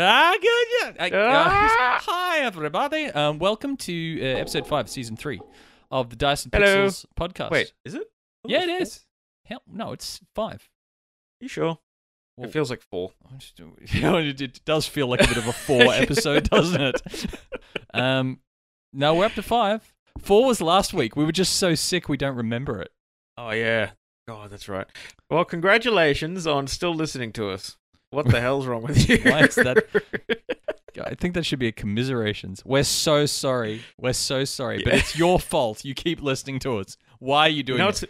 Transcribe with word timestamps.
Ah, 0.00 0.36
good. 0.40 0.94
Yeah. 0.96 1.04
Uh, 1.04 1.16
uh, 1.16 1.44
Ah. 1.50 1.98
hi, 2.04 2.38
everybody. 2.40 3.06
Um, 3.06 3.38
welcome 3.40 3.76
to 3.78 4.18
uh, 4.22 4.24
episode 4.38 4.66
five, 4.66 4.88
season 4.88 5.16
three 5.16 5.40
of 5.90 6.10
the 6.10 6.14
Dice 6.16 6.44
and 6.44 6.54
Hello. 6.54 6.86
Pixels 6.86 7.04
podcast. 7.18 7.50
Wait, 7.50 7.72
is 7.84 7.94
it? 7.94 8.04
yeah, 8.46 8.62
it 8.62 8.68
is. 8.82 9.04
Hell, 9.46 9.62
no, 9.66 9.90
it's 9.92 10.20
five. 10.36 10.68
You 11.40 11.48
sure? 11.48 11.78
Well- 12.36 12.48
it 12.48 12.52
feels 12.52 12.70
like 12.70 12.82
four. 12.82 13.10
I'm 13.30 13.38
just- 13.38 13.58
you 13.94 14.00
know, 14.02 14.18
it, 14.18 14.40
it 14.40 14.60
does 14.64 14.86
feel 14.86 15.08
like 15.08 15.20
a 15.22 15.26
bit 15.28 15.36
of 15.36 15.48
a 15.48 15.52
four 15.52 15.82
episode, 15.94 16.48
doesn't 16.48 16.80
it? 16.80 17.02
Um, 17.92 18.38
no, 18.92 19.14
we're 19.16 19.24
up 19.26 19.34
to 19.34 19.42
five. 19.42 19.92
Four 20.20 20.44
was 20.46 20.60
last 20.60 20.94
week. 20.94 21.16
We 21.16 21.24
were 21.24 21.32
just 21.32 21.56
so 21.56 21.74
sick 21.74 22.08
we 22.08 22.16
don't 22.16 22.36
remember 22.36 22.80
it. 22.80 22.92
Oh 23.36 23.50
yeah. 23.50 23.90
God, 24.28 24.50
that's 24.50 24.68
right. 24.68 24.86
Well, 25.30 25.44
congratulations 25.44 26.46
on 26.46 26.66
still 26.68 26.94
listening 26.94 27.32
to 27.32 27.48
us. 27.50 27.76
What 28.10 28.28
the 28.28 28.40
hell's 28.40 28.66
wrong 28.66 28.82
with 28.82 29.08
you? 29.08 29.18
Why 29.24 29.40
is 29.44 29.54
that- 29.56 29.84
I 31.04 31.14
think 31.14 31.34
that 31.34 31.46
should 31.46 31.60
be 31.60 31.68
a 31.68 31.72
commiserations. 31.72 32.64
We're 32.64 32.82
so 32.82 33.24
sorry. 33.26 33.82
We're 34.00 34.12
so 34.14 34.44
sorry, 34.44 34.82
but 34.82 34.94
it's 34.94 35.16
your 35.16 35.38
fault. 35.38 35.84
You 35.84 35.94
keep 35.94 36.20
listening 36.20 36.58
to 36.60 36.78
us. 36.78 36.96
Why 37.20 37.42
are 37.42 37.48
you 37.48 37.58
you 37.58 37.62
doing 37.62 37.78
know 37.78 37.88
it? 37.88 38.02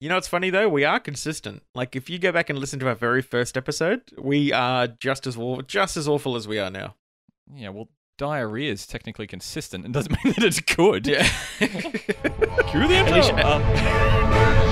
you 0.00 0.10
know 0.10 0.16
what's 0.16 0.28
funny 0.28 0.50
though? 0.50 0.68
We 0.68 0.84
are 0.84 1.00
consistent. 1.00 1.62
Like 1.74 1.96
if 1.96 2.10
you 2.10 2.18
go 2.18 2.32
back 2.32 2.50
and 2.50 2.58
listen 2.58 2.78
to 2.80 2.88
our 2.88 2.94
very 2.94 3.22
first 3.22 3.56
episode, 3.56 4.02
we 4.18 4.52
are 4.52 4.86
just 4.86 5.26
as 5.26 5.36
awful, 5.38 5.62
just 5.62 5.96
as 5.96 6.06
awful 6.08 6.36
as 6.36 6.46
we 6.46 6.58
are 6.58 6.70
now. 6.70 6.94
Yeah, 7.54 7.70
well, 7.70 7.88
diarrhea 8.18 8.70
is 8.72 8.86
technically 8.86 9.26
consistent 9.26 9.86
and 9.86 9.94
doesn't 9.94 10.12
mean 10.24 10.34
that 10.36 10.44
it's 10.44 10.60
good. 10.60 11.06
Yeah. 11.06 11.26
Cue 11.58 12.86
the 12.86 12.96
intro. 12.96 13.36
Uh, 13.46 14.62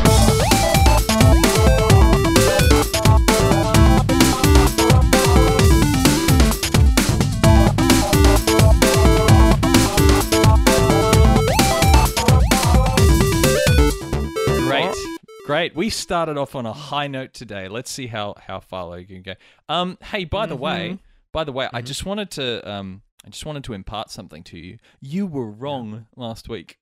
Great. 15.45 15.77
We 15.77 15.91
started 15.91 16.39
off 16.39 16.55
on 16.55 16.64
a 16.64 16.73
high 16.73 17.06
note 17.06 17.34
today. 17.34 17.69
Let's 17.69 17.91
see 17.91 18.06
how 18.06 18.34
how 18.47 18.61
far 18.61 18.87
low 18.87 18.95
you 18.95 19.06
can 19.06 19.23
go. 19.23 19.34
Um 19.69 19.98
hey, 20.03 20.25
by 20.25 20.47
the 20.47 20.56
way, 20.56 20.98
by 21.33 21.45
the 21.45 21.53
way, 21.53 21.69
I 21.73 21.83
Mhm. 21.83 21.87
just 21.87 22.06
wanted 22.06 22.31
to 22.33 22.69
um 22.70 23.03
I 23.27 23.28
just 23.31 23.45
wanted 23.45 23.65
to 23.65 23.75
impart 23.75 24.11
something 24.11 24.42
to 24.45 24.59
you. 24.59 24.78
You 25.00 25.27
were 25.27 25.50
wrong 25.50 26.06
last 26.17 26.48
week. 26.48 26.78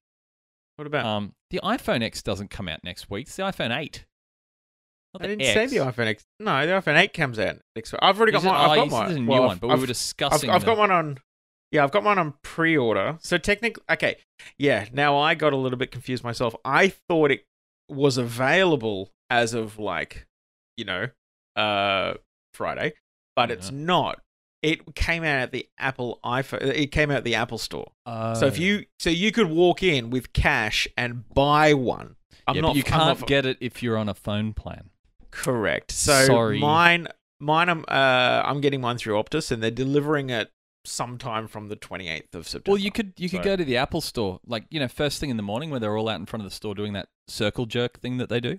what 0.76 0.86
about? 0.86 1.04
Um 1.06 1.34
the 1.50 1.60
iPhone 1.64 2.02
X 2.02 2.22
doesn't 2.22 2.48
come 2.50 2.68
out 2.68 2.82
next 2.84 3.10
week. 3.10 3.26
It's 3.26 3.36
the 3.36 3.42
iPhone 3.42 3.76
8. 3.76 4.04
Not 5.14 5.24
I 5.24 5.26
didn't 5.26 5.44
say 5.44 5.66
the 5.66 5.76
iPhone 5.84 6.06
X. 6.06 6.24
No, 6.38 6.64
the 6.66 6.72
iPhone 6.72 6.96
8 6.98 7.12
comes 7.12 7.38
out 7.38 7.56
next 7.76 7.92
week. 7.92 7.98
I've 8.00 8.16
already 8.16 8.32
got 8.32 8.44
one. 8.44 8.54
oh, 8.54 8.58
I've 8.58 8.76
got 8.76 8.84
said 8.84 8.92
one. 8.92 9.06
there's 9.06 9.16
a 9.16 9.20
new 9.20 9.28
Well, 9.30 9.42
one, 9.44 9.58
but 9.58 9.66
we 9.66 9.72
I've- 9.74 9.80
were 9.80 9.84
I've, 9.84 9.88
discussing 9.88 10.50
I've 10.50 10.64
got 10.64 10.78
one 10.78 10.90
on. 10.90 11.18
Yeah, 11.72 11.84
I've 11.84 11.90
got 11.90 12.04
one 12.04 12.18
on 12.18 12.34
pre-order. 12.42 13.18
So 13.20 13.38
technically, 13.38 13.82
okay, 13.90 14.16
yeah. 14.58 14.88
Now 14.92 15.18
I 15.18 15.34
got 15.34 15.52
a 15.52 15.56
little 15.56 15.78
bit 15.78 15.90
confused 15.90 16.22
myself. 16.24 16.54
I 16.64 16.88
thought 16.88 17.30
it 17.30 17.46
was 17.88 18.16
available 18.18 19.10
as 19.30 19.54
of 19.54 19.78
like, 19.78 20.26
you 20.76 20.84
know, 20.84 21.08
uh, 21.56 22.14
Friday, 22.54 22.94
but 23.36 23.50
it's 23.50 23.70
not. 23.70 24.20
It 24.62 24.94
came 24.94 25.24
out 25.24 25.38
at 25.40 25.50
the 25.52 25.68
Apple 25.78 26.20
iPhone. 26.24 26.62
It 26.62 26.92
came 26.92 27.10
out 27.10 27.18
at 27.18 27.24
the 27.24 27.34
Apple 27.34 27.58
Store. 27.58 27.90
So 28.06 28.46
if 28.46 28.58
Oh. 28.58 28.62
you, 28.62 28.84
so 29.00 29.10
you 29.10 29.32
could 29.32 29.48
walk 29.50 29.82
in 29.82 30.10
with 30.10 30.32
cash 30.32 30.86
and 30.96 31.28
buy 31.34 31.74
one. 31.74 32.16
I'm 32.46 32.54
yeah, 32.56 32.60
not. 32.62 32.68
but 32.68 32.76
you 32.76 32.82
I'm 32.86 32.98
not 32.98 33.16
can't 33.18 33.28
get 33.28 33.46
it 33.46 33.58
if 33.60 33.82
you're 33.82 33.96
on 33.96 34.08
a 34.08 34.14
phone 34.14 34.52
plan. 34.54 34.90
Correct. 35.30 35.90
So 35.92 36.26
Sorry. 36.26 36.58
mine, 36.60 37.08
mine. 37.40 37.68
I'm, 37.68 37.84
uh, 37.88 38.42
I'm 38.44 38.60
getting 38.60 38.80
mine 38.80 38.98
through 38.98 39.14
Optus, 39.14 39.50
and 39.50 39.62
they're 39.62 39.70
delivering 39.70 40.30
it 40.30 40.50
sometime 40.84 41.46
from 41.48 41.68
the 41.68 41.76
28th 41.76 42.34
of 42.34 42.46
September. 42.46 42.72
Well, 42.74 42.80
you 42.80 42.90
could 42.92 43.12
you 43.16 43.28
could 43.28 43.38
So- 43.38 43.44
go 43.44 43.56
to 43.56 43.64
the 43.64 43.76
Apple 43.76 44.00
store, 44.00 44.40
like 44.46 44.66
you 44.70 44.78
know, 44.80 44.88
first 44.88 45.18
thing 45.20 45.30
in 45.30 45.36
the 45.36 45.42
morning, 45.42 45.70
where 45.70 45.80
they're 45.80 45.96
all 45.96 46.08
out 46.08 46.20
in 46.20 46.26
front 46.26 46.44
of 46.44 46.50
the 46.50 46.54
store 46.54 46.74
doing 46.74 46.92
that 46.92 47.08
circle 47.32 47.66
jerk 47.66 48.00
thing 48.00 48.18
that 48.18 48.28
they 48.28 48.40
do. 48.40 48.58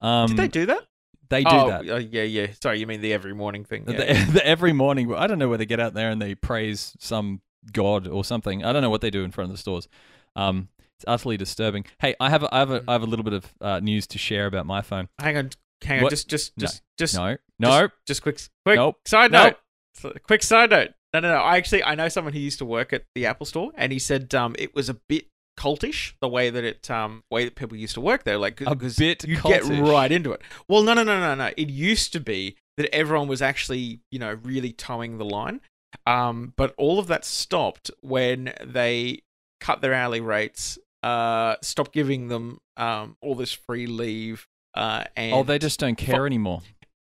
Um, 0.00 0.28
Did 0.28 0.36
they 0.36 0.48
do 0.48 0.66
that? 0.66 0.82
They 1.30 1.42
do 1.42 1.50
oh, 1.50 1.68
that. 1.68 1.88
uh, 1.88 1.96
yeah, 1.96 2.22
yeah. 2.22 2.46
Sorry, 2.62 2.80
you 2.80 2.86
mean 2.86 3.00
the 3.00 3.12
every 3.12 3.34
morning 3.34 3.64
thing? 3.64 3.84
The- 3.84 3.92
Yeah. 3.92 4.24
the- 4.30 4.46
every 4.46 4.72
morning. 4.72 5.14
I 5.14 5.26
don't 5.26 5.38
know 5.38 5.48
where 5.48 5.58
they 5.58 5.66
get 5.66 5.80
out 5.80 5.94
there 5.94 6.10
and 6.10 6.20
they 6.20 6.34
praise 6.34 6.96
some 6.98 7.42
god 7.72 8.06
or 8.08 8.24
something. 8.24 8.64
I 8.64 8.72
don't 8.72 8.82
know 8.82 8.90
what 8.90 9.00
they 9.02 9.10
do 9.10 9.24
in 9.24 9.30
front 9.30 9.50
of 9.50 9.56
the 9.56 9.60
stores. 9.60 9.88
Um, 10.36 10.68
it's 10.96 11.04
utterly 11.06 11.36
disturbing. 11.36 11.84
Hey, 12.00 12.14
I 12.18 12.30
have 12.30 12.42
a, 12.42 12.54
I 12.54 12.58
have 12.60 12.70
a, 12.70 12.84
I 12.88 12.92
have 12.92 13.02
a 13.02 13.06
little 13.06 13.24
bit 13.24 13.34
of 13.34 13.54
uh, 13.60 13.80
news 13.80 14.06
to 14.08 14.18
share 14.18 14.46
about 14.46 14.66
my 14.66 14.80
phone. 14.80 15.08
hang 15.20 15.36
on, 15.36 15.50
hang 15.82 15.98
on. 15.98 16.04
What? 16.04 16.10
Just, 16.10 16.28
just, 16.28 16.56
No. 16.56 16.62
just, 16.66 16.82
just, 16.96 17.14
No, 17.14 17.36
no, 17.58 17.82
just, 17.82 17.92
just 18.06 18.22
quick, 18.22 18.40
quick. 18.64 18.76
Nope. 18.76 18.96
Side 19.06 19.30
note. 19.30 19.56
So- 19.94 20.12
Quick 20.26 20.42
side 20.42 20.70
note. 20.70 20.90
No, 21.12 21.20
no, 21.20 21.32
no. 21.32 21.38
I 21.38 21.56
actually, 21.56 21.82
I 21.84 21.94
know 21.94 22.08
someone 22.08 22.32
who 22.34 22.40
used 22.40 22.58
to 22.58 22.64
work 22.64 22.92
at 22.92 23.04
the 23.14 23.26
Apple 23.26 23.46
Store, 23.46 23.70
and 23.76 23.92
he 23.92 23.98
said 23.98 24.34
um, 24.34 24.54
it 24.58 24.74
was 24.74 24.88
a 24.88 24.94
bit 24.94 25.26
cultish 25.58 26.12
the 26.20 26.28
way 26.28 26.50
that 26.50 26.64
it 26.64 26.90
um 26.90 27.22
way 27.30 27.44
that 27.44 27.54
people 27.56 27.76
used 27.76 27.94
to 27.94 28.00
work 28.00 28.24
there 28.24 28.38
like 28.38 28.60
A 28.60 28.74
bit 28.76 29.24
you 29.24 29.36
get 29.42 29.64
right 29.64 30.12
into 30.12 30.30
it. 30.32 30.40
Well 30.68 30.82
no 30.82 30.94
no 30.94 31.02
no 31.02 31.18
no 31.18 31.34
no. 31.34 31.50
It 31.56 31.68
used 31.68 32.12
to 32.14 32.20
be 32.20 32.56
that 32.76 32.92
everyone 32.94 33.26
was 33.28 33.42
actually 33.42 34.00
you 34.10 34.18
know 34.18 34.38
really 34.42 34.72
toeing 34.72 35.18
the 35.18 35.24
line. 35.24 35.60
Um 36.06 36.52
but 36.56 36.74
all 36.78 36.98
of 36.98 37.06
that 37.08 37.24
stopped 37.24 37.90
when 38.02 38.52
they 38.64 39.22
cut 39.60 39.80
their 39.80 39.94
hourly 39.94 40.20
rates 40.20 40.78
uh 41.02 41.56
stopped 41.62 41.92
giving 41.92 42.28
them 42.28 42.58
um 42.76 43.16
all 43.20 43.34
this 43.34 43.52
free 43.52 43.86
leave 43.86 44.46
uh 44.74 45.04
and 45.16 45.32
oh, 45.34 45.42
they 45.42 45.58
just 45.58 45.80
don't 45.80 45.96
care 45.96 46.18
Fu- 46.20 46.24
anymore. 46.26 46.62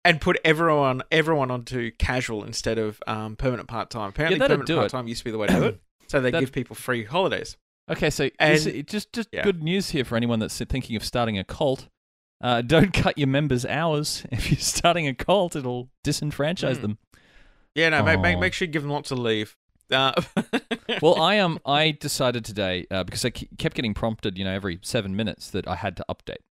and 0.05 0.21
put 0.21 0.39
everyone 0.45 1.03
everyone 1.11 1.51
onto 1.51 1.91
casual 1.99 2.45
instead 2.45 2.79
of 2.79 3.01
um 3.07 3.35
permanent 3.37 3.69
part-time. 3.69 4.11
Apparently 4.11 4.39
that'd 4.39 4.59
permanent 4.61 4.79
part-time 4.79 5.09
used 5.09 5.21
to 5.21 5.25
be 5.25 5.31
the 5.33 5.39
way 5.39 5.47
to 5.49 5.55
do 5.55 5.65
it. 5.65 5.81
So 6.09 6.21
they 6.21 6.31
That- 6.31 6.39
give 6.39 6.53
people 6.53 6.77
free 6.77 7.03
holidays 7.03 7.57
Okay, 7.89 8.11
so 8.11 8.29
And- 8.39 8.59
this- 8.59 8.85
just 8.87 9.13
just 9.13 9.29
yeah. 9.33 9.43
good 9.43 9.63
news 9.63 9.91
here 9.91 10.05
for 10.05 10.17
anyone 10.17 10.39
that's 10.41 10.59
thinking 10.59 10.97
of 10.97 11.05
starting 11.05 11.39
a 11.39 11.45
cult. 11.45 11.89
Uh, 12.41 12.61
don't 12.75 12.93
cut 12.93 13.17
your 13.19 13.29
members' 13.29 13.65
hours. 13.65 14.25
If 14.33 14.51
you're 14.51 14.59
starting 14.61 15.07
a 15.07 15.15
cult, 15.15 15.57
it'll 15.57 15.91
disenfranchise 16.05 16.77
Mm. 16.79 16.81
them. 16.83 16.99
Yeah, 17.75 17.91
no, 17.91 18.03
make, 18.03 18.21
make 18.21 18.39
make 18.39 18.53
sure 18.55 18.67
you 18.67 18.73
give 18.73 18.83
them 18.83 18.91
lots 18.93 19.11
of 19.11 19.19
leave. 19.19 19.57
Uh, 19.91 20.13
Well, 21.03 21.21
I 21.21 21.39
um 21.39 21.61
I 21.67 21.91
decided 21.93 22.45
today 22.45 22.87
uh, 22.91 23.05
because 23.05 23.25
I 23.25 23.31
kept 23.31 23.75
getting 23.77 23.93
prompted, 23.95 24.39
you 24.39 24.45
know, 24.45 24.53
every 24.53 24.79
seven 24.83 25.15
minutes 25.15 25.51
that 25.51 25.69
I 25.69 25.77
had 25.77 25.97
to 25.99 26.05
update. 26.09 26.43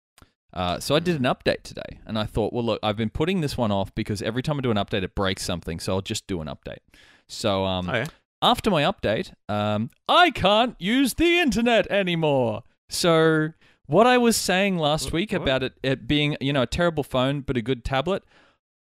Uh, 0.52 0.78
so 0.78 0.94
I 0.94 1.00
did 1.00 1.16
an 1.16 1.22
update 1.24 1.62
today, 1.64 1.98
and 2.06 2.16
I 2.16 2.24
thought, 2.26 2.52
well, 2.52 2.62
look, 2.64 2.78
I've 2.82 2.96
been 2.96 3.10
putting 3.10 3.40
this 3.40 3.56
one 3.58 3.72
off 3.72 3.92
because 3.96 4.22
every 4.22 4.40
time 4.42 4.58
I 4.58 4.60
do 4.60 4.70
an 4.70 4.76
update, 4.76 5.02
it 5.02 5.14
breaks 5.16 5.42
something. 5.44 5.80
So 5.80 5.94
I'll 5.94 6.00
just 6.00 6.26
do 6.28 6.40
an 6.40 6.46
update. 6.46 6.78
So 7.26 7.64
um, 7.64 7.88
oh, 7.90 7.94
yeah. 7.94 8.06
After 8.44 8.70
my 8.70 8.82
update, 8.82 9.32
um, 9.48 9.90
I 10.06 10.30
can't 10.30 10.76
use 10.78 11.14
the 11.14 11.38
internet 11.38 11.90
anymore. 11.90 12.62
So 12.90 13.54
what 13.86 14.06
I 14.06 14.18
was 14.18 14.36
saying 14.36 14.76
last 14.76 15.12
week 15.12 15.32
what? 15.32 15.42
about 15.42 15.62
it, 15.62 15.72
it 15.82 16.06
being, 16.06 16.36
you 16.40 16.52
know, 16.52 16.62
a 16.62 16.66
terrible 16.66 17.02
phone 17.02 17.40
but 17.40 17.56
a 17.56 17.62
good 17.62 17.84
tablet, 17.84 18.22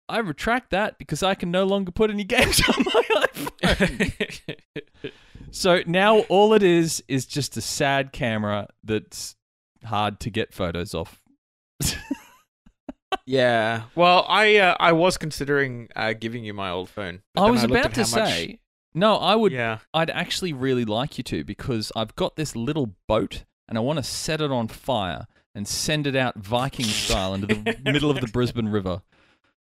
I 0.07 0.19
retract 0.19 0.71
that 0.71 0.97
because 0.97 1.21
I 1.21 1.35
can 1.35 1.51
no 1.51 1.65
longer 1.65 1.91
put 1.91 2.09
any 2.09 2.23
games 2.25 2.61
on 2.67 2.85
my 2.85 3.03
iPhone. 3.63 5.11
so 5.51 5.81
now 5.85 6.19
all 6.21 6.53
it 6.53 6.63
is 6.63 7.03
is 7.09 7.25
just 7.25 7.57
a 7.57 7.61
sad 7.61 8.13
camera 8.13 8.67
that's 8.83 9.35
hard 9.83 10.21
to 10.21 10.29
get 10.29 10.53
photos 10.53 10.93
off. 10.93 11.21
yeah. 13.25 13.83
Well, 13.95 14.25
I 14.29 14.57
uh, 14.57 14.77
I 14.79 14.93
was 14.93 15.17
considering 15.17 15.89
uh, 15.95 16.13
giving 16.13 16.45
you 16.45 16.53
my 16.53 16.69
old 16.69 16.89
phone. 16.89 17.21
I 17.35 17.49
was 17.49 17.63
looked 17.63 17.71
about 17.71 17.93
to 17.95 18.05
say, 18.05 18.59
no, 18.93 19.15
I 19.17 19.35
would 19.35 19.51
Yeah. 19.51 19.79
I'd 19.93 20.09
actually 20.09 20.53
really 20.53 20.85
like 20.85 21.17
you 21.17 21.23
to 21.25 21.43
because 21.43 21.91
I've 21.95 22.15
got 22.15 22.35
this 22.35 22.55
little 22.55 22.95
boat 23.07 23.45
and 23.67 23.77
I 23.77 23.81
want 23.81 23.97
to 23.97 24.03
set 24.03 24.41
it 24.41 24.51
on 24.51 24.67
fire 24.67 25.27
and 25.55 25.67
send 25.67 26.07
it 26.07 26.15
out 26.15 26.37
Viking 26.37 26.85
style 26.85 27.33
into 27.33 27.47
the 27.47 27.77
middle 27.85 28.11
of 28.11 28.21
the 28.21 28.27
Brisbane 28.27 28.69
River 28.69 29.01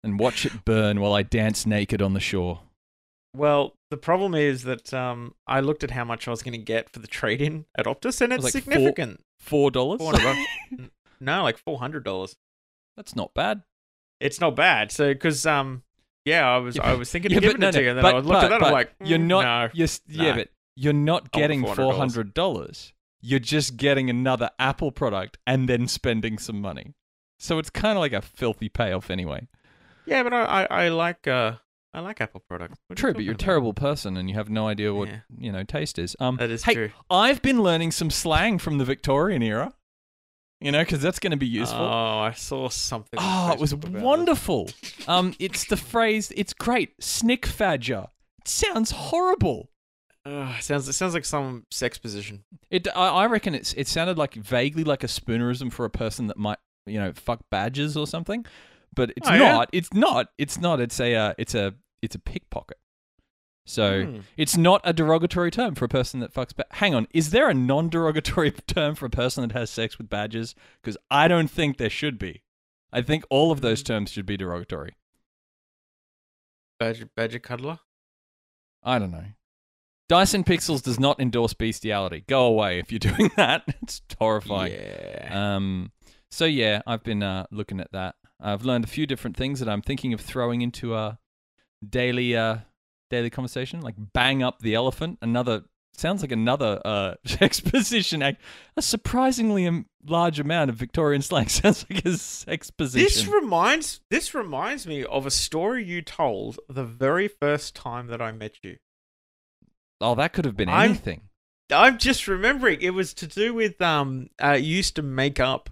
and 0.04 0.20
watch 0.20 0.46
it 0.46 0.66
burn 0.66 1.00
while 1.00 1.14
I 1.14 1.24
dance 1.24 1.66
naked 1.66 2.02
on 2.02 2.14
the 2.14 2.20
shore. 2.20 2.62
Well, 3.36 3.76
the 3.90 3.98
problem 3.98 4.36
is 4.36 4.64
that 4.64 4.94
um, 4.94 5.36
I 5.48 5.62
looked 5.62 5.84
at 5.84 5.92
how 5.92 6.04
much 6.04 6.28
I 6.28 6.32
was 6.32 6.44
going 6.44 6.54
to 6.54 6.58
get 6.58 6.90
for 6.90 7.00
the 7.00 7.08
trade-in 7.08 7.66
at 7.78 7.86
Optus, 7.86 8.20
and 8.20 8.34
it's 8.34 8.44
like 8.44 8.52
significant. 8.52 9.24
Four 9.40 9.72
dollars? 9.72 10.00
400 10.00 10.90
no, 11.20 11.44
like 11.44 11.58
four 11.58 11.80
hundred 11.80 12.04
dollars. 12.04 12.36
That's 12.98 13.16
not 13.16 13.34
bad. 13.34 13.64
It's 14.20 14.42
not 14.42 14.56
bad. 14.56 14.92
So, 14.92 15.14
because 15.14 15.46
um, 15.46 15.84
yeah, 16.26 16.48
I 16.48 16.58
was 16.58 16.78
I 16.80 16.94
was 16.94 17.10
thinking 17.12 17.32
Yeah, 17.32 17.38
of 17.38 17.44
giving 17.44 17.60
no, 17.60 17.70
it 17.70 17.72
to 17.74 17.82
you, 17.84 17.90
and 17.90 17.98
then 17.98 18.04
but- 18.04 18.16
I 18.16 18.20
looked 18.20 18.28
at 18.30 18.42
but- 18.42 18.50
that, 18.50 18.60
but 18.60 18.68
I'm 18.68 18.74
like, 18.74 18.94
you're 19.04 19.20
mm, 19.20 19.28
not. 19.28 19.44
No. 19.44 19.70
You're, 19.74 19.86
s- 19.86 20.02
yeah, 20.08 20.36
but 20.36 20.50
you're 20.76 20.94
not 20.94 21.32
getting 21.32 21.64
$400. 21.64 21.76
four 21.76 21.94
hundred 21.94 22.34
dollars. 22.34 22.94
You're 23.22 23.40
just 23.40 23.78
getting 23.78 24.10
another 24.10 24.50
Apple 24.58 24.92
product 24.92 25.38
and 25.46 25.70
then 25.70 25.88
spending 25.88 26.38
some 26.40 26.60
money. 26.62 26.96
So 27.38 27.60
it's 27.60 27.70
kind 27.70 27.98
of 27.98 28.02
like 28.02 28.14
a 28.14 28.22
filthy 28.22 28.68
payoff 28.70 29.10
anyway. 29.12 29.48
Yeah, 30.06 30.24
but 30.24 30.34
I, 30.34 30.44
I, 30.44 30.64
I 30.86 30.90
like 30.90 31.28
uh 31.28 31.54
I 31.94 32.00
like 32.00 32.22
Apple 32.22 32.42
products. 32.48 32.80
What 32.88 32.98
are 32.98 33.00
you 33.00 33.02
True, 33.02 33.14
but 33.14 33.24
you're 33.24 33.34
a 33.34 33.38
terrible 33.38 33.74
person 33.74 34.16
and 34.18 34.30
you 34.30 34.36
have 34.36 34.50
no 34.50 34.68
idea 34.68 34.94
what 34.94 35.10
Yeah. 35.10 35.20
you 35.38 35.52
know 35.52 35.64
taste 35.64 36.00
is. 36.00 36.16
Um, 36.20 36.36
about? 36.36 36.48
That 36.48 36.54
is 36.54 36.64
hey, 36.64 36.74
true. 36.74 36.92
I've 37.10 37.42
been 37.42 37.62
learning 37.62 37.92
some 37.92 38.10
slang 38.10 38.58
from 38.60 38.78
the 38.78 38.86
Victorian 38.86 39.44
era. 39.44 39.74
You 40.62 40.72
know, 40.72 40.80
because 40.82 41.02
that's 41.02 41.18
going 41.20 41.32
to 41.32 41.38
be 41.38 41.48
useful. 41.48 41.80
Oh, 41.82 42.20
I 42.20 42.34
saw 42.34 42.70
something. 42.70 43.18
Oh, 43.22 43.52
it 43.52 43.60
was 43.60 43.74
wonderful. 43.74 44.70
Um, 45.08 45.34
it's 45.40 45.66
the 45.66 45.76
phrase. 45.78 46.32
It's 46.36 46.54
great. 46.54 46.94
Snick 47.04 47.48
fadger. 47.48 48.10
It 48.42 48.48
sounds 48.48 48.92
horrible. 48.92 49.70
Uh, 50.24 50.56
sounds 50.60 50.88
it 50.88 50.94
sounds 50.94 51.16
like 51.16 51.26
some 51.26 51.66
sex 51.72 51.98
position. 51.98 52.44
It, 52.70 52.88
I, 52.96 53.08
I 53.08 53.26
reckon 53.26 53.56
it's 53.56 53.74
it 53.74 53.88
sounded 53.88 54.20
like 54.20 54.36
vaguely 54.36 54.84
like 54.84 55.04
a 55.04 55.08
spoonerism 55.08 55.72
for 55.74 55.84
a 55.84 55.90
person 55.90 56.28
that 56.28 56.38
might 56.38 56.60
you 56.86 57.00
know 57.00 57.12
fuck 57.16 57.40
badges 57.50 57.98
or 57.98 58.06
something, 58.06 58.46
but 58.96 59.12
it's 59.18 59.28
Oh, 59.28 59.34
yeah? 59.34 59.52
not. 59.54 59.70
It's 59.74 59.92
not. 59.96 60.28
It's 60.38 60.60
not. 60.60 60.80
It's 60.80 61.00
a 61.00 61.16
uh, 61.16 61.34
it's 61.40 61.56
a 61.56 61.74
it's 62.04 62.14
a 62.14 62.20
pickpocket. 62.20 62.78
So 63.72 64.06
Hmm. 64.06 64.20
it's 64.38 64.58
not 64.58 64.82
a 64.84 64.94
derogatory 64.94 65.50
term 65.52 65.76
for 65.76 65.86
a 65.86 65.90
person 65.90 66.20
that 66.20 66.34
fucks. 66.34 66.56
Ba- 66.56 66.66
Hang 66.72 66.94
on, 66.94 67.08
is 67.14 67.30
there 67.32 67.50
a 67.50 67.54
non-derogatory 67.54 68.52
term 68.68 68.96
for 68.96 69.06
a 69.06 69.10
person 69.10 69.48
that 69.48 69.54
has 69.58 69.70
sex 69.70 69.98
with 69.98 70.10
badges? 70.10 70.54
Because 70.82 70.98
I 71.10 71.28
don't 71.28 71.50
think 71.50 71.78
there 71.78 71.90
should 71.90 72.20
be. 72.20 72.44
I 72.92 73.02
think 73.02 73.24
all 73.30 73.52
of 73.52 73.60
Hmm. 73.60 73.64
those 73.64 73.84
terms 73.84 74.12
should 74.12 74.26
be 74.26 74.38
derogatory. 74.38 74.96
Badger 76.80 77.10
badger 77.16 77.40
cuddler. 77.40 77.80
I 78.84 78.98
don't 79.00 79.12
know. 79.12 79.26
Dice 80.10 80.34
and 80.34 80.46
Pixels 80.46 80.82
does 80.84 81.00
not 81.00 81.20
endorse 81.22 81.54
bestiality. 81.54 82.24
Go 82.28 82.46
away 82.46 82.80
if 82.80 82.92
you're 82.92 83.00
doing 83.16 83.32
that. 83.38 83.64
It's 83.82 84.02
horrifying. 84.20 84.74
Yeah. 84.74 85.56
Um, 85.56 85.92
so 86.30 86.46
yeah, 86.46 86.82
I've 86.88 87.04
been 87.04 87.24
uh, 87.24 87.46
looking 87.52 87.80
at 87.80 87.92
that. 87.92 88.16
I've 88.40 88.66
learned 88.66 88.84
a 88.84 88.88
few 88.88 89.06
different 89.06 89.38
things 89.38 89.60
that 89.60 89.70
I'm 89.70 89.82
thinking 89.84 90.14
of 90.14 90.20
throwing 90.20 90.62
into 90.62 90.96
a 90.96 91.20
daily 91.88 92.36
uh, 92.36 92.58
daily 93.12 93.30
conversation, 93.30 93.82
like 93.82 93.96
bang 93.98 94.42
up 94.42 94.60
the 94.62 94.74
elephant. 94.74 95.20
Another 95.22 95.64
sounds 95.94 96.22
like 96.22 96.32
another 96.32 96.82
uh, 96.84 97.14
exposition 97.42 98.24
act. 98.24 98.42
A 98.78 98.82
surprisingly 98.82 99.86
large 100.06 100.40
amount 100.40 100.70
of 100.72 100.78
Victorian 100.78 101.22
slang 101.22 101.48
sounds 101.50 101.86
like 101.90 102.04
a 102.06 102.18
exposition. 102.52 103.06
This 103.06 103.28
reminds 103.28 104.00
this 104.10 104.34
reminds 104.34 104.88
me 104.88 105.04
of 105.04 105.26
a 105.26 105.32
story 105.32 105.84
you 105.84 106.02
told 106.02 106.60
the 106.68 106.84
very 106.86 107.28
first 107.28 107.76
time 107.76 108.08
that 108.08 108.22
I 108.22 108.32
met 108.32 108.56
you. 108.64 108.78
oh, 110.00 110.16
that 110.16 110.34
could 110.34 110.46
have 110.46 110.58
been 110.58 110.70
I'm- 110.70 110.90
anything. 110.92 111.22
I'm 111.74 111.98
just 112.00 112.28
remembering 112.28 112.82
it 112.82 112.90
was 112.90 113.14
to 113.14 113.28
do 113.28 113.54
with 113.54 113.82
um 113.82 114.28
uh 114.44 114.58
you 114.60 114.76
used 114.78 114.96
to 114.98 115.02
make 115.02 115.40
up 115.40 115.70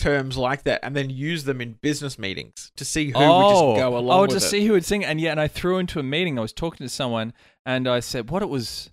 terms 0.00 0.36
like 0.36 0.64
that 0.64 0.80
and 0.82 0.96
then 0.96 1.10
use 1.10 1.44
them 1.44 1.60
in 1.60 1.74
business 1.74 2.18
meetings 2.18 2.72
to 2.76 2.84
see 2.84 3.10
who 3.10 3.18
would 3.18 3.50
just 3.50 3.62
go 3.76 3.94
oh, 3.94 3.98
along 3.98 4.20
oh, 4.20 4.26
to 4.26 4.36
it. 4.36 4.40
see 4.40 4.66
who 4.66 4.72
would 4.72 4.84
sing. 4.84 5.04
And 5.04 5.20
yeah, 5.20 5.30
and 5.30 5.40
I 5.40 5.48
threw 5.48 5.78
into 5.78 5.98
a 5.98 6.02
meeting. 6.02 6.38
I 6.38 6.42
was 6.42 6.52
talking 6.52 6.84
to 6.84 6.88
someone, 6.88 7.32
and 7.66 7.86
I 7.86 8.00
said 8.00 8.30
what 8.30 8.42
it 8.42 8.48
was. 8.48 8.90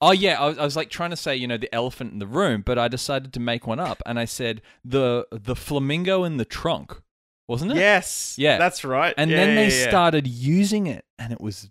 Oh 0.00 0.12
yeah, 0.12 0.40
I 0.40 0.46
was, 0.46 0.58
I 0.58 0.64
was 0.64 0.76
like 0.76 0.90
trying 0.90 1.10
to 1.10 1.16
say 1.16 1.36
you 1.36 1.46
know 1.46 1.58
the 1.58 1.72
elephant 1.74 2.12
in 2.12 2.18
the 2.18 2.26
room, 2.26 2.62
but 2.64 2.78
I 2.78 2.88
decided 2.88 3.32
to 3.34 3.40
make 3.40 3.66
one 3.66 3.80
up, 3.80 4.02
and 4.06 4.18
I 4.18 4.24
said 4.24 4.62
the 4.84 5.26
the 5.30 5.56
flamingo 5.56 6.24
in 6.24 6.36
the 6.36 6.44
trunk, 6.44 7.00
wasn't 7.48 7.72
it? 7.72 7.76
Yes. 7.78 8.36
Yeah. 8.38 8.58
That's 8.58 8.84
right. 8.84 9.14
And 9.16 9.30
Yeah, 9.30 9.36
then 9.38 9.56
they 9.56 9.68
yeah, 9.68 9.84
yeah. 9.84 9.88
started 9.88 10.26
using 10.26 10.86
it, 10.86 11.04
and 11.18 11.32
it 11.32 11.40
was. 11.40 11.70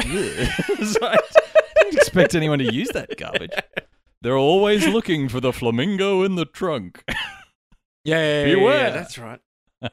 so 0.00 0.06
I 0.08 1.18
didn't 1.76 1.98
expect 1.98 2.34
anyone 2.34 2.58
to 2.58 2.72
use 2.72 2.88
that 2.90 3.16
garbage. 3.16 3.52
They're 4.22 4.38
always 4.38 4.86
looking 4.86 5.28
for 5.28 5.40
the 5.40 5.52
flamingo 5.52 6.22
in 6.22 6.36
the 6.36 6.44
trunk. 6.44 7.04
Yeah, 8.04 8.16
yeah, 8.16 8.22
yeah, 8.22 8.46
yeah, 8.46 8.54
Beware. 8.54 8.78
yeah, 8.78 8.90
that's 8.90 9.18
right. 9.18 9.40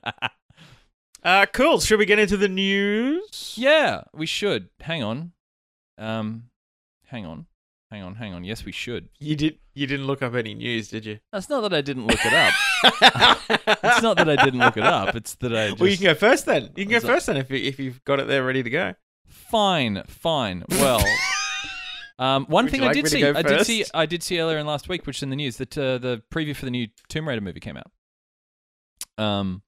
Uh 1.21 1.45
cool. 1.51 1.81
Should 1.81 1.99
we 1.99 2.05
get 2.05 2.17
into 2.17 2.37
the 2.37 2.47
news? 2.47 3.53
Yeah, 3.57 4.03
we 4.13 4.25
should. 4.25 4.69
Hang 4.79 5.03
on. 5.03 5.33
Um, 5.97 6.43
hang 7.07 7.25
on. 7.25 7.45
Hang 7.91 8.03
on, 8.03 8.15
hang 8.15 8.33
on. 8.33 8.43
Yes, 8.43 8.63
we 8.63 8.71
should. 8.71 9.09
You 9.19 9.35
did 9.35 9.57
you 9.73 9.87
didn't 9.87 10.05
look 10.07 10.21
up 10.21 10.35
any 10.35 10.53
news, 10.53 10.89
did 10.89 11.05
you? 11.05 11.19
That's 11.33 11.49
not 11.49 11.61
that 11.61 11.73
I 11.73 11.81
didn't 11.81 12.07
look 12.07 12.19
it 12.23 12.33
up. 12.33 12.53
it's 13.83 14.01
not 14.01 14.15
that 14.17 14.29
I 14.29 14.35
didn't 14.43 14.59
look 14.59 14.77
it 14.77 14.83
up. 14.83 15.15
It's 15.15 15.35
that 15.35 15.53
I 15.53 15.69
just 15.69 15.79
Well, 15.81 15.89
you 15.89 15.97
can 15.97 16.05
go 16.05 16.13
first 16.13 16.45
then. 16.45 16.69
You 16.75 16.85
can 16.85 16.91
go 16.91 16.99
first 16.99 17.25
then 17.25 17.37
if 17.37 17.49
you, 17.49 17.57
if 17.57 17.79
you've 17.79 18.03
got 18.05 18.19
it 18.19 18.27
there 18.27 18.43
ready 18.45 18.63
to 18.63 18.69
go. 18.69 18.93
fine, 19.27 20.03
fine. 20.07 20.63
Well, 20.69 21.03
um, 22.19 22.45
one 22.45 22.65
Would 22.65 22.71
thing 22.71 22.83
you 22.83 22.89
I 22.89 22.93
did 22.93 23.07
see, 23.07 23.25
I 23.25 23.41
did 23.41 23.65
see. 23.65 23.83
I 23.93 24.05
did 24.05 24.23
see 24.23 24.39
earlier 24.39 24.59
in 24.59 24.67
last 24.67 24.87
week, 24.87 25.05
which 25.07 25.17
is 25.17 25.23
in 25.23 25.31
the 25.31 25.35
news, 25.35 25.57
that 25.57 25.77
uh, 25.77 25.97
the 25.97 26.21
preview 26.31 26.55
for 26.55 26.65
the 26.65 26.71
new 26.71 26.87
Tomb 27.09 27.27
Raider 27.27 27.41
movie 27.41 27.59
came 27.59 27.75
out. 27.75 27.91
Um, 29.19 29.61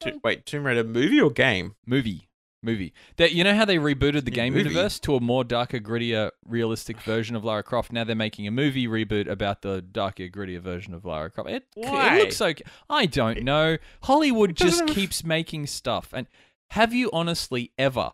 To- 0.00 0.20
wait, 0.22 0.46
Tomb 0.46 0.64
Raider 0.64 0.84
movie 0.84 1.20
or 1.20 1.30
game? 1.30 1.74
movie, 1.86 2.28
movie. 2.62 2.92
That 3.16 3.32
you 3.32 3.42
know 3.44 3.54
how 3.54 3.64
they 3.64 3.78
rebooted 3.78 4.24
the 4.24 4.30
New 4.30 4.34
game 4.36 4.52
movie? 4.54 4.68
universe 4.68 4.98
to 5.00 5.16
a 5.16 5.20
more 5.20 5.42
darker, 5.44 5.80
grittier, 5.80 6.30
realistic 6.44 7.00
version 7.00 7.34
of 7.34 7.44
Lara 7.44 7.62
Croft. 7.64 7.90
Now 7.92 8.04
they're 8.04 8.14
making 8.14 8.46
a 8.46 8.50
movie 8.52 8.86
reboot 8.86 9.28
about 9.28 9.62
the 9.62 9.82
darker, 9.82 10.28
grittier 10.28 10.60
version 10.60 10.94
of 10.94 11.04
Lara 11.04 11.30
Croft. 11.30 11.50
It, 11.50 11.64
Why? 11.74 12.16
it 12.16 12.20
looks 12.20 12.40
okay. 12.40 12.62
I 12.88 13.06
don't 13.06 13.42
know. 13.42 13.78
Hollywood 14.04 14.54
just 14.56 14.80
have- 14.80 14.88
keeps 14.90 15.24
making 15.24 15.66
stuff. 15.66 16.10
And 16.12 16.26
have 16.70 16.92
you 16.94 17.10
honestly 17.12 17.72
ever, 17.78 18.12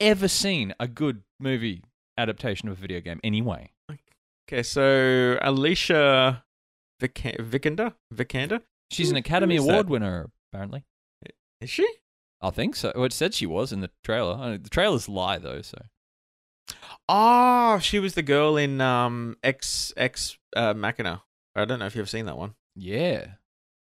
ever 0.00 0.26
seen 0.26 0.74
a 0.80 0.88
good 0.88 1.22
movie 1.38 1.82
adaptation 2.18 2.68
of 2.68 2.78
a 2.78 2.80
video 2.80 3.00
game? 3.00 3.20
Anyway, 3.22 3.70
Okay, 4.48 4.64
so 4.64 5.38
Alicia 5.42 6.42
Vik- 7.00 7.36
Vikander? 7.38 7.94
Vikander? 8.12 8.62
She's 8.90 9.10
an 9.10 9.16
Academy 9.16 9.56
is 9.56 9.66
that? 9.66 9.72
Award 9.72 9.90
winner. 9.90 10.30
Apparently, 10.52 10.84
Is 11.60 11.70
she? 11.70 11.88
I 12.42 12.50
think 12.50 12.74
so. 12.74 12.92
Well, 12.94 13.04
it 13.04 13.12
said 13.12 13.34
she 13.34 13.46
was 13.46 13.72
in 13.72 13.80
the 13.80 13.90
trailer. 14.02 14.58
The 14.58 14.70
trailers 14.70 15.08
lie 15.08 15.38
though, 15.38 15.62
so. 15.62 15.78
Oh, 17.08 17.78
she 17.80 17.98
was 17.98 18.14
the 18.14 18.22
girl 18.22 18.56
in 18.56 18.80
um 18.80 19.36
X 19.42 19.92
X 19.96 20.38
uh, 20.56 20.74
Machina. 20.74 21.22
I 21.54 21.64
don't 21.64 21.78
know 21.78 21.86
if 21.86 21.96
you've 21.96 22.10
seen 22.10 22.26
that 22.26 22.38
one. 22.38 22.54
Yeah. 22.76 23.26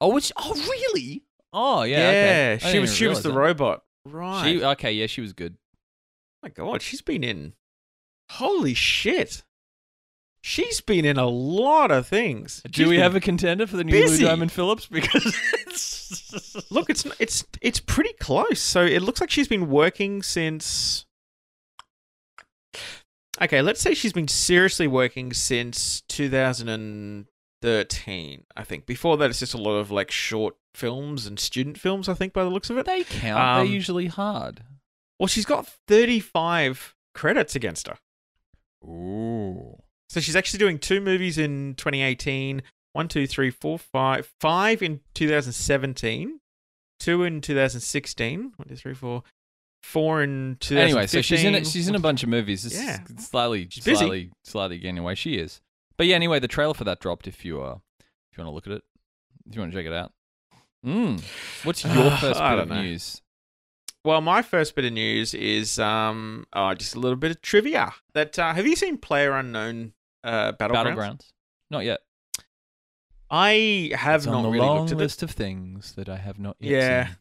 Oh, 0.02 0.14
which? 0.14 0.32
Oh, 0.38 0.54
really? 0.54 1.24
Oh, 1.54 1.84
yeah. 1.84 2.58
okay. 2.58 2.72
She 2.72 2.80
was 2.80 2.96
she 2.96 3.08
was 3.08 3.22
the 3.24 3.30
realize 3.30 3.60
robot. 3.60 3.84
Right. 4.06 4.44
She 4.44 4.64
okay. 4.64 4.92
Yeah, 4.92 5.08
she 5.08 5.22
was 5.22 5.34
good. 5.34 5.58
my 6.44 6.50
god, 6.50 6.82
she's 6.82 7.02
been 7.02 7.24
in 7.24 7.54
Holy 8.32 8.74
shit. 8.74 9.44
She's 10.42 10.80
been 10.80 11.06
in 11.06 11.18
a 11.18 11.28
lot 11.28 11.92
of 11.92 12.08
things. 12.08 12.62
Do 12.70 12.88
we 12.88 12.98
have 12.98 13.16
a 13.16 13.20
contender 13.20 13.68
for 13.68 13.78
the 13.78 13.84
new 13.84 13.92
busy. 13.92 14.24
Lou 14.24 14.30
Diamond 14.30 14.52
Phillips? 14.52 14.88
Because 14.92 15.36
it's 15.54 16.72
Look, 16.72 16.90
it's 16.90 17.06
it's 17.20 17.46
it's 17.62 17.80
pretty 17.80 18.14
close. 18.20 18.60
So 18.60 18.84
it 18.84 19.02
looks 19.02 19.22
like 19.22 19.30
she's 19.30 19.48
been 19.48 19.70
working 19.70 20.24
since. 20.24 21.06
Okay, 23.42 23.62
let's 23.62 23.82
say 23.82 23.94
she's 23.94 24.14
been 24.14 24.28
seriously 24.28 24.88
working 24.88 25.34
since 25.34 26.02
2013. 26.10 28.46
I 28.58 28.64
think 28.64 28.86
before 28.86 29.18
that, 29.18 29.30
it's 29.30 29.40
just 29.40 29.54
a 29.54 29.58
lot 29.58 29.76
of 29.76 29.92
like 29.92 30.12
short 30.12 30.56
films 30.74 31.26
and 31.26 31.40
student 31.40 31.78
films. 31.78 32.10
I 32.10 32.14
think 32.14 32.34
by 32.34 32.44
the 32.44 32.50
looks 32.50 32.70
of 32.70 32.78
it. 32.78 32.86
they 32.86 33.04
count. 33.04 33.42
Um, 33.42 33.66
They're 33.66 33.74
usually 33.74 34.08
hard. 34.08 34.64
Well, 35.20 35.28
she's 35.28 35.46
got 35.46 35.68
35 35.88 36.96
credits 37.14 37.56
against 37.56 37.88
her. 37.88 37.98
Ooh. 38.84 39.78
So 40.10 40.20
she's 40.20 40.36
actually 40.36 40.60
doing 40.60 40.80
two 40.80 41.02
movies 41.02 41.38
in 41.38 41.76
2018. 41.76 42.64
One, 42.94 43.08
two, 43.08 43.28
three, 43.28 43.52
four, 43.52 43.78
five. 43.78 44.32
Five 44.40 44.82
in 44.82 45.02
2017. 45.14 46.40
Two 47.00 47.24
in 47.24 47.42
2016. 47.42 48.54
One, 48.56 48.68
two, 48.68 48.76
three, 48.76 48.94
four. 48.96 49.24
Four 49.84 50.24
in 50.24 50.58
2015. 50.60 50.78
Anyway, 50.78 51.08
so 51.08 51.22
she's 51.22 51.44
in 51.44 51.56
it. 51.56 51.68
She's 51.68 51.88
in 51.88 51.96
a 51.96 52.00
bunch 52.00 52.24
of 52.24 52.30
movies. 52.30 52.66
It's 52.66 52.76
Yeah. 52.76 53.00
slightly, 53.18 53.68
She's 53.70 53.84
busy. 53.86 53.98
slightly, 53.98 54.32
slightly 54.44 54.78
getting 54.80 54.98
away. 54.98 55.16
She 55.16 55.36
is. 55.36 55.62
But 55.98 56.08
yeah, 56.08 56.16
anyway, 56.16 56.40
the 56.40 56.48
trailer 56.48 56.74
for 56.74 56.84
that 56.86 57.00
dropped. 57.00 57.28
If 57.28 57.46
you 57.46 57.62
uh, 57.62 57.78
if 58.32 58.38
you 58.38 58.44
want 58.44 58.52
to 58.52 58.56
look 58.56 58.68
at 58.68 58.74
it, 58.74 58.84
if 59.48 59.56
you 59.56 59.62
want 59.62 59.72
to 59.72 59.78
check 59.78 59.86
it 59.86 59.94
out. 59.94 60.12
Mm. 60.86 61.22
What's 61.64 61.84
your 61.84 61.94
Uh, 61.94 62.18
first 62.18 62.40
bit 62.40 62.60
of 62.60 62.70
know. 62.70 62.82
news? 62.82 63.22
Well, 64.04 64.22
my 64.22 64.42
first 64.42 64.76
bit 64.76 64.86
of 64.86 64.94
news 64.94 65.34
is 65.34 65.78
um, 65.78 66.46
oh, 66.54 66.74
just 66.74 66.96
a 66.96 67.00
little 67.00 67.18
bit 67.18 67.32
of 67.32 67.42
trivia. 67.42 67.94
That 68.14 68.38
uh, 68.40 68.54
have 68.54 68.66
you 68.66 68.76
seen 68.76 68.98
Player 68.98 69.32
Unknown 69.34 69.94
uh, 70.24 70.54
Battlegrounds? 70.54 70.96
Battlegrounds? 70.96 71.32
Not 71.72 71.86
yet. 71.86 72.00
I 73.32 73.92
have 73.96 74.22
it's 74.22 74.26
not 74.26 74.36
on 74.38 74.44
the 74.44 74.50
really 74.50 74.66
long 74.66 74.80
looked 74.80 74.92
at 74.92 74.98
it. 74.98 75.02
list 75.02 75.24
of 75.24 75.32
things 75.32 75.94
that 75.94 76.10
I 76.10 76.18
have 76.18 76.40
not 76.40 76.58
yet 76.60 76.72
Yeah. 76.72 77.06
seen. 77.08 77.16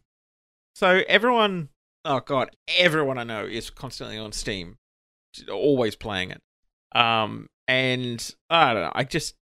So 0.74 1.02
everyone, 1.08 1.68
oh 2.04 2.20
god, 2.20 2.50
everyone 2.78 3.18
I 3.18 3.24
know 3.24 3.44
is 3.44 3.68
constantly 3.68 4.16
on 4.16 4.32
Steam, 4.32 4.78
always 5.50 5.96
playing 5.96 6.30
it. 6.30 6.40
Um, 6.98 7.48
and 7.66 8.34
I 8.48 8.72
don't 8.72 8.82
know. 8.84 8.92
I 8.94 9.04
just 9.04 9.34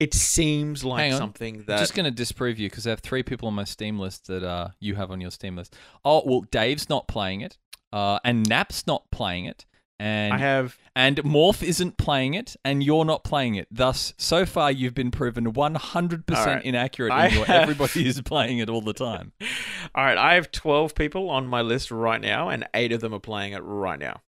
it 0.00 0.14
seems 0.14 0.82
like 0.82 1.12
something 1.12 1.64
that 1.66 1.74
I'm 1.74 1.78
just 1.78 1.94
going 1.94 2.04
to 2.04 2.10
disprove 2.10 2.58
you 2.58 2.70
because 2.70 2.86
I 2.86 2.90
have 2.90 3.00
three 3.00 3.22
people 3.22 3.46
on 3.48 3.54
my 3.54 3.64
Steam 3.64 3.98
list 3.98 4.26
that 4.28 4.42
uh, 4.42 4.68
you 4.80 4.94
have 4.94 5.10
on 5.10 5.20
your 5.20 5.30
Steam 5.30 5.56
list. 5.56 5.76
Oh, 6.04 6.22
well, 6.24 6.40
Dave's 6.50 6.88
not 6.88 7.06
playing 7.06 7.42
it, 7.42 7.58
uh, 7.92 8.18
and 8.24 8.48
Nap's 8.48 8.86
not 8.86 9.04
playing 9.12 9.44
it, 9.44 9.66
and 10.00 10.32
I 10.34 10.38
have. 10.38 10.76
and 10.96 11.18
Morph 11.18 11.62
isn't 11.62 11.96
playing 11.98 12.34
it, 12.34 12.56
and 12.64 12.82
you're 12.82 13.04
not 13.04 13.22
playing 13.22 13.54
it. 13.56 13.68
Thus, 13.70 14.14
so 14.16 14.46
far, 14.46 14.72
you've 14.72 14.94
been 14.94 15.10
proven 15.10 15.52
100% 15.52 16.36
All 16.36 16.46
right. 16.46 16.64
inaccurate 16.64 17.12
in 17.12 17.34
your 17.34 17.44
have- 17.44 17.62
everybody 17.62 18.06
is 18.06 18.20
playing 18.22 18.58
it 18.58 18.68
all 18.70 18.80
the 18.80 18.92
time. 18.94 19.32
All 19.94 20.04
right, 20.04 20.16
I 20.18 20.34
have 20.34 20.50
twelve 20.52 20.94
people 20.94 21.28
on 21.30 21.46
my 21.46 21.62
list 21.62 21.90
right 21.90 22.20
now, 22.20 22.48
and 22.48 22.66
eight 22.74 22.92
of 22.92 23.00
them 23.00 23.12
are 23.12 23.18
playing 23.20 23.52
it 23.52 23.60
right 23.62 23.98
now. 23.98 24.20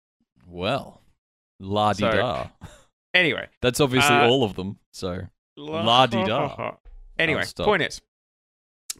Well, 0.48 1.02
la 1.60 1.94
di 1.94 2.02
da. 2.10 2.48
Anyway, 3.14 3.48
That's 3.62 3.80
obviously 3.80 4.16
Uh, 4.16 4.28
all 4.28 4.44
of 4.44 4.56
them. 4.56 4.78
So 4.92 5.22
La-di-da. 5.58 6.76
Anyway, 7.20 7.42
Oh, 7.42 7.46
stop. 7.46 7.66
point 7.66 7.84
is, 7.84 8.02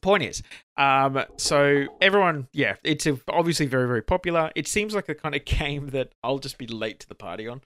point 0.02 0.24
is, 0.24 0.42
um, 0.78 1.24
so 1.38 1.86
everyone, 2.02 2.48
yeah, 2.54 2.76
it's 2.84 3.08
obviously 3.28 3.66
very, 3.68 3.88
very 3.88 4.02
popular. 4.02 4.52
It 4.56 4.68
seems 4.68 4.94
like 4.96 5.06
the 5.06 5.16
kind 5.16 5.36
of 5.36 5.46
game 5.46 5.88
that 5.92 6.12
I'll 6.24 6.40
just 6.40 6.58
be 6.58 6.68
late 6.68 7.00
to 7.02 7.08
the 7.08 7.16
party 7.16 7.48
on. 7.48 7.62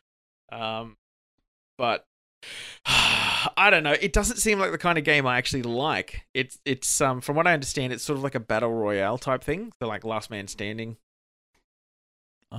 Um, 0.51 0.97
but 1.77 2.05
I 2.85 3.69
don't 3.69 3.83
know. 3.83 3.95
It 3.99 4.13
doesn't 4.13 4.37
seem 4.37 4.59
like 4.59 4.71
the 4.71 4.77
kind 4.77 4.97
of 4.97 5.03
game 5.03 5.25
I 5.25 5.37
actually 5.37 5.63
like. 5.63 6.25
It's, 6.33 6.59
it's, 6.65 6.99
um, 7.01 7.21
from 7.21 7.35
what 7.35 7.47
I 7.47 7.53
understand, 7.53 7.93
it's 7.93 8.03
sort 8.03 8.17
of 8.17 8.23
like 8.23 8.35
a 8.35 8.39
battle 8.39 8.73
royale 8.73 9.17
type 9.17 9.43
thing. 9.43 9.71
So 9.81 9.87
like 9.87 10.03
Last 10.03 10.29
Man 10.29 10.47
Standing. 10.47 10.97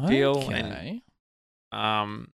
Deal 0.09 0.35
and- 0.51 0.69
Um, 1.73 2.33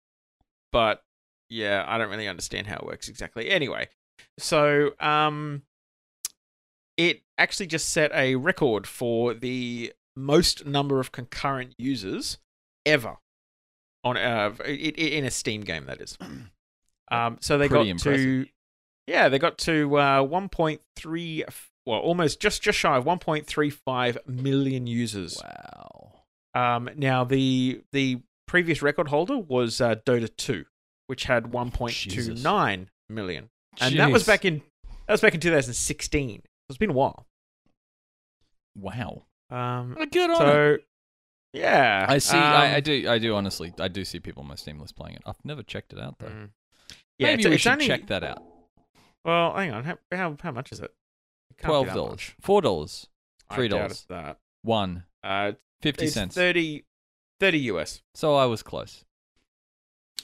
but 0.73 1.03
yeah, 1.49 1.85
I 1.87 1.99
don't 1.99 2.11
really 2.11 2.29
understand 2.29 2.67
how 2.67 2.77
it 2.77 2.85
works 2.87 3.09
exactly. 3.09 3.49
Anyway, 3.49 3.89
so 4.39 4.91
um, 5.01 5.63
it 6.97 7.23
actually 7.39 7.67
just 7.67 7.91
set 7.91 8.11
a 8.15 8.37
record 8.37 8.87
for 8.87 9.35
the 9.35 9.93
most 10.17 10.65
number 10.67 10.99
of 11.01 11.13
concurrent 11.13 11.75
users 11.79 12.39
ever 12.87 13.17
on 14.05 14.17
uh 14.17 14.55
i- 14.61 14.65
i- 14.69 14.71
in 15.19 15.25
a 15.25 15.31
Steam 15.31 15.61
game. 15.63 15.87
That 15.87 16.01
is. 16.01 16.17
Um, 17.09 17.37
so 17.41 17.57
they 17.57 17.69
Pretty 17.69 17.93
got 17.93 18.01
to 18.01 18.47
yeah, 19.07 19.29
they 19.29 19.39
got 19.39 19.59
to 19.59 19.97
uh, 19.97 20.23
1.3 20.27 21.45
well, 21.87 22.01
almost 22.01 22.41
just 22.41 22.63
just 22.63 22.77
shy 22.79 22.97
of 22.97 23.05
1.35 23.05 24.27
million 24.27 24.89
users. 24.89 25.41
Wow. 25.41 26.13
Um, 26.57 26.91
now 26.97 27.23
the 27.23 27.81
the 27.93 28.23
previous 28.49 28.83
record 28.83 29.07
holder 29.07 29.39
was 29.39 29.81
uh, 29.81 29.95
Dota 30.05 30.29
2, 30.37 30.65
which 31.07 31.25
had 31.27 31.45
1.29 31.45 32.87
million, 33.09 33.51
and 33.81 33.95
that 33.99 34.11
was 34.11 34.27
back 34.27 34.45
in 34.45 34.63
that 35.07 35.13
was 35.13 35.21
back 35.21 35.35
in 35.35 35.41
2016. 35.41 36.43
So 36.67 36.73
it's 36.73 36.79
been 36.79 36.91
a 36.91 36.95
while. 36.95 37.27
Wow. 38.77 39.23
Um, 39.51 39.97
Good 40.11 40.31
on 40.31 40.33
it. 40.33 40.37
so 40.39 40.79
yeah, 41.53 42.07
I 42.09 42.19
see. 42.19 42.37
I, 42.37 42.75
I 42.75 42.77
um, 42.77 42.83
do. 42.83 43.09
I 43.09 43.19
do 43.19 43.35
honestly. 43.37 43.73
I 43.79 43.89
do 43.89 44.05
see 44.05 44.19
people 44.19 44.43
on 44.43 44.49
my 44.49 44.57
Steam 44.57 44.81
list 44.81 44.97
playing 44.97 45.15
it. 45.15 45.23
I've 45.25 45.43
never 45.45 45.63
checked 45.63 45.93
it 45.93 46.01
out 46.01 46.19
though. 46.19 46.27
mm. 46.27 46.49
Yeah, 47.19 47.29
Maybe 47.29 47.43
it's, 47.43 47.49
we 47.49 47.55
it's 47.55 47.63
should 47.63 47.73
only, 47.73 47.87
check 47.87 48.09
that 48.09 48.23
out. 48.23 48.43
Well, 49.25 49.55
hang 49.55 49.73
on. 49.73 49.85
How 49.85 49.99
how, 50.13 50.37
how 50.43 50.51
much 50.51 50.73
is 50.73 50.81
it? 50.81 50.93
It 51.51 51.63
Twelve 51.63 51.87
dollars, 51.87 52.33
four 52.41 52.61
dollars, 52.61 53.07
three 53.55 53.69
dollars. 53.69 54.05
That 54.09 54.39
one, 54.63 55.05
uh, 55.25 55.53
fifty 55.81 56.07
it's 56.07 56.15
cents. 56.15 56.35
30, 56.35 56.85
30 57.41 57.59
US. 57.59 58.03
So 58.15 58.35
I 58.35 58.45
was 58.45 58.63
close. 58.63 59.06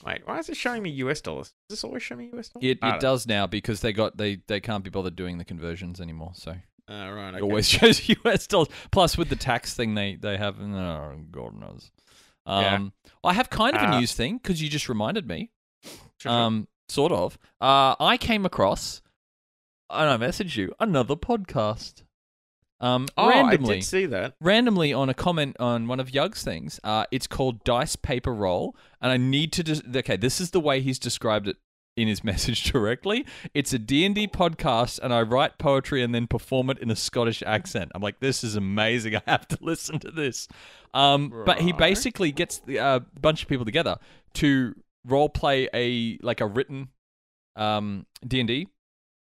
Wait, 0.05 0.21
why 0.27 0.39
is 0.39 0.49
it 0.49 0.57
showing 0.57 0.83
me 0.83 0.89
US 0.91 1.21
dollars? 1.21 1.53
Does 1.69 1.77
this 1.79 1.83
always 1.83 2.03
show 2.03 2.15
me 2.15 2.29
US 2.33 2.49
dollars? 2.49 2.65
It 2.69 2.79
it 2.81 2.99
does 2.99 3.25
now 3.27 3.47
because 3.47 3.81
they 3.81 3.93
got 3.93 4.17
they 4.17 4.39
they 4.47 4.59
can't 4.59 4.83
be 4.83 4.89
bothered 4.89 5.15
doing 5.15 5.37
the 5.37 5.45
conversions 5.45 6.01
anymore. 6.01 6.31
So 6.35 6.55
Uh, 6.89 7.11
right. 7.11 7.35
it 7.35 7.41
always 7.41 7.67
shows 7.77 8.07
US 8.25 8.47
dollars. 8.47 8.67
Plus 8.91 9.17
with 9.17 9.29
the 9.29 9.35
tax 9.37 9.73
thing 9.73 9.95
they 9.95 10.15
they 10.15 10.37
have. 10.37 10.59
Oh, 10.59 11.15
God 11.31 11.55
knows. 11.59 11.91
Yeah. 12.45 12.75
Um, 12.75 12.93
I 13.23 13.33
have 13.33 13.49
kind 13.49 13.75
of 13.75 13.81
a 13.81 13.87
Uh, 13.87 13.99
news 13.99 14.13
thing 14.13 14.37
because 14.37 14.61
you 14.61 14.69
just 14.69 14.89
reminded 14.89 15.25
me. 15.27 15.51
Sure. 16.17 16.31
Um, 16.31 16.67
sort 16.89 17.13
of. 17.13 17.37
Uh, 17.61 17.95
I 17.99 18.17
came 18.17 18.45
across, 18.45 19.01
and 19.89 20.09
I 20.09 20.17
messaged 20.17 20.57
you 20.57 20.73
another 20.79 21.15
podcast. 21.15 22.03
Um, 22.81 23.07
oh, 23.17 23.29
randomly, 23.29 23.75
I 23.75 23.79
did 23.79 23.83
see 23.85 24.05
that. 24.07 24.35
randomly 24.41 24.91
on 24.93 25.07
a 25.09 25.13
comment 25.13 25.55
on 25.59 25.87
one 25.87 25.99
of 26.01 26.13
Yug's 26.13 26.43
things. 26.43 26.79
Uh, 26.83 27.05
it's 27.11 27.27
called 27.27 27.63
Dice 27.63 27.95
Paper 27.95 28.33
Roll, 28.33 28.75
and 29.01 29.11
I 29.11 29.17
need 29.17 29.53
to. 29.53 29.63
Des- 29.63 29.99
okay, 29.99 30.17
this 30.17 30.41
is 30.41 30.51
the 30.51 30.59
way 30.59 30.81
he's 30.81 30.99
described 30.99 31.47
it 31.47 31.55
in 31.95 32.07
his 32.09 32.23
message 32.25 32.63
directly. 32.71 33.25
It's 33.53 33.71
a 33.71 33.79
D 33.79 34.05
and 34.05 34.13
D 34.13 34.27
podcast, 34.27 34.99
and 35.01 35.13
I 35.13 35.21
write 35.21 35.57
poetry 35.59 36.03
and 36.03 36.13
then 36.13 36.27
perform 36.27 36.69
it 36.71 36.79
in 36.79 36.91
a 36.91 36.95
Scottish 36.95 37.41
accent. 37.45 37.91
I'm 37.95 38.01
like, 38.01 38.19
this 38.19 38.43
is 38.43 38.55
amazing. 38.57 39.15
I 39.17 39.21
have 39.27 39.47
to 39.49 39.57
listen 39.61 39.99
to 39.99 40.11
this. 40.11 40.49
Um, 40.93 41.31
but 41.45 41.59
he 41.61 41.71
basically 41.71 42.31
gets 42.33 42.61
a 42.67 42.77
uh, 42.79 42.99
bunch 43.21 43.43
of 43.43 43.47
people 43.47 43.63
together 43.65 43.97
to 44.33 44.75
role 45.05 45.29
play 45.29 45.69
a 45.73 46.17
like 46.21 46.41
a 46.41 46.45
written 46.47 46.89
um 47.55 48.05
D 48.27 48.39
and 48.39 48.47
D 48.47 48.67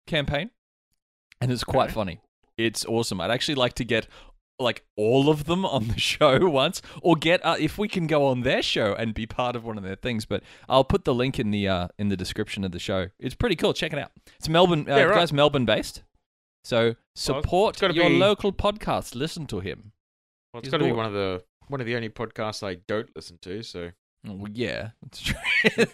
campaign, 0.08 0.50
and 1.40 1.52
it's 1.54 1.64
quite 1.64 1.86
Okay. 1.86 1.94
funny. 1.94 2.20
It's 2.58 2.86
awesome. 2.86 3.20
I'd 3.22 3.32
actually 3.32 3.56
like 3.56 3.74
to 3.74 3.84
get 3.84 4.08
like 4.58 4.86
all 4.96 5.30
of 5.30 5.44
them 5.46 5.66
on 5.66 5.90
the 5.90 6.00
show 6.00 6.48
once, 6.50 6.82
or 7.02 7.16
get 7.18 7.46
uh, 7.46 7.58
if 7.60 7.78
we 7.78 7.88
can 7.90 8.08
go 8.08 8.26
on 8.28 8.42
their 8.42 8.62
show 8.62 8.94
and 8.94 9.14
be 9.14 9.26
part 9.26 9.56
of 9.56 9.66
one 9.66 9.78
of 9.78 9.84
their 9.84 9.96
things. 9.98 10.26
But 10.26 10.44
I'll 10.70 10.86
put 10.86 11.04
the 11.06 11.14
link 11.14 11.40
in 11.40 11.52
the 11.52 11.68
uh, 11.68 11.88
in 12.00 12.10
the 12.10 12.16
description 12.18 12.64
of 12.64 12.72
the 12.72 12.80
show. 12.80 13.08
It's 13.20 13.36
pretty 13.36 13.56
cool. 13.58 13.74
Check 13.74 13.92
it 13.94 14.00
out. 14.00 14.12
It's 14.38 14.48
Melbourne. 14.50 14.86
Uh, 14.90 14.96
Yeah, 14.96 15.04
right. 15.04 15.16
guy's 15.20 15.34
Melbourne 15.34 15.66
based, 15.66 16.04
so 16.64 16.96
support 17.16 17.78
gotta 17.80 17.94
your 17.94 18.10
be- 18.10 18.18
local 18.18 18.54
podcast. 18.54 19.16
Listen 19.16 19.46
to 19.48 19.60
him. 19.60 19.92
Well, 20.54 20.62
it's 20.62 20.70
got 20.70 20.78
to 20.78 20.86
be 20.86 20.92
one 20.94 21.06
of 21.06 21.14
the 21.14 21.44
one 21.68 21.82
of 21.82 21.88
the 21.88 21.96
only 21.96 22.10
podcasts 22.10 22.66
I 22.66 22.76
don't 22.88 23.10
listen 23.16 23.38
to. 23.42 23.62
So 23.64 23.92
Oh, 24.28 24.34
Well, 24.36 24.52
yeah, 24.54 24.92
that's 25.04 25.22
true. 25.22 25.36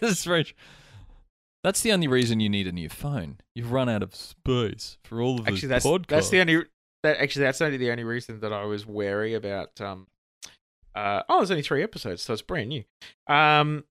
that's 0.00 0.24
very. 0.24 0.44
tr- 0.44 0.54
That's 1.64 1.80
the 1.80 1.92
only 1.92 2.08
reason 2.08 2.40
you 2.40 2.48
need 2.48 2.66
a 2.66 2.72
new 2.72 2.88
phone. 2.88 3.38
You've 3.54 3.70
run 3.72 3.88
out 3.88 4.02
of 4.02 4.14
space 4.14 4.98
for 5.04 5.20
all 5.22 5.38
of 5.40 5.46
actually, 5.46 5.68
those 5.68 5.68
that's 5.68 5.86
podcasts. 5.86 6.06
that's 6.08 6.30
the 6.30 6.40
only 6.40 6.64
that 7.04 7.18
actually 7.18 7.44
that's 7.44 7.60
only 7.60 7.76
the 7.76 7.90
only 7.90 8.04
reason 8.04 8.40
that 8.40 8.52
I 8.52 8.64
was 8.64 8.86
wary 8.86 9.34
about. 9.34 9.80
Um, 9.80 10.06
uh, 10.94 11.22
oh, 11.28 11.38
there's 11.38 11.50
only 11.50 11.62
three 11.62 11.82
episodes, 11.82 12.22
so 12.22 12.32
it's 12.32 12.42
brand 12.42 12.68
new. 12.68 12.84
Um, 13.26 13.84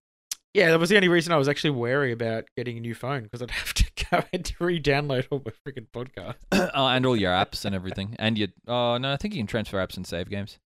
yeah, 0.54 0.70
that 0.70 0.78
was 0.78 0.90
the 0.90 0.96
only 0.96 1.08
reason 1.08 1.32
I 1.32 1.36
was 1.38 1.48
actually 1.48 1.70
wary 1.70 2.12
about 2.12 2.44
getting 2.56 2.76
a 2.76 2.80
new 2.80 2.94
phone 2.94 3.22
because 3.22 3.40
I'd 3.42 3.50
have 3.52 3.72
to 3.74 3.84
go 4.10 4.22
and 4.34 4.52
re-download 4.60 5.26
all 5.30 5.42
my 5.44 5.52
freaking 5.66 5.86
podcasts. 5.92 6.36
oh, 6.74 6.86
and 6.88 7.06
all 7.06 7.16
your 7.16 7.32
apps 7.32 7.64
and 7.64 7.74
everything, 7.74 8.14
and 8.18 8.36
your. 8.36 8.48
Oh 8.68 8.98
no, 8.98 9.12
I 9.12 9.16
think 9.16 9.34
you 9.34 9.40
can 9.40 9.46
transfer 9.46 9.78
apps 9.78 9.96
and 9.96 10.06
save 10.06 10.28
games. 10.28 10.58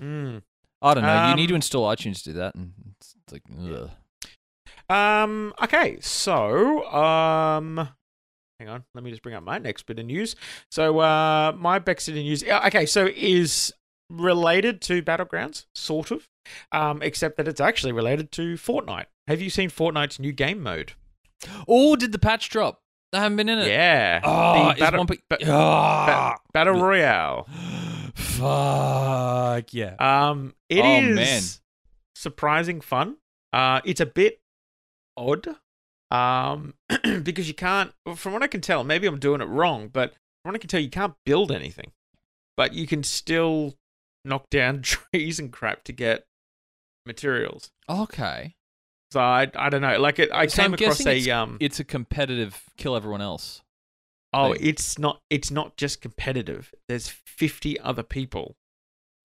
Mm. 0.00 0.42
I 0.82 0.94
don't 0.94 1.04
know. 1.04 1.28
you 1.30 1.36
need 1.36 1.46
to 1.46 1.54
Um, 1.54 1.56
install 1.56 1.94
iTunes 1.94 2.18
to 2.24 2.30
do 2.30 2.32
that, 2.34 2.56
and 2.56 2.72
it's 2.98 3.14
like, 3.30 3.42
ugh. 3.72 3.90
Um. 4.88 5.52
Okay. 5.62 5.98
So, 6.00 6.84
um, 6.92 7.88
hang 8.58 8.68
on. 8.68 8.84
Let 8.94 9.04
me 9.04 9.10
just 9.10 9.22
bring 9.22 9.34
up 9.34 9.42
my 9.42 9.58
next 9.58 9.86
bit 9.86 9.98
of 9.98 10.06
news. 10.06 10.36
So, 10.70 10.98
uh, 11.00 11.52
my 11.56 11.80
next 11.86 12.06
bit 12.06 12.16
of 12.18 12.22
news. 12.24 12.42
Okay. 12.44 12.86
So, 12.86 13.08
is 13.14 13.72
related 14.10 14.80
to 14.82 15.02
Battlegrounds, 15.02 15.66
sort 15.74 16.10
of, 16.10 16.28
um, 16.72 17.00
except 17.02 17.36
that 17.38 17.48
it's 17.48 17.60
actually 17.60 17.92
related 17.92 18.30
to 18.32 18.54
Fortnite. 18.54 19.06
Have 19.26 19.40
you 19.40 19.48
seen 19.48 19.70
Fortnite's 19.70 20.18
new 20.18 20.32
game 20.32 20.62
mode? 20.62 20.92
Oh, 21.66 21.96
did 21.96 22.12
the 22.12 22.18
patch 22.18 22.50
drop? 22.50 22.80
I 23.14 23.20
haven't 23.20 23.36
been 23.36 23.48
in 23.48 23.58
it. 23.58 23.68
Yeah. 23.68 24.20
Oh, 24.22 24.72
The 24.74 24.80
battle, 24.80 24.98
one 24.98 25.06
pe- 25.06 25.16
ba- 25.28 25.38
Ah. 25.50 26.34
ba- 26.36 26.40
battle 26.52 26.80
Royale. 26.80 27.46
Fuck 28.14 29.72
yeah. 29.72 29.94
Um, 29.98 30.54
it 30.68 30.84
is 30.84 31.08
Oh, 31.10 31.14
man. 31.14 31.42
surprising 32.14 32.80
fun. 32.80 33.16
Uh, 33.52 33.80
it's 33.84 34.00
a 34.00 34.06
bit 34.06 34.40
odd. 35.16 35.56
Um, 36.10 36.74
because 37.22 37.48
you 37.48 37.54
can't. 37.54 37.92
From 38.16 38.32
what 38.32 38.42
I 38.42 38.46
can 38.46 38.60
tell, 38.60 38.84
maybe 38.84 39.06
I'm 39.06 39.18
doing 39.18 39.40
it 39.40 39.48
wrong, 39.48 39.88
but 39.88 40.10
from 40.42 40.50
what 40.50 40.54
I 40.54 40.58
can 40.58 40.68
tell, 40.68 40.80
you 40.80 40.90
can't 40.90 41.14
build 41.24 41.50
anything, 41.50 41.92
but 42.56 42.74
you 42.74 42.86
can 42.86 43.02
still 43.02 43.74
knock 44.24 44.50
down 44.50 44.82
trees 44.82 45.38
and 45.38 45.52
crap 45.52 45.84
to 45.84 45.92
get 45.92 46.24
materials. 47.06 47.70
Okay. 47.88 48.54
So 49.10 49.20
I, 49.20 49.50
I 49.54 49.68
don't 49.68 49.82
know. 49.82 49.98
Like 49.98 50.18
it, 50.18 50.30
I 50.32 50.46
So 50.46 50.62
came 50.62 50.66
I'm 50.66 50.74
across 50.74 51.06
a 51.06 51.30
um. 51.30 51.58
It's 51.60 51.80
a 51.80 51.84
competitive 51.84 52.62
kill 52.76 52.96
everyone 52.96 53.20
else. 53.20 53.62
Oh, 54.34 54.54
thing. 54.54 54.62
it's 54.62 54.98
not. 54.98 55.20
It's 55.28 55.50
not 55.50 55.76
just 55.76 56.00
competitive. 56.00 56.74
There's 56.88 57.08
50 57.08 57.78
other 57.80 58.02
people. 58.02 58.56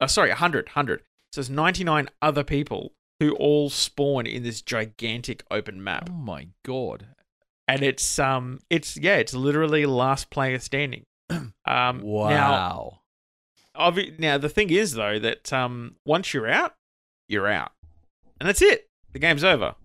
Uh, 0.02 0.08
sorry, 0.08 0.30
100, 0.30 0.68
100. 0.68 1.02
So 1.32 1.42
there's 1.42 1.50
99 1.50 2.10
other 2.22 2.44
people 2.44 2.92
who 3.20 3.32
all 3.36 3.70
spawn 3.70 4.26
in 4.28 4.44
this 4.44 4.62
gigantic 4.62 5.44
open 5.50 5.84
map, 5.84 6.10
Oh 6.12 6.14
my 6.14 6.48
god. 6.64 7.08
and 7.68 7.82
it's 7.84 8.20
um, 8.20 8.60
it's 8.70 8.96
yeah, 8.98 9.16
it's 9.18 9.34
literally 9.34 9.86
last 9.86 10.30
player 10.30 10.60
standing. 10.60 11.04
Um, 11.32 11.54
Now, 11.66 12.02
Wow. 12.04 13.00
obvi- 13.76 14.18
now 14.18 14.38
the 14.38 14.48
thing 14.50 14.70
is 14.70 14.94
though 14.94 15.20
that 15.20 15.52
um, 15.52 15.96
once 16.06 16.34
you're 16.34 16.48
out, 16.50 16.76
you're 17.28 17.48
out, 17.48 17.72
and 18.40 18.48
that's 18.48 18.62
it. 18.62 18.88
The 19.12 19.20
game's 19.20 19.44
over. 19.44 19.76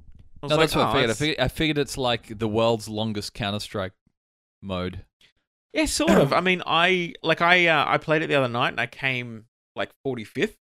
No, 0.42 0.48
like, 0.48 0.58
that's 0.60 0.76
what 0.76 0.86
"Oh, 0.86 0.90
I 0.90 0.92
figured. 0.92 1.10
I 1.10 1.14
figured. 1.14 1.40
I 1.40 1.48
figured 1.48 1.78
it's 1.78 1.98
like 1.98 2.38
the 2.38 2.48
world's 2.48 2.88
longest 2.88 3.34
Counter 3.34 3.58
Strike 3.60 3.92
mode. 4.62 5.04
Yeah, 5.72 5.86
sort 5.86 6.10
of. 6.10 6.32
I 6.32 6.40
mean, 6.40 6.62
I 6.66 7.14
like 7.22 7.40
I 7.40 7.66
uh, 7.66 7.84
I 7.88 7.98
played 7.98 8.22
it 8.22 8.26
the 8.28 8.34
other 8.34 8.48
night 8.48 8.68
and 8.70 8.80
I 8.80 8.86
came 8.86 9.46
like 9.74 9.90
45th, 10.06 10.54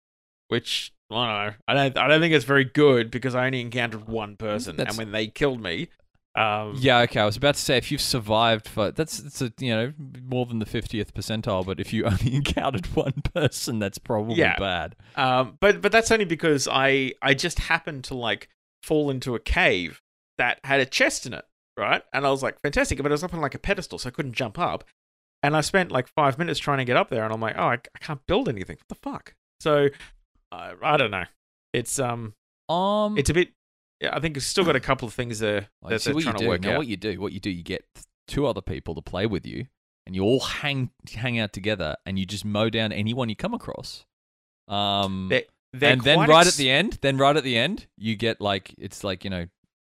which 0.48 0.92
I 1.10 1.14
don't 1.14 1.46
know. 1.46 1.54
I 1.68 1.74
don't 1.74 1.98
I 1.98 2.08
don't 2.08 2.20
think 2.20 2.34
it's 2.34 2.44
very 2.44 2.64
good 2.64 3.10
because 3.10 3.34
I 3.34 3.46
only 3.46 3.60
encountered 3.60 4.06
one 4.08 4.36
person, 4.36 4.76
That's- 4.76 4.96
and 4.96 5.06
when 5.06 5.12
they 5.12 5.26
killed 5.28 5.60
me, 5.62 5.88
um, 6.34 6.74
Yeah, 6.78 7.00
okay. 7.00 7.20
I 7.20 7.24
was 7.24 7.36
about 7.36 7.54
to 7.54 7.60
say 7.60 7.76
if 7.78 7.90
you've 7.90 8.00
survived 8.02 8.68
for 8.68 8.90
that's 8.92 9.18
it's 9.18 9.40
a 9.40 9.52
you 9.58 9.74
know 9.74 9.92
more 10.22 10.44
than 10.46 10.58
the 10.58 10.66
fiftieth 10.66 11.14
percentile, 11.14 11.64
but 11.64 11.80
if 11.80 11.92
you 11.92 12.04
only 12.06 12.34
encountered 12.34 12.86
one 12.94 13.14
person, 13.34 13.78
that's 13.78 13.98
probably 13.98 14.36
Yeah. 14.36 14.58
bad. 14.58 14.96
um, 15.16 15.56
but 15.60 15.80
but 15.80 15.92
that's 15.92 16.10
only 16.10 16.26
because 16.26 16.68
I 16.70 17.14
I 17.22 17.34
just 17.34 17.58
happened 17.60 18.04
to 18.04 18.14
like 18.14 18.48
fall 18.82 19.10
into 19.10 19.34
a 19.34 19.40
cave 19.40 20.02
that 20.36 20.60
had 20.64 20.78
a 20.80 20.86
chest 20.86 21.26
in 21.26 21.32
it, 21.32 21.44
right? 21.76 22.02
And 22.12 22.24
I 22.26 22.30
was 22.30 22.42
like, 22.44 22.60
fantastic, 22.60 22.98
but 22.98 23.06
it 23.06 23.10
was 23.10 23.24
up 23.24 23.34
on 23.34 23.40
like 23.40 23.54
a 23.56 23.58
pedestal, 23.58 23.98
so 23.98 24.08
I 24.08 24.12
couldn't 24.12 24.34
jump 24.34 24.58
up. 24.58 24.84
and 25.42 25.56
I 25.56 25.62
spent 25.62 25.90
like 25.90 26.06
five 26.08 26.38
minutes 26.38 26.60
trying 26.60 26.78
to 26.78 26.84
get 26.84 26.96
up 26.96 27.08
there, 27.10 27.24
and 27.24 27.32
I'm 27.32 27.40
like, 27.40 27.54
oh, 27.58 27.64
I, 27.68 27.74
I 27.74 27.98
can't 28.00 28.24
build 28.26 28.48
anything. 28.48 28.76
What 28.76 28.88
the 28.88 28.94
fuck? 29.10 29.34
So 29.60 29.88
uh, 30.52 30.74
I 30.82 30.96
don't 30.96 31.10
know. 31.10 31.24
It's 31.72 31.98
um, 31.98 32.34
Um, 32.68 33.18
it's 33.18 33.30
a 33.30 33.34
bit. 33.34 33.50
Yeah, 34.00 34.14
I 34.14 34.20
think 34.20 34.36
it's 34.36 34.46
still 34.46 34.64
got 34.64 34.76
a 34.76 34.80
couple 34.80 35.08
of 35.08 35.14
things 35.14 35.40
there 35.40 35.68
Like, 35.82 35.90
that 35.90 36.02
see 36.02 36.12
they're 36.12 36.20
trying 36.22 36.36
to 36.36 36.44
do. 36.44 36.48
work 36.48 36.60
now, 36.60 36.72
out. 36.72 36.78
what 36.78 36.86
you 36.86 36.96
do, 36.96 37.20
what 37.20 37.32
you 37.32 37.40
do, 37.40 37.50
you 37.50 37.62
get 37.62 37.84
two 38.26 38.46
other 38.46 38.60
people 38.60 38.94
to 38.94 39.02
play 39.02 39.26
with 39.26 39.44
you, 39.46 39.66
and 40.06 40.14
you 40.14 40.22
all 40.22 40.40
hang 40.40 40.90
hang 41.12 41.38
out 41.38 41.52
together, 41.52 41.96
and 42.06 42.18
you 42.18 42.24
just 42.26 42.44
mow 42.44 42.70
down 42.70 42.92
anyone 42.92 43.28
you 43.28 43.36
come 43.36 43.54
across. 43.54 44.04
Um, 44.68 45.28
They're- 45.30 45.44
they're 45.74 45.92
and 45.92 46.00
then 46.00 46.20
right 46.20 46.46
ex- 46.46 46.54
at 46.54 46.58
the 46.58 46.70
end, 46.70 46.98
then 47.02 47.18
right 47.18 47.36
at 47.36 47.44
the 47.44 47.58
end, 47.58 47.88
you 47.98 48.16
get 48.16 48.40
like 48.40 48.74
it's 48.78 49.04
like 49.04 49.24
you 49.24 49.30
know. 49.30 49.46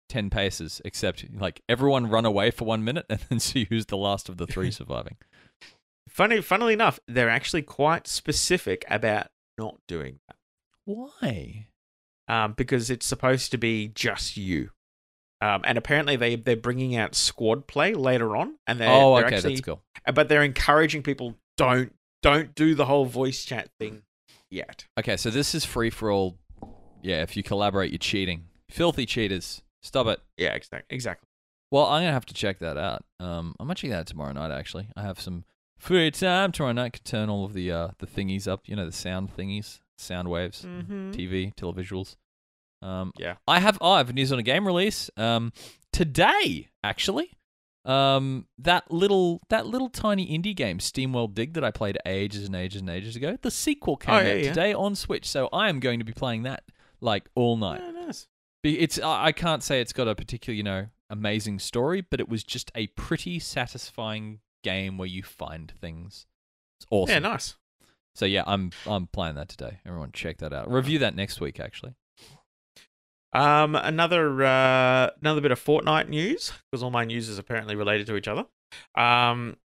10 0.10 0.30
paces 0.30 0.82
except 0.84 1.26
like 1.40 1.62
everyone 1.70 2.06
run 2.10 2.26
away 2.26 2.52
for 2.52 2.66
1 2.66 2.84
minute 2.84 3.06
and 3.10 3.22
then 3.30 3.40
see 3.40 3.66
who's 3.70 3.86
the 3.86 3.96
last 3.96 4.28
of 4.28 4.36
the 4.36 4.46
three 4.46 4.70
surviving 4.82 5.16
funny, 6.10 6.42
funnily 6.42 6.74
enough, 6.74 7.00
they're 7.08 7.30
actually 7.30 7.62
quite 7.62 8.08
specific 8.08 8.84
about 8.90 9.28
not 9.58 9.78
doing 9.88 10.20
that. 10.28 10.36
Why 10.86 11.68
um, 12.28 12.54
because 12.54 12.90
it's 12.90 13.06
supposed 13.06 13.52
to 13.52 13.58
be 13.58 13.90
just 13.90 14.38
you. 14.38 14.70
Um, 15.42 15.62
and 15.66 15.78
apparently 15.78 16.16
they 16.16 16.36
they're 16.36 16.56
bringing 16.56 16.96
out 16.96 17.16
squad 17.16 17.68
play 17.68 17.94
later 17.94 18.36
on, 18.36 18.58
and 18.68 18.80
they're, 18.80 18.90
oh 18.90 19.16
they're 19.16 19.26
okay 19.26 19.36
actually, 19.38 19.56
that's 19.56 19.66
cool 19.66 19.82
but 20.14 20.30
they're 20.30 20.44
encouraging 20.44 21.02
people 21.02 21.36
don't 21.58 21.94
don't 22.22 22.54
do 22.54 22.76
the 22.76 22.86
whole 22.86 23.06
voice 23.06 23.44
chat 23.44 23.70
thing 23.80 24.04
yet. 24.52 24.86
okay 25.00 25.18
so 25.18 25.30
this 25.32 25.56
is 25.56 25.66
free 25.66 25.90
for 25.90 26.12
all 26.12 26.38
yeah 27.02 27.24
if 27.24 27.36
you 27.36 27.42
collaborate 27.42 27.92
you're 27.92 27.98
cheating 27.98 28.46
filthy 28.70 29.06
cheaters 29.06 29.64
stop 29.82 30.06
it 30.08 30.20
Yeah, 30.38 30.54
exactly, 30.54 30.96
exactly. 30.96 31.28
Well, 31.72 31.86
I'm 31.86 32.02
gonna 32.02 32.12
have 32.12 32.26
to 32.28 32.34
check 32.34 32.60
that 32.60 32.78
out. 32.78 33.04
Um, 33.20 33.56
I 33.60 33.64
might 33.64 33.78
check 33.78 33.90
that 33.92 34.00
out 34.00 34.08
tomorrow 34.08 34.34
night. 34.34 34.52
Actually, 34.52 34.90
I 34.96 35.04
have 35.04 35.20
some 35.20 35.46
free 35.80 36.12
time 36.12 36.52
tomorrow 36.52 36.74
night. 36.74 36.94
Can 36.94 37.04
turn 37.04 37.30
all 37.30 37.46
of 37.46 37.54
the 37.54 37.72
uh 37.72 37.88
the 38.00 38.06
thingies 38.08 38.48
up. 38.48 38.68
You 38.68 38.76
know, 38.76 38.86
the 38.86 38.92
sound 38.92 39.36
thingies, 39.36 39.80
sound 40.02 40.30
waves, 40.30 40.64
Mm-hmm. 40.64 41.12
TV, 41.12 41.54
televisuals. 41.56 42.16
Um, 42.82 43.12
Yeah. 43.18 43.36
I 43.48 43.60
have. 43.60 43.78
Oh, 43.82 43.92
I 43.92 43.98
have 44.00 44.14
news 44.14 44.32
on 44.32 44.40
a 44.40 44.44
game 44.44 44.66
release. 44.66 45.10
Um, 45.18 45.54
today 45.94 46.70
actually. 46.84 47.32
Um, 47.84 48.46
that 48.60 48.92
little 48.92 49.42
that 49.50 49.66
little 49.66 49.90
tiny 49.90 50.28
indie 50.38 50.56
game, 50.56 50.78
SteamWorld 50.78 51.34
Dig, 51.34 51.54
that 51.56 51.64
I 51.64 51.72
played 51.72 51.98
ages 52.06 52.46
and 52.46 52.56
ages 52.56 52.82
and 52.82 52.90
ages 52.90 53.16
ago. 53.16 53.38
The 53.42 53.50
sequel 53.50 53.98
came 53.98 54.14
Oh, 54.14 54.18
out 54.20 54.26
yeah, 54.26 54.34
yeah. 54.34 54.50
today 54.50 54.74
on 54.74 54.94
Switch, 54.96 55.28
so 55.28 55.50
I 55.52 55.68
am 55.70 55.80
going 55.80 55.98
to 55.98 56.06
be 56.06 56.14
playing 56.14 56.44
that 56.44 56.64
like 57.00 57.28
all 57.34 57.58
night. 57.58 57.82
nice. 57.94 58.28
It's 58.64 59.00
I 59.00 59.26
I 59.28 59.32
can't 59.32 59.64
say 59.64 59.82
it's 59.82 59.94
got 59.94 60.08
a 60.08 60.14
particular 60.14 60.56
you 60.56 60.62
know 60.64 60.88
amazing 61.10 61.58
story, 61.58 62.02
but 62.02 62.20
it 62.20 62.30
was 62.30 62.44
just 62.44 62.72
a 62.76 62.86
pretty 62.88 63.40
satisfying 63.40 64.42
game 64.64 65.00
where 65.00 65.08
you 65.08 65.24
find 65.24 65.72
things. 65.82 66.28
It's 66.80 66.86
awesome. 66.92 67.14
Yeah, 67.14 67.20
nice. 67.32 67.56
So 68.16 68.26
yeah, 68.26 68.44
I'm 68.46 68.72
I'm 68.86 69.08
playing 69.08 69.36
that 69.36 69.50
today. 69.50 69.80
Everyone 69.86 70.12
check 70.12 70.38
that 70.40 70.54
out. 70.54 70.72
Review 70.72 71.00
that 71.00 71.16
next 71.16 71.40
week 71.40 71.60
actually. 71.60 71.94
Um, 73.34 73.76
another 73.76 74.44
uh, 74.44 75.12
another 75.22 75.42
bit 75.42 75.52
of 75.52 75.64
Fortnite 75.64 76.10
news 76.10 76.52
because 76.70 76.84
all 76.84 76.92
my 76.92 77.06
news 77.06 77.30
is 77.30 77.38
apparently 77.38 77.76
related 77.76 78.08
to 78.08 78.16
each 78.16 78.28
other. 78.28 78.46
Um, 78.96 79.58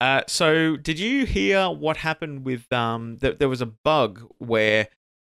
uh, 0.00 0.22
so 0.28 0.76
did 0.76 0.98
you 0.98 1.26
hear 1.26 1.68
what 1.68 1.98
happened 1.98 2.44
with 2.44 2.72
um? 2.72 3.18
Th- 3.20 3.38
there 3.38 3.48
was 3.48 3.60
a 3.60 3.66
bug 3.66 4.22
where 4.38 4.88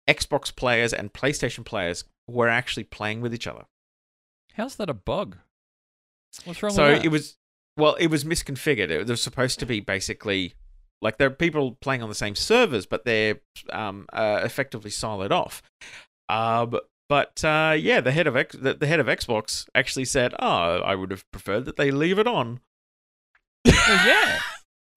Xbox 0.08 0.56
players 0.56 0.94
and 0.94 1.12
PlayStation 1.12 1.66
players 1.66 2.04
were 2.28 2.48
actually 2.48 2.84
playing 2.84 3.22
with 3.22 3.34
each 3.34 3.48
other. 3.48 3.66
How's 4.54 4.76
that 4.76 4.90
a 4.90 4.94
bug? 4.94 5.38
What's 6.46 6.62
wrong 6.62 6.72
so 6.72 6.90
with 6.90 6.98
that? 7.00 7.06
it 7.06 7.10
was 7.10 7.38
well, 7.76 7.96
it 7.96 8.08
was 8.08 8.24
misconfigured. 8.24 8.92
It 8.92 9.08
was 9.08 9.22
supposed 9.22 9.60
to 9.60 9.66
be 9.66 9.80
basically 9.80 10.54
like 11.04 11.18
there 11.18 11.28
are 11.28 11.32
people 11.32 11.78
playing 11.82 12.02
on 12.02 12.10
the 12.10 12.16
same 12.16 12.36
servers, 12.36 12.86
but 12.86 13.06
they're 13.06 13.40
um, 13.72 14.08
uh, 14.14 14.42
effectively 14.44 14.90
siloed 14.90 15.32
off. 15.32 15.62
Uh, 16.30 16.66
but 16.66 16.88
but 17.10 17.44
uh, 17.44 17.76
yeah, 17.78 18.02
the 18.02 18.12
head 18.12 18.26
of 18.28 18.36
X, 18.36 18.56
the, 18.60 18.74
the 18.74 18.88
head 18.88 19.00
of 19.00 19.08
Xbox 19.08 19.68
actually 19.76 20.06
said, 20.06 20.34
"Oh, 20.40 20.48
I 20.82 20.96
would 20.96 21.12
have 21.12 21.30
preferred 21.32 21.66
that 21.66 21.76
they 21.76 21.92
leave 21.92 22.18
it 22.18 22.28
on." 22.28 22.62
Well, 23.66 24.08
yeah. 24.08 24.40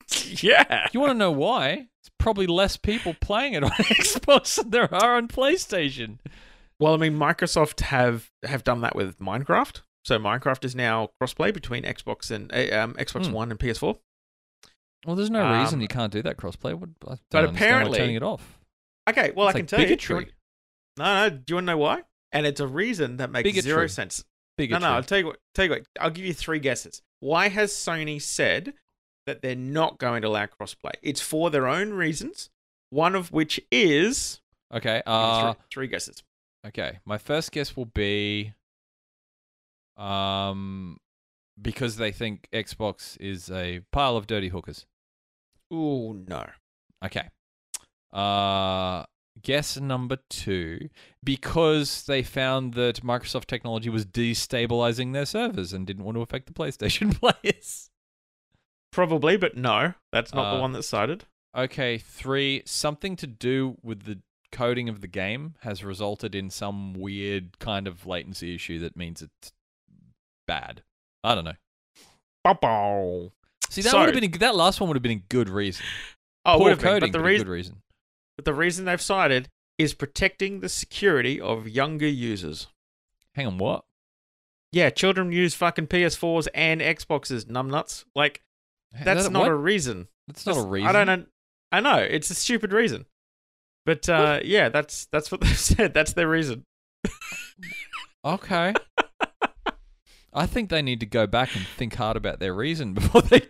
yeah, 0.41 0.87
You 0.93 1.01
want 1.01 1.11
to 1.11 1.19
know 1.19 1.33
why? 1.33 1.89
It's 2.01 2.11
probably 2.19 2.47
less 2.47 2.77
people 2.77 3.15
playing 3.21 3.55
it 3.55 3.65
on 3.65 3.71
Xbox 3.71 4.55
than 4.57 4.71
there 4.71 4.93
are 4.95 5.17
on 5.17 5.27
PlayStation. 5.29 6.19
Well, 6.79 6.95
I 6.95 6.97
mean, 6.97 7.19
Microsoft 7.19 7.81
have 7.81 8.31
have 8.45 8.63
done 8.65 8.83
that 8.83 8.95
with 8.95 9.19
Minecraft. 9.19 9.83
So 10.05 10.19
Minecraft 10.19 10.65
is 10.65 10.77
now 10.77 11.11
crossplay 11.21 11.53
between 11.53 11.83
Xbox 11.83 12.31
and 12.31 12.53
uh, 12.55 12.79
um, 12.81 12.95
Xbox 12.95 13.27
Hmm. 13.27 13.33
One 13.33 13.51
and 13.51 13.59
PS4. 13.59 13.99
Well, 15.07 15.15
there's 15.17 15.31
no 15.31 15.59
reason 15.61 15.77
Um, 15.79 15.81
you 15.83 15.89
can't 15.89 16.13
do 16.13 16.21
that 16.23 16.37
crossplay. 16.37 16.79
But 17.31 17.45
apparently- 17.45 17.99
turning 17.99 18.17
it 18.17 18.23
off. 18.23 18.59
Okay, 19.09 19.31
well, 19.37 19.47
It's 19.49 19.55
I 19.55 19.59
can 19.59 19.65
like 19.65 19.69
tell 19.69 19.79
bigotry. 19.79 20.25
you. 20.27 20.33
No, 20.99 21.29
no. 21.29 21.31
Do 21.31 21.45
you 21.49 21.55
want 21.57 21.65
to 21.67 21.73
know 21.73 21.79
why? 21.79 22.03
And 22.33 22.45
it's 22.45 22.61
a 22.61 22.67
reason 22.67 23.19
that 23.19 23.31
makes 23.31 23.61
zero 23.61 23.87
sense. 23.87 24.25
Bigotry. 24.59 24.81
No, 24.83 24.89
no. 24.91 24.95
I'll 24.97 25.03
tell 25.05 25.19
you 25.19 25.27
what. 25.27 25.39
Tell 25.55 25.65
you 25.67 25.71
what. 25.71 25.87
I'll 26.01 26.11
give 26.11 26.25
you 26.25 26.35
three 26.35 26.59
guesses. 26.59 27.03
Why 27.21 27.49
has 27.49 27.73
Sony 27.73 28.21
said 28.21 28.75
that 29.27 29.43
they're 29.43 29.55
not 29.55 29.99
going 29.99 30.23
to 30.23 30.29
allow 30.29 30.47
crossplay? 30.47 30.95
It's 31.03 31.21
for 31.21 31.51
their 31.51 31.69
own 31.69 31.93
reasons. 31.93 32.51
One 32.91 33.15
of 33.15 33.31
which 33.33 33.61
is 33.71 34.41
Okay. 34.75 35.03
I'll 35.07 35.37
give 35.37 35.43
you 35.45 35.49
Uh, 35.51 35.53
three, 35.55 35.63
three 35.73 35.87
guesses. 35.89 36.23
Okay, 36.67 36.99
my 37.05 37.17
first 37.19 37.53
guess 37.53 37.77
will 37.77 37.85
be, 37.85 38.55
um, 39.97 40.99
because 41.61 41.97
they 41.97 42.13
think 42.13 42.49
Xbox 42.53 43.17
is 43.21 43.51
a 43.51 43.81
pile 43.93 44.17
of 44.17 44.27
dirty 44.27 44.49
hookers. 44.49 44.87
Oh 45.71 46.13
no. 46.13 46.47
Okay. 47.05 47.29
Uh, 48.13 49.05
guess 49.43 49.77
number 49.79 50.19
two, 50.31 50.89
because 51.23 52.05
they 52.05 52.23
found 52.23 52.75
that 52.75 53.03
Microsoft 53.05 53.47
technology 53.47 53.91
was 53.91 54.07
destabilizing 54.07 55.13
their 55.13 55.27
servers 55.27 55.73
and 55.73 55.87
didn't 55.87 56.05
want 56.05 56.17
to 56.17 56.23
affect 56.23 56.47
the 56.47 56.53
PlayStation 56.53 57.15
players. 57.43 57.91
Probably, 58.93 59.37
but 59.37 59.57
no. 59.57 59.95
That's 60.13 60.33
not 60.33 60.47
Uh, 60.47 60.57
the 60.57 60.61
one 60.63 60.73
that's 60.73 60.89
cited. 60.89 61.25
Okay, 61.55 61.99
three, 61.99 62.63
something 62.65 63.17
to 63.17 63.27
do 63.27 63.77
with 63.83 64.05
the 64.05 64.21
coding 64.53 64.89
of 64.89 65.01
the 65.01 65.09
game 65.09 65.55
has 65.61 65.85
resulted 65.85 66.35
in 66.35 66.49
some 66.49 66.95
weird 66.95 67.59
kind 67.59 67.87
of 67.87 68.07
latency 68.07 68.55
issue 68.55 68.79
that 68.79 68.97
means 68.97 69.21
it's 69.21 69.53
bad. 70.47 70.83
I 71.25 71.35
don't 71.35 71.45
know. 71.45 71.57
Bow-bow. 72.45 73.33
See, 73.71 73.83
that 73.83 73.91
So- 73.91 73.99
would 74.01 74.15
have 74.15 74.21
been 74.21 74.35
a, 74.35 74.39
that 74.39 74.55
last 74.57 74.81
one 74.81 74.89
would 74.89 74.97
have 74.97 75.03
been 75.03 75.13
a 75.13 75.23
good 75.29 75.49
reason. 75.49 75.85
Oh, 76.45 76.59
would 76.61 76.71
have 76.71 76.81
been, 76.81 77.01
but 77.01 77.13
the 77.13 77.21
reason 77.21 77.47
good 77.47 77.53
reason. 77.53 77.83
but 78.37 78.45
the 78.45 78.55
reason 78.55 78.85
they've 78.85 79.01
cited 79.01 79.49
is 79.79 79.93
protecting 79.95 80.61
the 80.61 80.69
security 80.69 81.41
of 81.41 81.69
younger 81.69 82.07
users. 82.09 82.69
Hang 83.35 83.47
on, 83.47 83.59
what? 83.59 83.85
Yeah, 84.73 84.91
children 84.91 85.33
use 85.33 85.55
fucking 85.55 85.89
PS4s 85.89 86.49
and 86.55 86.81
Xboxes, 86.81 87.45
numbnuts. 87.47 88.05
Like 88.15 88.43
that's 89.05 89.25
That- 89.25 89.33
not 89.33 89.41
what? 89.43 89.51
a 89.51 89.55
reason. 89.55 90.09
That's 90.29 90.47
not 90.47 90.57
a 90.57 90.63
reason. 90.63 90.89
I 90.89 90.93
don't 90.93 91.07
know. 91.07 91.27
I 91.73 91.81
know 91.81 91.97
it's 91.99 92.31
a 92.31 92.35
stupid 92.35 92.73
reason, 92.73 93.07
but 93.85 94.09
uh, 94.09 94.41
yeah, 94.45 94.69
that's 94.69 95.07
that's 95.07 95.31
what 95.33 95.41
they've 95.43 95.59
said. 95.59 95.93
That's 95.95 96.13
their 96.13 96.29
reason. 96.29 96.65
Okay. 98.25 98.73
I 100.37 100.45
think 100.45 100.69
they 100.69 100.83
need 100.83 101.01
to 101.01 101.07
go 101.07 101.27
back 101.27 101.57
and 101.57 101.67
think 101.67 101.95
hard 101.95 102.17
about 102.17 102.41
their 102.41 102.53
reason 102.53 102.93
before 102.95 103.23
they. 103.23 103.43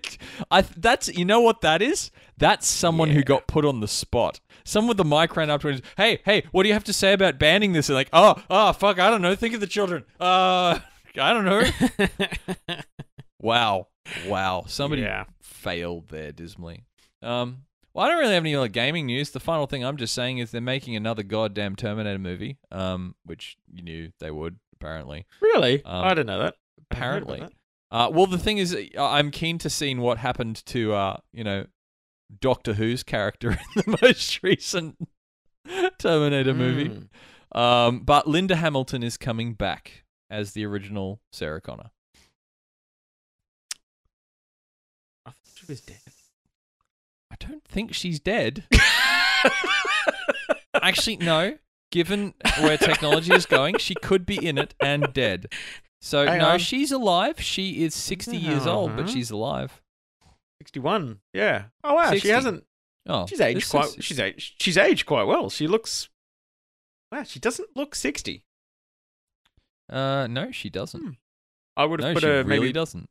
I 0.50 0.62
that's 0.62 1.08
you 1.08 1.24
know 1.24 1.40
what 1.40 1.60
that 1.62 1.82
is. 1.82 2.12
That's 2.38 2.68
someone 2.68 3.10
who 3.10 3.22
got 3.22 3.48
put 3.48 3.64
on 3.64 3.80
the 3.80 3.88
spot. 3.88 4.40
Someone 4.64 4.88
with 4.88 4.96
the 4.98 5.04
mic 5.04 5.36
ran 5.36 5.50
up 5.50 5.62
to 5.62 5.68
him. 5.68 5.80
Hey, 5.96 6.20
hey, 6.24 6.44
what 6.52 6.62
do 6.62 6.68
you 6.68 6.74
have 6.74 6.84
to 6.84 6.92
say 6.92 7.12
about 7.12 7.38
banning 7.38 7.72
this? 7.72 7.88
They're 7.88 7.96
like, 7.96 8.10
oh, 8.12 8.36
oh, 8.48 8.72
fuck, 8.72 8.98
I 8.98 9.10
don't 9.10 9.22
know. 9.22 9.34
Think 9.34 9.54
of 9.54 9.60
the 9.60 9.66
children. 9.66 10.04
Uh, 10.20 10.78
I 11.20 11.32
don't 11.32 11.44
know. 11.44 11.64
wow, 13.40 13.88
wow. 14.26 14.64
Somebody 14.66 15.02
yeah. 15.02 15.24
failed 15.40 16.08
there 16.08 16.32
dismally. 16.32 16.84
Um, 17.22 17.62
well, 17.94 18.04
I 18.04 18.08
don't 18.08 18.18
really 18.18 18.34
have 18.34 18.42
any 18.42 18.54
other 18.54 18.68
gaming 18.68 19.06
news. 19.06 19.30
The 19.30 19.40
final 19.40 19.66
thing 19.66 19.84
I'm 19.84 19.96
just 19.96 20.14
saying 20.14 20.38
is 20.38 20.50
they're 20.50 20.60
making 20.60 20.94
another 20.94 21.22
goddamn 21.22 21.74
Terminator 21.74 22.18
movie. 22.18 22.58
Um, 22.70 23.14
which 23.24 23.56
you 23.72 23.82
knew 23.82 24.12
they 24.20 24.30
would 24.30 24.58
apparently. 24.74 25.26
Really? 25.40 25.82
Um, 25.84 26.04
I 26.04 26.10
didn't 26.10 26.26
know 26.26 26.40
that. 26.40 26.54
I 26.90 26.94
hadn't 26.94 27.12
heard 27.12 27.22
about 27.22 27.34
Apparently. 27.34 27.56
Uh, 27.90 28.10
well, 28.12 28.26
the 28.26 28.38
thing 28.38 28.58
is, 28.58 28.74
uh, 28.74 29.06
I'm 29.06 29.30
keen 29.30 29.58
to 29.58 29.70
see 29.70 29.94
what 29.94 30.18
happened 30.18 30.64
to, 30.66 30.92
uh, 30.92 31.16
you 31.32 31.44
know, 31.44 31.66
Doctor 32.40 32.74
Who's 32.74 33.02
character 33.02 33.50
in 33.76 33.82
the 33.86 33.98
most 34.02 34.42
recent 34.42 34.96
Terminator 35.98 36.52
that. 36.52 36.58
movie. 36.58 36.88
Mm. 36.88 37.58
Um, 37.58 38.00
but 38.00 38.26
Linda 38.26 38.56
Hamilton 38.56 39.02
is 39.02 39.16
coming 39.16 39.54
back 39.54 40.04
as 40.28 40.52
the 40.52 40.66
original 40.66 41.20
Sarah 41.32 41.60
Connor. 41.60 41.90
I 45.24 45.30
thought 45.30 45.36
she 45.54 45.66
was 45.68 45.80
dead. 45.80 46.00
I 47.30 47.36
don't 47.38 47.64
think 47.64 47.94
she's 47.94 48.20
dead. 48.20 48.64
Actually, 50.74 51.16
no. 51.18 51.58
Given 51.92 52.34
where 52.60 52.76
technology 52.76 53.32
is 53.32 53.46
going, 53.46 53.78
she 53.78 53.94
could 53.94 54.26
be 54.26 54.44
in 54.44 54.58
it 54.58 54.74
and 54.80 55.12
dead. 55.12 55.46
So 56.00 56.26
Hang 56.26 56.38
no, 56.38 56.48
on. 56.50 56.58
she's 56.58 56.92
alive. 56.92 57.40
She 57.40 57.82
is 57.84 57.94
60 57.94 58.36
years 58.36 58.66
old, 58.66 58.94
but 58.96 59.04
Uh-huh. 59.04 59.12
she's 59.12 59.30
alive. 59.30 59.80
61. 60.60 61.20
Yeah. 61.32 61.66
Oh 61.84 61.94
wow, 61.94 62.10
60. 62.10 62.20
she 62.28 62.32
hasn't. 62.32 62.64
Oh, 63.08 63.26
She's 63.26 63.40
aged 63.40 63.58
this 63.58 63.70
quite. 63.70 63.96
is- 63.98 64.04
She's 64.04 64.18
aged. 64.20 64.60
She's 64.62 64.76
aged 64.76 65.06
quite 65.06 65.24
well. 65.24 65.48
She 65.50 65.66
looks. 65.66 66.08
Wow, 67.12 67.22
she 67.22 67.38
doesn't 67.38 67.76
look 67.76 67.94
60. 67.94 68.42
Uh, 69.88 70.26
no, 70.28 70.50
she 70.50 70.68
doesn't. 70.68 71.00
Hmm. 71.02 71.10
I 71.76 71.84
would 71.84 72.00
have 72.00 72.08
No, 72.10 72.14
put 72.14 72.22
she 72.22 72.26
her 72.28 72.42
really 72.42 72.60
maybe. 72.60 72.72
doesn't. 72.72 73.08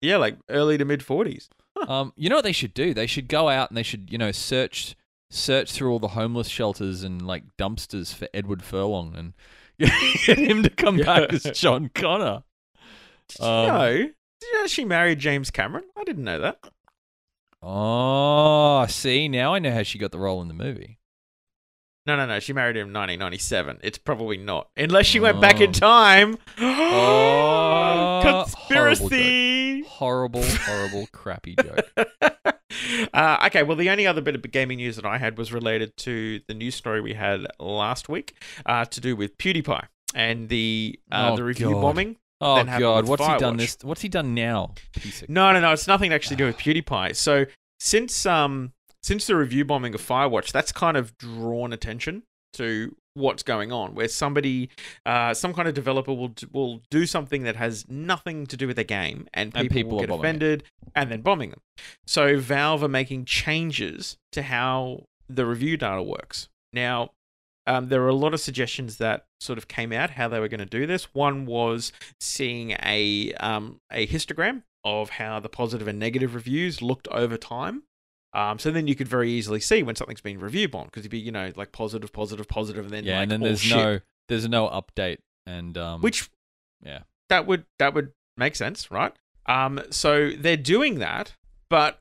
Yeah, 0.00 0.16
like 0.18 0.36
early 0.48 0.78
to 0.78 0.84
mid 0.84 1.00
40s. 1.00 1.48
Um, 1.88 2.12
you 2.16 2.28
know 2.30 2.36
what 2.36 2.44
they 2.44 2.52
should 2.52 2.72
do? 2.74 2.94
They 2.94 3.06
should 3.06 3.28
go 3.28 3.48
out 3.48 3.68
and 3.70 3.76
they 3.76 3.82
should, 3.82 4.10
you 4.10 4.18
know, 4.18 4.32
search 4.32 4.94
search 5.30 5.72
through 5.72 5.90
all 5.90 5.98
the 5.98 6.08
homeless 6.08 6.48
shelters 6.48 7.02
and 7.02 7.26
like 7.26 7.42
dumpsters 7.58 8.14
for 8.14 8.28
Edward 8.32 8.62
Furlong 8.62 9.16
and 9.16 9.32
get 10.26 10.38
him 10.38 10.62
to 10.62 10.70
come 10.70 10.96
back 10.98 11.32
as 11.32 11.42
John 11.58 11.90
Connor. 11.94 12.42
Did 13.28 13.38
you 13.40 13.44
Um, 13.46 13.66
know? 13.68 13.92
Did 13.96 14.12
you 14.42 14.60
know 14.60 14.66
she 14.66 14.84
married 14.84 15.18
James 15.18 15.50
Cameron? 15.50 15.84
I 15.96 16.04
didn't 16.04 16.24
know 16.24 16.38
that. 16.40 16.58
Oh, 17.62 18.84
see, 18.88 19.26
now 19.28 19.54
I 19.54 19.58
know 19.58 19.72
how 19.72 19.82
she 19.82 19.98
got 19.98 20.12
the 20.12 20.18
role 20.18 20.42
in 20.42 20.48
the 20.48 20.54
movie. 20.54 20.98
No, 22.06 22.14
no, 22.16 22.26
no. 22.26 22.38
She 22.38 22.52
married 22.52 22.76
him 22.76 22.88
in 22.88 22.92
1997. 22.92 23.78
It's 23.82 23.96
probably 23.96 24.36
not. 24.36 24.68
Unless 24.76 25.06
she 25.06 25.18
went 25.20 25.40
back 25.40 25.60
in 25.62 25.70
Oh. 25.70 25.72
time. 25.72 26.38
Oh, 26.60 28.20
Conspiracy. 28.22 29.82
Horrible, 29.84 30.42
horrible, 30.44 31.06
crappy 31.12 31.56
joke. 31.56 31.88
uh, 33.12 33.42
okay, 33.46 33.62
well, 33.62 33.76
the 33.76 33.90
only 33.90 34.06
other 34.06 34.20
bit 34.20 34.34
of 34.34 34.42
gaming 34.50 34.78
news 34.78 34.96
that 34.96 35.04
I 35.06 35.18
had 35.18 35.36
was 35.38 35.52
related 35.52 35.96
to 35.98 36.40
the 36.48 36.54
news 36.54 36.74
story 36.74 37.00
we 37.00 37.14
had 37.14 37.46
last 37.58 38.08
week 38.08 38.36
uh, 38.66 38.84
to 38.86 39.00
do 39.00 39.16
with 39.16 39.36
PewDiePie 39.38 39.86
and 40.14 40.48
the 40.48 40.98
uh, 41.12 41.30
Oh, 41.32 41.36
the 41.36 41.44
review 41.44 41.70
God. 41.72 41.80
bombing. 41.82 42.16
Oh 42.40 42.62
God, 42.64 43.06
what's 43.08 43.26
he 43.26 43.36
done 43.38 43.56
this? 43.56 43.78
What's 43.82 44.02
he 44.02 44.08
done 44.08 44.34
now? 44.34 44.74
No, 45.28 45.52
no, 45.52 45.60
no. 45.60 45.72
It's 45.72 45.86
nothing 45.86 46.12
actually 46.12 46.12
to 46.12 46.14
actually 46.14 46.36
do 46.36 46.46
with 46.46 46.58
PewDiePie. 46.58 47.16
So 47.16 47.46
since 47.80 48.26
um 48.26 48.72
since 49.02 49.26
the 49.26 49.36
review 49.36 49.64
bombing 49.64 49.94
of 49.94 50.00
Firewatch, 50.02 50.52
that's 50.52 50.72
kind 50.72 50.96
of 50.96 51.16
drawn 51.16 51.72
attention 51.72 52.22
to 52.54 52.94
what's 53.14 53.42
going 53.42 53.72
on, 53.72 53.94
where 53.94 54.08
somebody, 54.08 54.70
uh, 55.06 55.32
some 55.34 55.54
kind 55.54 55.68
of 55.68 55.74
developer 55.74 56.12
will 56.12 56.34
will 56.52 56.80
do 56.90 57.06
something 57.06 57.44
that 57.44 57.56
has 57.56 57.88
nothing 57.88 58.46
to 58.46 58.56
do 58.56 58.66
with 58.66 58.76
the 58.76 58.84
game, 58.84 59.28
and 59.32 59.52
people, 59.52 59.60
And 59.60 59.70
people 59.70 59.90
will 59.92 60.00
get 60.00 60.08
bombing 60.08 60.20
it. 60.20 60.28
offended, 60.28 60.64
and 60.94 61.10
then 61.10 61.22
bombing 61.22 61.50
them. 61.50 61.60
So 62.06 62.38
Valve 62.38 62.82
are 62.84 62.88
making 62.88 63.24
changes 63.24 64.18
to 64.32 64.42
how 64.42 65.04
the 65.28 65.46
review 65.46 65.76
data 65.76 66.02
works 66.02 66.48
now. 66.72 67.10
Um, 67.66 67.88
there 67.88 68.02
were 68.02 68.08
a 68.08 68.14
lot 68.14 68.34
of 68.34 68.40
suggestions 68.40 68.98
that 68.98 69.24
sort 69.40 69.56
of 69.56 69.68
came 69.68 69.90
out 69.90 70.10
how 70.10 70.28
they 70.28 70.38
were 70.38 70.48
going 70.48 70.60
to 70.60 70.66
do 70.66 70.86
this. 70.86 71.14
One 71.14 71.46
was 71.46 71.92
seeing 72.20 72.72
a 72.82 73.32
um, 73.40 73.80
a 73.90 74.06
histogram 74.06 74.64
of 74.84 75.08
how 75.08 75.40
the 75.40 75.48
positive 75.48 75.88
and 75.88 75.98
negative 75.98 76.34
reviews 76.34 76.82
looked 76.82 77.08
over 77.08 77.38
time. 77.38 77.84
Um, 78.34 78.58
so 78.58 78.72
then 78.72 78.88
you 78.88 78.96
could 78.96 79.06
very 79.06 79.30
easily 79.30 79.60
see 79.60 79.82
when 79.84 79.94
something's 79.94 80.20
been 80.20 80.40
review 80.40 80.68
bombed 80.68 80.86
because 80.86 81.02
it'd 81.02 81.10
be 81.10 81.18
you 81.18 81.32
know 81.32 81.52
like 81.56 81.72
positive, 81.72 82.12
positive, 82.12 82.48
positive, 82.48 82.84
and 82.86 82.92
then 82.92 83.04
yeah, 83.04 83.14
like, 83.14 83.22
and 83.22 83.32
then 83.32 83.40
all 83.40 83.46
there's 83.46 83.60
shit. 83.60 83.76
no 83.76 84.00
there's 84.28 84.48
no 84.48 84.68
update 84.68 85.18
and 85.46 85.78
um 85.78 86.00
which 86.00 86.28
yeah. 86.82 87.00
that 87.28 87.46
would 87.46 87.64
that 87.78 87.94
would 87.94 88.12
make 88.36 88.56
sense, 88.56 88.90
right? 88.90 89.12
Um, 89.46 89.80
so 89.90 90.30
they're 90.30 90.56
doing 90.56 90.98
that, 90.98 91.34
but 91.70 92.00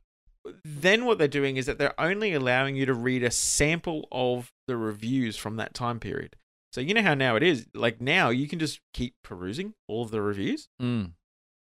then 0.65 1.05
what 1.05 1.17
they're 1.17 1.27
doing 1.27 1.57
is 1.57 1.65
that 1.67 1.77
they're 1.77 1.99
only 1.99 2.33
allowing 2.33 2.75
you 2.75 2.85
to 2.85 2.93
read 2.93 3.23
a 3.23 3.31
sample 3.31 4.07
of 4.11 4.51
the 4.67 4.75
reviews 4.75 5.37
from 5.37 5.57
that 5.57 5.73
time 5.73 5.99
period. 5.99 6.35
So 6.71 6.81
you 6.81 6.93
know 6.93 7.03
how 7.03 7.13
now 7.13 7.35
it 7.35 7.43
is, 7.43 7.67
like 7.73 8.01
now 8.01 8.29
you 8.29 8.47
can 8.47 8.59
just 8.59 8.79
keep 8.93 9.13
perusing 9.23 9.73
all 9.87 10.03
of 10.03 10.11
the 10.11 10.21
reviews. 10.21 10.69
mm, 10.81 11.11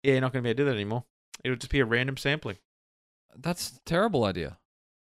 Yeah, 0.03 0.13
you're 0.13 0.21
not 0.21 0.33
going 0.33 0.43
to 0.43 0.47
be 0.47 0.51
able 0.51 0.57
to 0.59 0.63
do 0.63 0.65
that 0.67 0.75
anymore. 0.75 1.05
It'll 1.43 1.57
just 1.57 1.73
be 1.73 1.81
a 1.81 1.85
random 1.85 2.17
sampling. 2.17 2.59
That's 3.39 3.73
a 3.77 3.81
terrible 3.85 4.25
idea. 4.25 4.59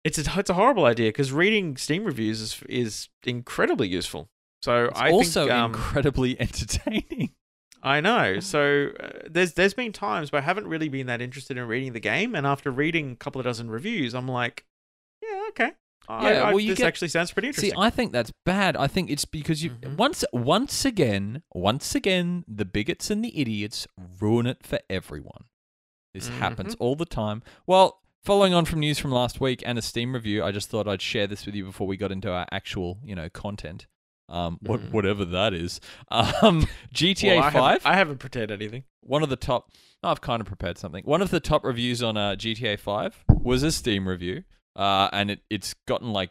It's 0.05 0.19
a, 0.19 0.39
it's 0.39 0.51
a 0.51 0.55
horrible 0.55 0.85
idea 0.85 1.09
because 1.09 1.33
reading 1.33 1.77
Steam 1.77 2.05
reviews 2.05 2.41
is 2.41 2.63
is 2.69 3.09
incredibly 3.25 3.89
useful. 3.89 4.29
So 4.63 4.87
It's 4.87 5.01
I 5.01 5.11
also 5.11 5.43
think, 5.47 5.53
um, 5.53 5.73
incredibly 5.75 6.41
entertaining. 6.41 7.33
I 7.83 8.01
know. 8.01 8.41
So 8.41 8.91
uh, 8.99 9.09
there's 9.29 9.53
there's 9.55 9.75
been 9.75 9.93
times 9.93 10.33
where 10.33 10.41
I 10.41 10.45
haven't 10.45 10.67
really 10.69 10.89
been 10.89 11.07
that 11.09 11.21
interested 11.21 11.57
in 11.59 11.67
reading 11.67 11.93
the 11.93 12.01
game, 12.01 12.35
and 12.35 12.47
after 12.47 12.71
reading 12.71 13.13
a 13.13 13.17
couple 13.17 13.41
of 13.41 13.45
dozen 13.45 13.71
reviews, 13.71 14.15
I'm 14.15 14.29
like, 14.29 14.65
yeah, 15.23 15.43
okay. 15.51 15.73
I, 16.09 16.31
Yeah, 16.33 16.49
well, 16.53 16.57
this 16.65 16.79
get- 16.79 16.87
actually 16.87 17.09
sounds 17.09 17.33
pretty 17.33 17.49
interesting. 17.49 17.71
See. 17.73 17.77
I 17.77 17.91
think 17.91 18.13
that's 18.13 18.33
bad. 18.45 18.77
I 18.77 18.87
think 18.87 19.11
it's 19.11 19.25
because 19.25 19.65
you 19.65 19.71
Mhm. 19.71 19.97
once 19.97 20.25
once 20.33 20.85
again, 20.85 21.43
once 21.53 21.95
again, 21.97 22.45
the 22.47 22.65
bigots 22.65 23.11
and 23.11 23.25
the 23.25 23.37
idiots 23.39 23.89
ruin 24.21 24.47
it 24.47 24.65
for 24.65 24.79
everyone. 24.89 25.45
This 26.15 26.29
happens 26.29 26.75
Mm-hmm. 26.75 26.83
all 26.85 26.95
the 26.97 27.05
time. 27.07 27.43
Well, 27.67 28.01
following 28.27 28.53
on 28.53 28.65
from 28.65 28.81
news 28.81 28.99
from 28.99 29.13
last 29.13 29.41
week 29.41 29.63
and 29.65 29.79
a 29.79 29.83
Steam 29.83 30.13
review, 30.13 30.45
I 30.45 30.51
just 30.53 30.69
thought 30.69 30.87
I'd 30.89 31.01
share 31.01 31.27
this 31.27 31.47
with 31.47 31.55
you 31.55 31.65
before 31.65 31.87
we 31.87 31.97
got 31.97 32.13
into 32.13 32.31
our 32.31 32.47
actual, 32.51 32.99
you 33.05 33.15
know, 33.15 33.29
content. 33.31 33.87
Um, 34.29 34.59
what 34.61 34.81
Mhm. 34.81 34.91
whatever 34.91 35.25
that 35.25 35.55
is. 35.55 35.81
Um, 36.11 36.67
GTA 36.93 37.37
Well, 37.37 37.45
I 37.45 37.51
Five. 37.51 37.83
haven't, 37.83 37.87
I 37.87 37.95
haven't 37.97 38.19
prepared 38.19 38.51
anything. 38.51 38.83
one 39.01 39.23
of 39.23 39.29
the 39.29 39.37
top 39.37 39.71
I've 40.03 40.21
kind 40.21 40.41
of 40.41 40.47
prepared 40.49 40.77
something. 40.79 41.05
One 41.05 41.23
of 41.23 41.31
the 41.31 41.39
top 41.41 41.65
reviews 41.65 42.03
on 42.03 42.17
uh, 42.17 42.35
GTA 42.37 42.77
5 42.79 43.25
was 43.29 43.63
a 43.63 43.71
Steam 43.73 44.09
review. 44.09 44.43
Uh, 44.75 45.09
and 45.13 45.31
it, 45.31 45.41
it's 45.49 45.75
gotten 45.87 46.13
like 46.13 46.31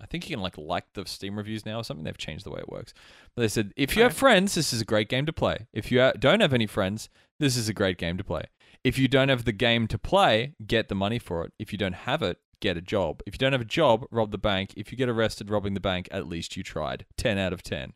I 0.00 0.06
think 0.06 0.28
you 0.30 0.36
can 0.36 0.42
like 0.42 0.56
like 0.58 0.84
the 0.94 1.04
Steam 1.06 1.36
reviews 1.36 1.64
now 1.66 1.78
or 1.78 1.84
something. 1.84 2.04
They've 2.04 2.16
changed 2.16 2.44
the 2.44 2.50
way 2.50 2.60
it 2.60 2.68
works. 2.68 2.92
But 3.34 3.42
they 3.42 3.48
said 3.48 3.72
if 3.76 3.96
you 3.96 4.02
have 4.02 4.12
friends, 4.14 4.54
this 4.54 4.72
is 4.74 4.80
a 4.82 4.84
great 4.84 5.08
game 5.08 5.24
to 5.26 5.32
play. 5.32 5.66
If 5.72 5.90
you 5.90 6.00
ha- 6.00 6.12
don't 6.18 6.40
have 6.40 6.52
any 6.52 6.66
friends, 6.66 7.08
this 7.40 7.56
is 7.56 7.68
a 7.70 7.74
great 7.74 7.96
game 7.98 8.16
to 8.18 8.24
play. 8.24 8.44
If 8.84 8.98
you 8.98 9.08
don't 9.08 9.28
have 9.28 9.44
the 9.44 9.52
game 9.52 9.86
to 9.88 9.98
play, 9.98 10.54
get 10.66 10.88
the 10.88 10.94
money 10.94 11.18
for 11.18 11.44
it. 11.44 11.52
If 11.58 11.72
you 11.72 11.78
don't 11.78 11.94
have 11.94 12.22
it, 12.22 12.38
get 12.60 12.76
a 12.76 12.80
job. 12.80 13.22
If 13.26 13.34
you 13.34 13.38
don't 13.38 13.52
have 13.52 13.60
a 13.60 13.66
job, 13.66 14.06
rob 14.10 14.30
the 14.30 14.38
bank. 14.38 14.72
If 14.76 14.90
you 14.92 14.98
get 14.98 15.08
arrested 15.08 15.50
robbing 15.50 15.74
the 15.74 15.80
bank, 15.80 16.08
at 16.10 16.28
least 16.28 16.56
you 16.56 16.62
tried. 16.62 17.06
10 17.16 17.38
out 17.38 17.52
of 17.52 17.62
10. 17.62 17.92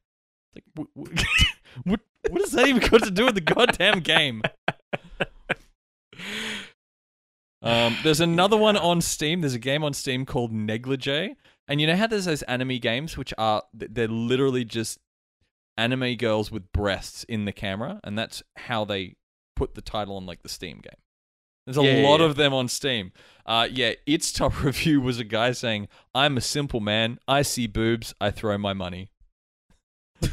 Like 0.54 0.64
what 0.74 0.88
what, 0.94 1.10
what, 1.84 2.00
what 2.28 2.42
does 2.42 2.52
that 2.52 2.68
even 2.68 2.86
got 2.88 3.02
to 3.04 3.10
do 3.10 3.26
with 3.26 3.34
the 3.34 3.40
goddamn 3.40 4.00
game? 4.00 4.42
Um, 7.62 7.96
there's 8.02 8.20
another 8.20 8.56
one 8.56 8.76
on 8.76 9.00
Steam. 9.00 9.40
There's 9.40 9.54
a 9.54 9.58
game 9.58 9.84
on 9.84 9.92
Steam 9.92 10.26
called 10.26 10.52
Negligee, 10.52 11.36
and 11.68 11.80
you 11.80 11.86
know 11.86 11.94
how 11.94 12.08
there's 12.08 12.24
those 12.24 12.42
anime 12.42 12.78
games 12.78 13.16
which 13.16 13.32
are 13.38 13.62
they're 13.72 14.08
literally 14.08 14.64
just 14.64 14.98
anime 15.76 16.16
girls 16.16 16.50
with 16.50 16.72
breasts 16.72 17.24
in 17.24 17.44
the 17.44 17.52
camera, 17.52 18.00
and 18.02 18.18
that's 18.18 18.42
how 18.56 18.84
they 18.84 19.14
put 19.56 19.74
the 19.74 19.82
title 19.82 20.16
on 20.16 20.26
like 20.26 20.42
the 20.42 20.48
Steam 20.48 20.80
game. 20.82 20.98
There's 21.66 21.76
a 21.78 21.82
Yeah, 21.82 22.08
lot 22.08 22.20
yeah. 22.20 22.26
of 22.26 22.36
them 22.36 22.52
on 22.52 22.68
Steam. 22.68 23.12
Uh, 23.46 23.68
yeah, 23.70 23.92
its 24.06 24.32
top 24.32 24.62
review 24.64 25.00
was 25.00 25.18
a 25.20 25.24
guy 25.24 25.52
saying, 25.52 25.88
"I'm 26.14 26.36
a 26.36 26.40
simple 26.40 26.80
man. 26.80 27.18
I 27.28 27.42
see 27.42 27.66
boobs. 27.66 28.14
I 28.20 28.30
throw 28.30 28.58
my 28.58 28.72
money." 28.72 29.10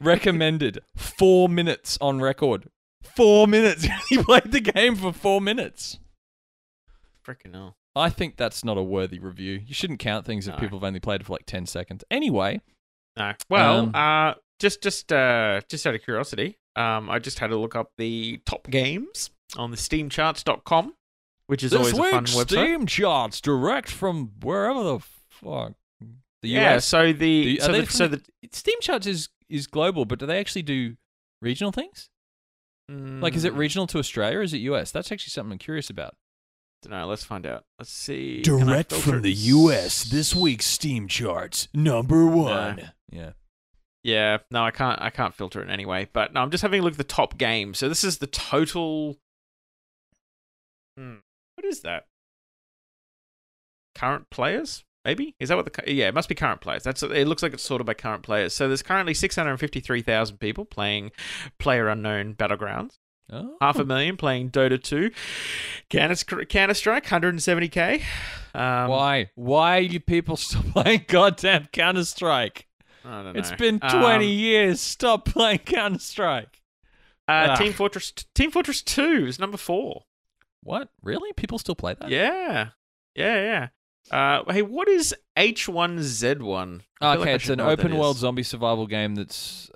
Recommended 0.00 0.80
four 0.96 1.48
minutes 1.48 1.96
on 2.00 2.20
record. 2.20 2.68
Four 3.16 3.46
minutes. 3.46 3.86
he 4.08 4.18
played 4.18 4.50
the 4.50 4.60
game 4.60 4.96
for 4.96 5.12
four 5.12 5.40
minutes. 5.40 5.98
Freaking 7.26 7.54
hell. 7.54 7.76
I 7.96 8.10
think 8.10 8.36
that's 8.36 8.64
not 8.64 8.76
a 8.76 8.82
worthy 8.82 9.18
review. 9.20 9.60
You 9.64 9.72
shouldn't 9.74 10.00
count 10.00 10.26
things 10.26 10.48
if 10.48 10.56
people 10.58 10.78
have 10.78 10.84
only 10.84 10.98
played 11.00 11.20
it 11.20 11.24
for 11.26 11.32
like 11.34 11.46
10 11.46 11.66
seconds. 11.66 12.02
Anyway, 12.10 12.60
No. 13.16 13.32
Well, 13.48 13.78
Um, 13.80 13.92
uh, 13.94 14.34
just 14.58 14.82
just 14.82 15.12
uh, 15.12 15.60
just 15.68 15.86
out 15.86 15.94
of 15.94 16.02
curiosity, 16.02 16.58
um, 16.76 17.08
I 17.10 17.18
just 17.18 17.38
had 17.38 17.48
to 17.48 17.56
look 17.56 17.74
up 17.76 17.92
the 17.98 18.40
top 18.46 18.68
games 18.70 19.30
on 19.56 19.70
the 19.70 19.76
SteamCharts.com, 19.76 20.94
which 21.46 21.62
is 21.62 21.70
this 21.72 21.78
always 21.78 21.92
a 21.94 21.96
fun 21.96 22.24
week's 22.24 22.34
website. 22.34 22.48
Steam 22.48 22.86
charts 22.86 23.40
direct 23.40 23.90
from 23.90 24.32
wherever 24.42 24.82
the 24.82 24.98
fuck. 25.30 25.72
The 26.42 26.48
yeah. 26.48 26.74
US. 26.76 26.84
So 26.84 27.12
the, 27.12 27.56
The- 27.56 27.60
so 27.60 27.72
the, 27.72 27.78
from 27.86 27.86
so 27.90 28.08
the- 28.08 28.16
the 28.42 28.48
Steam 28.52 28.80
charts 28.80 29.06
is, 29.06 29.28
is 29.48 29.66
global, 29.66 30.04
but 30.04 30.18
do 30.18 30.26
they 30.26 30.38
actually 30.38 30.62
do 30.62 30.96
regional 31.40 31.72
things? 31.72 32.08
Like, 32.86 33.34
is 33.34 33.44
it 33.44 33.54
Mm, 33.54 33.58
regional 33.58 33.86
to 33.88 33.98
Australia 33.98 34.38
or 34.38 34.42
is 34.42 34.52
it 34.52 34.58
US? 34.58 34.90
That's 34.90 35.10
actually 35.10 35.30
something 35.30 35.52
I'm 35.52 35.58
curious 35.58 35.88
about. 35.88 36.16
Dunno, 36.82 37.06
let's 37.06 37.24
find 37.24 37.46
out. 37.46 37.64
Let's 37.78 37.90
see. 37.90 38.42
Direct 38.42 38.92
from 38.92 39.22
the? 39.22 39.32
US, 39.32 40.04
this 40.04 40.34
week's 40.34 40.66
Steam 40.66 41.08
charts, 41.08 41.68
number 41.72 42.26
one. 42.26 42.90
Yeah. 43.10 43.30
Yeah, 44.04 44.38
no, 44.50 44.62
I 44.62 44.70
can't. 44.70 45.00
I 45.00 45.08
can't 45.08 45.34
filter 45.34 45.62
it 45.62 45.70
anyway. 45.70 46.08
But 46.12 46.34
no, 46.34 46.42
I'm 46.42 46.50
just 46.50 46.62
having 46.62 46.80
a 46.80 46.84
look 46.84 46.92
at 46.92 46.98
the 46.98 47.04
top 47.04 47.38
games. 47.38 47.78
So 47.78 47.88
this 47.88 48.04
is 48.04 48.18
the 48.18 48.26
total. 48.26 49.16
Hmm, 50.96 51.16
what 51.56 51.64
is 51.64 51.80
that? 51.80 52.04
Current 53.94 54.28
players, 54.28 54.84
maybe? 55.06 55.34
Is 55.40 55.48
that 55.48 55.56
what 55.56 55.72
the? 55.72 55.92
Yeah, 55.92 56.08
it 56.08 56.14
must 56.14 56.28
be 56.28 56.34
current 56.34 56.60
players. 56.60 56.82
That's. 56.82 57.02
It 57.02 57.26
looks 57.26 57.42
like 57.42 57.54
it's 57.54 57.62
sorted 57.62 57.86
by 57.86 57.94
current 57.94 58.22
players. 58.22 58.52
So 58.52 58.68
there's 58.68 58.82
currently 58.82 59.14
653,000 59.14 60.36
people 60.36 60.66
playing 60.66 61.10
Player 61.58 61.88
Unknown 61.88 62.34
Battlegrounds. 62.34 62.98
Oh. 63.32 63.56
Half 63.62 63.78
a 63.78 63.86
million 63.86 64.18
playing 64.18 64.50
Dota 64.50 64.80
2. 64.80 65.10
Counter 65.88 66.44
Counter 66.44 66.74
Strike 66.74 67.06
170k. 67.06 68.02
Um, 68.54 68.90
Why? 68.90 69.30
Why 69.34 69.78
are 69.78 69.80
you 69.80 69.98
people 69.98 70.36
still 70.36 70.62
playing 70.62 71.06
goddamn 71.08 71.68
Counter 71.72 72.04
Strike? 72.04 72.66
I 73.04 73.22
don't 73.22 73.34
know. 73.34 73.38
It's 73.38 73.52
been 73.52 73.78
20 73.80 73.96
Um, 74.06 74.22
years. 74.22 74.80
Stop 74.80 75.24
playing 75.26 75.58
Counter 75.58 75.98
Strike. 75.98 76.60
Uh, 77.28 77.48
Ah. 77.50 77.56
Team 77.56 77.72
Fortress 77.72 78.12
Team 78.34 78.50
Fortress 78.50 78.82
2 78.82 79.26
is 79.26 79.38
number 79.38 79.56
four. 79.56 80.04
what? 80.62 80.88
Really? 81.02 81.32
People 81.34 81.58
still 81.58 81.74
play 81.74 81.94
that? 82.00 82.08
Yeah, 82.10 82.70
yeah, 83.14 83.68
yeah. 84.10 84.38
Uh, 84.46 84.52
hey, 84.52 84.62
what 84.62 84.88
is 84.88 85.14
H1Z1? 85.36 86.80
Okay, 87.02 87.18
like 87.18 87.28
it's 87.28 87.48
an 87.48 87.58
know 87.58 87.66
what 87.66 87.76
that 87.78 87.84
open 87.86 87.96
world 87.98 88.16
zombie 88.16 88.42
survival 88.42 88.86
game 88.86 89.14
that's 89.14 89.70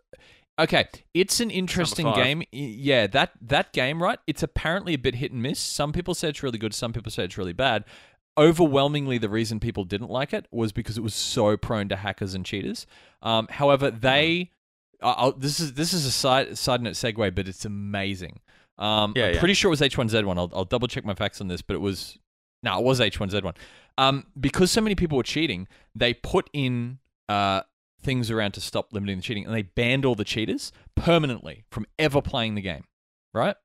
Okay, 0.59 0.87
it's 1.15 1.39
an 1.41 1.51
interesting 1.51 2.13
game. 2.15 2.43
Yeah, 2.51 3.07
that 3.09 3.31
that 3.41 3.73
game, 3.73 4.03
right? 4.03 4.19
It's 4.27 4.43
apparently 4.43 4.93
a 4.95 4.99
bit 4.99 5.15
hit 5.15 5.31
and 5.33 5.41
miss. 5.43 5.61
Some 5.61 5.93
people 5.93 6.15
say 6.15 6.29
it's 6.31 6.43
really 6.43 6.59
good, 6.59 6.75
some 6.75 6.93
people 6.93 7.13
say 7.13 7.25
it's 7.25 7.39
really 7.39 7.53
bad. 7.53 7.85
Overwhelmingly, 8.39 9.19
the 9.19 9.29
reason 9.29 9.59
people 9.61 9.85
didn't 9.85 10.11
like 10.11 10.33
it 10.33 10.47
was 10.51 10.73
because 10.73 10.97
it 10.97 11.03
was 11.03 11.15
so 11.15 11.57
prone 11.57 11.89
to 11.89 11.97
hackers 11.97 12.35
and 12.35 12.47
cheaters. 12.47 12.87
Um, 13.21 13.49
however, 13.51 13.91
they 13.91 14.53
I- 15.03 15.11
I'll, 15.13 15.33
this 15.33 15.61
is 15.61 15.75
this 15.75 15.93
is 15.93 16.07
a 16.07 16.11
side 16.11 16.57
side 16.57 16.81
note 16.83 16.95
segue, 16.95 17.35
but 17.35 17.49
it's 17.49 17.65
amazing. 17.65 18.41
Um, 18.79 19.13
Yeah, 19.17 19.27
I'm 19.27 19.35
yeah. 19.35 19.39
pretty 19.41 19.55
sure 19.55 19.69
it 19.69 19.71
was 19.71 19.81
H1Z1. 19.81 20.39
I'll, 20.39 20.51
I'll 20.55 20.65
double 20.65 20.87
check 20.89 21.05
my 21.05 21.15
facts 21.15 21.41
on 21.41 21.49
this, 21.49 21.63
but 21.63 21.75
it 21.75 21.81
was 21.81 22.17
no, 22.63 22.79
it 22.79 22.85
was 22.85 23.01
H1Z1. 23.01 23.55
Um, 23.99 24.27
because 24.39 24.71
so 24.71 24.81
many 24.81 24.95
people 24.95 25.17
were 25.17 25.25
cheating, 25.25 25.67
they 25.95 26.15
put 26.15 26.49
in 26.53 26.99
uh, 27.29 27.63
things 28.01 28.31
around 28.31 28.53
to 28.53 28.61
stop 28.61 28.93
limiting 28.93 29.17
the 29.17 29.23
cheating, 29.23 29.45
and 29.45 29.53
they 29.55 29.63
banned 29.63 30.05
all 30.05 30.15
the 30.15 30.25
cheaters 30.25 30.71
permanently 30.95 31.65
from 31.71 31.87
ever 31.99 32.23
playing 32.23 32.55
the 32.55 32.63
game, 32.63 32.85
right? 33.35 33.57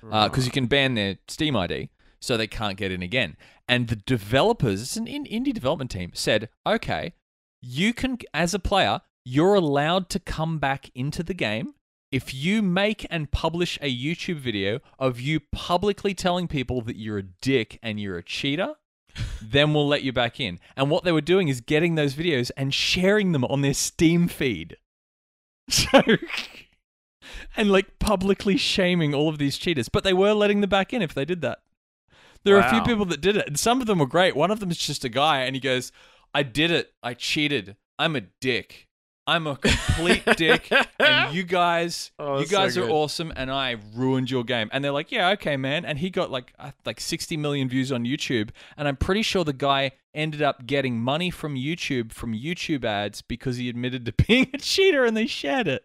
Because 0.00 0.46
you 0.46 0.52
can 0.52 0.66
ban 0.66 0.94
their 0.94 1.18
Steam 1.28 1.56
ID, 1.56 1.90
so 2.20 2.36
they 2.36 2.46
can't 2.46 2.76
get 2.76 2.92
in 2.92 3.02
again. 3.02 3.36
And 3.66 3.88
the 3.88 3.96
developers, 3.96 4.82
it's 4.82 4.96
an 4.96 5.06
indie 5.06 5.54
development 5.54 5.90
team, 5.90 6.10
said, 6.14 6.50
okay, 6.66 7.14
you 7.62 7.94
can, 7.94 8.18
as 8.34 8.52
a 8.52 8.58
player, 8.58 9.00
you're 9.24 9.54
allowed 9.54 10.10
to 10.10 10.18
come 10.18 10.58
back 10.58 10.90
into 10.94 11.22
the 11.22 11.34
game 11.34 11.74
if 12.14 12.32
you 12.32 12.62
make 12.62 13.04
and 13.10 13.32
publish 13.32 13.76
a 13.82 13.92
YouTube 13.92 14.36
video 14.36 14.78
of 15.00 15.18
you 15.18 15.40
publicly 15.50 16.14
telling 16.14 16.46
people 16.46 16.80
that 16.82 16.94
you're 16.94 17.18
a 17.18 17.24
dick 17.24 17.76
and 17.82 17.98
you're 17.98 18.16
a 18.16 18.22
cheater, 18.22 18.74
then 19.42 19.74
we'll 19.74 19.88
let 19.88 20.04
you 20.04 20.12
back 20.12 20.38
in. 20.38 20.60
And 20.76 20.90
what 20.90 21.02
they 21.02 21.10
were 21.10 21.20
doing 21.20 21.48
is 21.48 21.60
getting 21.60 21.96
those 21.96 22.14
videos 22.14 22.52
and 22.56 22.72
sharing 22.72 23.32
them 23.32 23.44
on 23.44 23.62
their 23.62 23.74
Steam 23.74 24.28
feed. 24.28 24.76
So, 25.70 26.02
and 27.56 27.72
like 27.72 27.98
publicly 27.98 28.58
shaming 28.58 29.12
all 29.12 29.28
of 29.28 29.38
these 29.38 29.58
cheaters, 29.58 29.88
but 29.88 30.04
they 30.04 30.12
were 30.12 30.34
letting 30.34 30.60
them 30.60 30.70
back 30.70 30.92
in 30.92 31.02
if 31.02 31.14
they 31.14 31.24
did 31.24 31.40
that. 31.40 31.62
There 32.44 32.56
are 32.56 32.66
a 32.66 32.70
few 32.70 32.82
people 32.82 33.04
that 33.06 33.20
did 33.20 33.36
it, 33.36 33.46
and 33.46 33.58
some 33.58 33.80
of 33.80 33.86
them 33.86 33.98
were 33.98 34.06
great. 34.06 34.36
One 34.36 34.50
of 34.50 34.60
them 34.60 34.70
is 34.70 34.78
just 34.78 35.04
a 35.04 35.08
guy, 35.08 35.42
and 35.42 35.56
he 35.56 35.60
goes, 35.60 35.92
I 36.34 36.42
did 36.42 36.70
it. 36.70 36.92
I 37.02 37.14
cheated. 37.14 37.76
I'm 37.98 38.16
a 38.16 38.22
dick. 38.40 38.88
I'm 39.26 39.46
a 39.46 39.56
complete 39.56 40.22
dick. 40.36 40.70
And 40.98 41.34
you 41.34 41.44
guys, 41.44 42.10
Oh, 42.18 42.34
you 42.34 42.38
that's 42.40 42.50
so 42.50 42.56
guys 42.56 42.76
are 42.76 42.90
awesome, 42.90 43.32
and 43.36 43.50
I 43.50 43.76
ruined 43.94 44.30
your 44.30 44.44
game. 44.44 44.68
And 44.72 44.84
they're 44.84 44.92
like, 44.92 45.10
yeah, 45.10 45.30
okay, 45.30 45.56
man. 45.56 45.86
And 45.86 45.98
he 45.98 46.10
got 46.10 46.30
like 46.30 46.52
uh, 46.58 46.72
like 46.84 47.00
60 47.00 47.36
million 47.38 47.68
views 47.68 47.90
on 47.90 48.04
YouTube, 48.04 48.50
and 48.76 48.86
I'm 48.86 48.96
pretty 48.96 49.22
sure 49.22 49.42
the 49.44 49.54
guy 49.54 49.92
ended 50.12 50.42
up 50.42 50.66
getting 50.66 51.00
money 51.00 51.30
from 51.30 51.54
YouTube 51.54 52.12
from 52.12 52.34
YouTube 52.34 52.84
ads 52.84 53.22
because 53.22 53.56
he 53.56 53.70
admitted 53.70 54.04
to 54.04 54.12
being 54.26 54.50
a 54.52 54.58
cheater, 54.58 55.06
and 55.06 55.16
they 55.16 55.26
shared 55.26 55.68
it. 55.68 55.84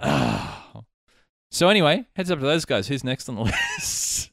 so 1.50 1.68
anyway, 1.68 2.06
heads 2.14 2.30
up 2.30 2.38
to 2.38 2.44
those 2.44 2.64
guys. 2.64 2.86
Who's 2.86 3.02
next 3.02 3.28
on 3.28 3.34
the 3.34 3.42
list? 3.78 4.30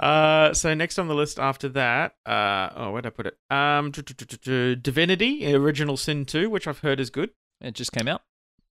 Uh, 0.00 0.52
so 0.54 0.74
next 0.74 0.98
on 0.98 1.08
the 1.08 1.14
list 1.14 1.38
after 1.38 1.68
that, 1.70 2.14
uh, 2.26 2.70
oh, 2.76 2.90
where'd 2.92 3.06
I 3.06 3.10
put 3.10 3.26
it? 3.26 3.36
Um, 3.50 3.90
Divinity, 3.90 5.54
Original 5.54 5.96
Sin 5.96 6.24
2, 6.24 6.48
which 6.50 6.66
I've 6.66 6.80
heard 6.80 7.00
is 7.00 7.10
good. 7.10 7.30
it 7.60 7.74
just 7.74 7.92
came 7.92 8.08
out. 8.08 8.22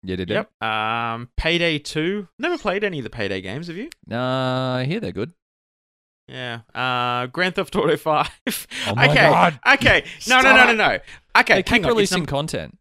Yeah, 0.03 0.15
did 0.15 0.31
it? 0.31 0.33
Yep. 0.33 0.63
Um, 0.63 1.29
Payday 1.37 1.79
2. 1.79 2.27
Never 2.39 2.57
played 2.57 2.83
any 2.83 2.97
of 2.99 3.03
the 3.03 3.09
Payday 3.09 3.41
games, 3.41 3.67
have 3.67 3.77
you? 3.77 3.89
Uh, 4.11 4.17
I 4.17 4.85
hear 4.85 4.99
they're 4.99 5.11
good. 5.11 5.33
Yeah. 6.27 6.61
Uh, 6.73 7.27
Grand 7.27 7.55
Theft 7.55 7.75
Auto 7.75 7.95
5. 7.97 8.67
Oh 8.87 8.95
my 8.95 9.05
okay. 9.09 9.15
God. 9.15 9.59
Okay. 9.73 10.05
No, 10.27 10.41
no, 10.41 10.55
no, 10.55 10.65
no, 10.67 10.73
no. 10.73 10.97
Okay. 11.37 11.55
they 11.55 11.63
keep 11.63 11.69
hang 11.69 11.85
on. 11.85 11.89
It's 11.89 11.95
releasing 11.95 12.25
content. 12.25 12.77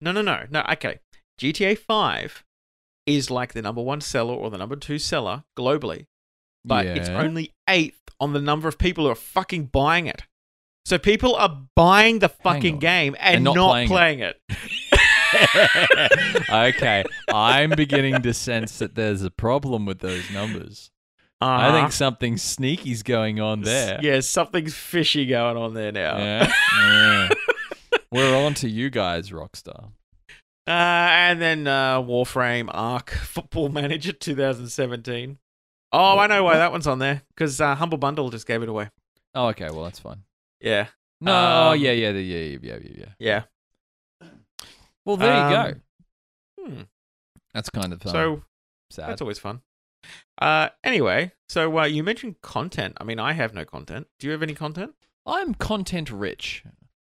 no, 0.00 0.12
no, 0.12 0.20
no, 0.20 0.44
no. 0.50 0.62
Okay. 0.72 0.98
GTA 1.40 1.78
5 1.78 2.44
is 3.06 3.30
like 3.30 3.54
the 3.54 3.62
number 3.62 3.80
one 3.80 4.00
seller 4.00 4.34
or 4.34 4.50
the 4.50 4.58
number 4.58 4.76
two 4.76 4.98
seller 4.98 5.44
globally, 5.56 6.06
but 6.68 6.86
it's 6.86 7.08
only 7.08 7.54
eighth 7.68 8.00
on 8.20 8.32
the 8.32 8.40
number 8.40 8.68
of 8.68 8.78
people 8.78 9.04
who 9.04 9.10
are 9.10 9.14
fucking 9.16 9.66
buying 9.66 10.06
it. 10.06 10.22
So 10.84 10.98
people 10.98 11.34
are 11.34 11.62
buying 11.74 12.20
the 12.20 12.28
fucking 12.28 12.78
game 12.78 13.14
and, 13.20 13.36
And 13.36 13.44
not 13.44 13.56
not, 13.56 13.70
playing 13.72 13.88
playing, 13.88 14.18
it. 14.20 14.40
it. 14.48 16.48
okay, 16.50 17.04
I'm 17.32 17.70
beginning 17.70 18.22
to 18.22 18.34
sense 18.34 18.78
that 18.78 18.94
there's 18.94 19.22
a 19.22 19.30
problem 19.30 19.86
with 19.86 20.00
those 20.00 20.30
numbers. 20.30 20.90
I 21.40 21.68
Uh-huh. 21.68 21.80
think 21.80 21.92
something 21.92 22.36
sneaky's 22.36 23.02
going 23.02 23.40
on 23.40 23.62
there. 23.62 24.00
Yeah, 24.02 24.20
something's 24.20 24.74
fishy 24.74 25.26
going 25.26 25.56
on 25.56 25.74
there 25.74 25.92
now. 25.92 26.18
Yeah. 26.18 26.52
yeah. 26.80 27.28
We're 28.10 28.36
on 28.44 28.54
to 28.54 28.68
you 28.68 28.90
guys, 28.90 29.30
Rockstar. 29.30 29.90
Uh, 30.66 30.70
and 30.70 31.40
then 31.40 31.66
uh, 31.66 32.00
Warframe 32.02 32.68
ARK 32.72 33.10
Football 33.10 33.68
Manager 33.68 34.12
2017. 34.12 35.38
Oh, 35.92 36.18
I 36.18 36.26
know 36.26 36.44
why 36.44 36.58
that 36.58 36.70
one's 36.72 36.86
on 36.86 36.98
there 36.98 37.22
because 37.34 37.60
uh, 37.60 37.74
Humble 37.74 37.98
Bundle 37.98 38.30
just 38.30 38.46
gave 38.46 38.62
it 38.62 38.68
away. 38.68 38.90
Oh, 39.34 39.48
okay. 39.48 39.70
Well, 39.70 39.84
that's 39.84 39.98
fine. 39.98 40.22
Yeah, 40.60 40.88
No, 41.20 41.32
oh, 41.32 41.72
Um, 41.72 41.78
yeah, 41.80 41.92
yeah, 41.92 42.10
yeah, 42.10 42.18
yeah, 42.20 42.58
yeah, 42.62 42.78
yeah, 42.82 43.04
yeah. 43.18 43.42
yeah. 44.20 44.28
Well, 45.04 45.16
there 45.16 45.34
you 45.34 45.54
go. 45.54 45.60
Um, 45.60 45.82
Hmm. 46.60 46.82
That's 47.54 47.70
kind 47.70 47.92
of 47.92 48.04
um, 48.04 48.12
So 48.12 48.42
sad. 48.90 49.08
that's 49.08 49.20
always 49.22 49.38
fun. 49.38 49.62
Uh, 50.40 50.68
anyway, 50.84 51.32
so 51.48 51.78
uh, 51.78 51.84
you 51.84 52.02
mentioned 52.02 52.40
content. 52.42 52.96
I 53.00 53.04
mean, 53.04 53.18
I 53.18 53.32
have 53.32 53.54
no 53.54 53.64
content. 53.64 54.06
Do 54.18 54.26
you 54.26 54.32
have 54.32 54.42
any 54.42 54.54
content? 54.54 54.94
I'm 55.24 55.54
content 55.54 56.10
rich. 56.10 56.64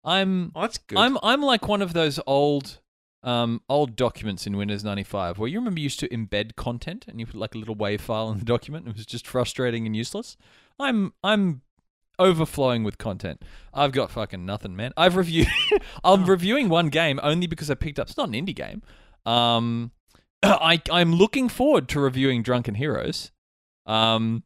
I'm 0.04 0.52
Oh, 0.56 0.62
that's 0.62 0.78
good. 0.78 0.98
I'm 0.98 1.18
I'm 1.24 1.42
like 1.42 1.68
one 1.68 1.82
of 1.82 1.94
those 1.94 2.20
old 2.28 2.80
um 3.22 3.62
old 3.68 3.96
documents 3.96 4.48
in 4.48 4.56
Windows 4.56 4.84
95 4.84 5.38
where 5.38 5.50
you 5.50 5.60
remember 5.60 5.80
you 5.80 5.84
used 5.84 6.00
to 6.00 6.08
embed 6.10 6.56
content 6.56 7.06
and 7.08 7.20
you 7.20 7.26
put 7.26 7.36
like 7.36 7.54
a 7.54 7.58
little 7.58 7.76
WAV 7.76 8.00
file 8.00 8.32
in 8.32 8.40
the 8.40 8.46
document 8.46 8.88
it 8.88 8.96
was 8.96 9.06
just 9.06 9.28
frustrating 9.28 9.86
and 9.86 9.96
useless. 9.96 10.38
I'm 10.80 11.14
I'm 11.24 11.62
overflowing 12.18 12.84
with 12.84 12.98
content. 12.98 13.44
I've 13.74 13.92
got 13.92 14.12
fucking 14.12 14.46
nothing, 14.46 14.76
man. 14.76 14.94
I've 14.96 15.16
reviewed 15.16 15.48
I'm 16.04 16.26
reviewing 16.26 16.70
one 16.70 16.90
game 16.90 17.20
only 17.22 17.48
because 17.48 17.70
I 17.70 17.76
picked 17.76 18.00
up 18.00 18.08
it's 18.08 18.18
not 18.18 18.30
an 18.30 18.36
indie 18.36 18.56
game. 18.56 18.82
Um 19.26 19.92
I 20.44 20.82
I'm 20.92 21.14
looking 21.14 21.50
forward 21.50 21.90
to 21.90 22.00
reviewing 22.00 22.42
Drunken 22.42 22.76
Heroes. 22.76 23.32
Um 23.86 24.44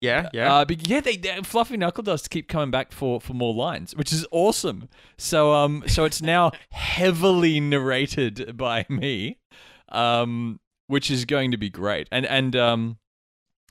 yeah, 0.00 0.28
yeah. 0.32 0.54
uh, 0.54 0.64
but 0.64 0.86
yeah, 0.86 1.00
they, 1.00 1.16
they 1.16 1.40
Fluffy 1.42 1.76
Knuckle 1.76 2.02
Dust 2.02 2.30
keep 2.30 2.48
coming 2.48 2.70
back 2.70 2.92
for, 2.92 3.20
for 3.20 3.34
more 3.34 3.54
lines, 3.54 3.94
which 3.96 4.12
is 4.12 4.26
awesome. 4.30 4.88
So 5.18 5.52
um, 5.54 5.84
so 5.86 6.04
it's 6.04 6.20
now 6.22 6.52
heavily 6.70 7.60
narrated 7.60 8.56
by 8.56 8.84
me, 8.88 9.38
um, 9.90 10.60
which 10.86 11.10
is 11.10 11.24
going 11.24 11.50
to 11.50 11.56
be 11.56 11.70
great. 11.70 12.08
And 12.12 12.26
and 12.26 12.54
um, 12.56 12.98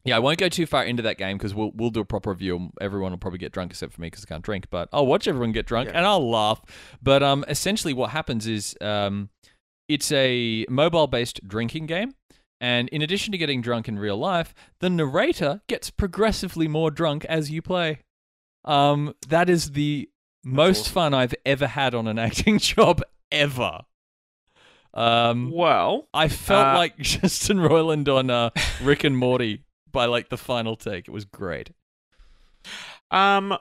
yeah, 0.04 0.16
I 0.16 0.20
won't 0.20 0.38
go 0.38 0.50
too 0.50 0.66
far 0.66 0.84
into 0.84 1.04
that 1.04 1.18
game 1.18 1.38
because 1.38 1.54
we'll 1.54 1.72
we'll 1.76 1.90
do 1.90 2.00
a 2.00 2.06
proper 2.06 2.32
review. 2.32 2.72
Everyone 2.82 3.12
will 3.12 3.18
probably 3.20 3.40
get 3.40 3.52
drunk 3.52 3.72
except 3.72 3.94
for 3.94 4.02
me 4.02 4.08
because 4.08 4.24
I 4.26 4.28
can't 4.28 4.44
drink. 4.44 4.68
But 4.70 4.90
I'll 4.94 5.08
watch 5.08 5.28
everyone 5.28 5.52
get 5.52 5.66
drunk 5.66 5.90
Yeah. 5.90 5.98
and 5.98 6.06
I'll 6.06 6.30
laugh. 6.30 6.62
But 7.02 7.24
um, 7.24 7.46
essentially, 7.48 7.94
what 7.94 8.12
happens 8.12 8.48
is 8.48 8.76
um, 8.82 9.30
it's 9.88 10.12
a 10.12 10.66
mobile 10.70 11.08
based 11.08 11.48
drinking 11.48 11.86
game. 11.88 12.14
And 12.66 12.90
in 12.90 13.04
addition 13.04 13.32
to 13.32 13.38
getting 13.38 13.62
drunk 13.62 13.88
in 13.88 14.00
real 14.00 14.18
life, 14.18 14.56
the 14.80 14.90
narrator 14.90 15.62
gets 15.68 15.92
progressively 15.92 16.68
more 16.68 16.90
drunk 16.90 17.24
as 17.26 17.52
you 17.52 17.62
play. 17.62 18.00
Um, 18.64 19.14
that 19.28 19.52
is 19.52 19.74
the 19.74 20.10
most 20.44 20.82
awesome. 20.86 20.94
fun 20.94 21.14
I've 21.14 21.36
ever 21.46 21.68
had 21.68 21.94
on 21.94 22.08
an 22.08 22.18
acting 22.28 22.58
job 22.58 23.04
ever. 23.32 23.82
Um, 24.96 25.52
well, 25.52 26.08
I 26.12 26.28
felt 26.28 26.66
Uh, 26.70 26.74
like 26.80 26.98
Justin 27.14 27.58
Roiland 27.60 28.08
on 28.08 28.32
uh, 28.32 28.50
Rick 28.82 29.04
and 29.04 29.16
Morty 29.16 29.64
by 29.92 30.06
like 30.06 30.30
the 30.30 30.38
final 30.38 30.76
take. 30.76 31.08
It 31.08 31.12
was 31.12 31.26
great. 31.26 31.70
um, 33.12 33.56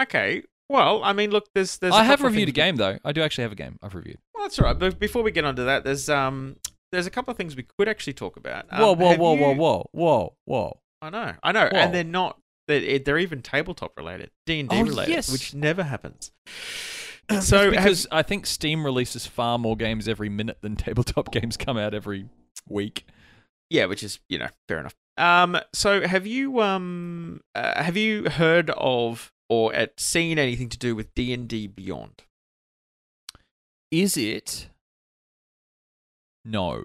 okay. 0.00 0.42
Well, 0.70 1.04
I 1.04 1.12
mean, 1.12 1.30
look, 1.30 1.48
there's 1.54 1.76
there's. 1.76 1.92
I 1.92 2.04
have 2.04 2.22
reviewed 2.22 2.48
a 2.48 2.52
game 2.52 2.76
though. 2.76 2.98
I 3.04 3.12
do 3.12 3.20
actually 3.22 3.42
have 3.42 3.52
a 3.52 3.56
game 3.56 3.78
I've 3.82 3.94
reviewed. 3.94 4.16
Well, 4.34 4.44
that's 4.44 4.58
all 4.58 4.64
right. 4.64 4.78
But 4.78 4.98
before 4.98 5.22
we 5.22 5.30
get 5.30 5.44
onto 5.44 5.64
that, 5.66 5.84
there's 5.84 6.08
um, 6.08 6.56
there's 6.94 7.06
a 7.06 7.10
couple 7.10 7.30
of 7.32 7.36
things 7.36 7.56
we 7.56 7.64
could 7.78 7.88
actually 7.88 8.12
talk 8.14 8.36
about. 8.36 8.66
Um, 8.70 8.80
whoa, 8.80 8.92
whoa, 8.94 9.16
whoa, 9.16 9.32
whoa, 9.34 9.50
you- 9.52 9.56
whoa, 9.58 9.88
whoa, 9.92 10.34
whoa. 10.44 10.78
I 11.02 11.10
know, 11.10 11.32
I 11.42 11.52
know, 11.52 11.68
Whoa. 11.70 11.78
and 11.78 11.94
they're 11.94 12.04
not. 12.04 12.38
They're, 12.66 12.98
they're 12.98 13.18
even 13.18 13.42
tabletop 13.42 13.92
related, 13.98 14.30
D 14.46 14.60
and 14.60 14.68
D 14.70 14.76
Oh, 14.76 14.82
related, 14.84 15.10
yes. 15.12 15.30
which 15.30 15.52
never 15.54 15.82
happens. 15.82 16.30
So 17.30 17.40
So, 17.40 17.58
have- 17.64 17.70
because 17.72 18.06
I 18.12 18.22
think 18.22 18.44
Steam 18.46 18.84
releases 18.84 19.26
far 19.26 19.58
more 19.58 19.76
games 19.78 20.08
every 20.08 20.28
minute 20.28 20.58
than 20.60 20.76
tabletop 20.86 21.30
games 21.32 21.56
come 21.56 21.78
out 21.78 21.94
every 21.94 22.26
week. 22.68 23.06
yeah, 23.70 23.86
which 23.86 24.02
is 24.02 24.20
you 24.28 24.38
know 24.38 24.48
fair 24.68 24.78
enough. 24.78 24.94
Um, 25.16 25.56
so 25.72 26.06
have 26.06 26.26
you 26.26 26.60
um, 26.60 27.40
uh, 27.54 27.82
have 27.82 27.96
you 27.96 28.28
heard 28.28 28.68
of 28.76 29.32
or 29.48 29.74
uh, 29.74 29.86
seen 29.96 30.38
anything 30.38 30.68
to 30.68 30.76
do 30.78 30.94
with 30.94 31.14
D 31.14 31.32
and 31.32 31.48
D 31.48 31.66
Beyond? 31.66 32.24
Is 33.90 34.16
it? 34.16 34.68
No. 36.44 36.84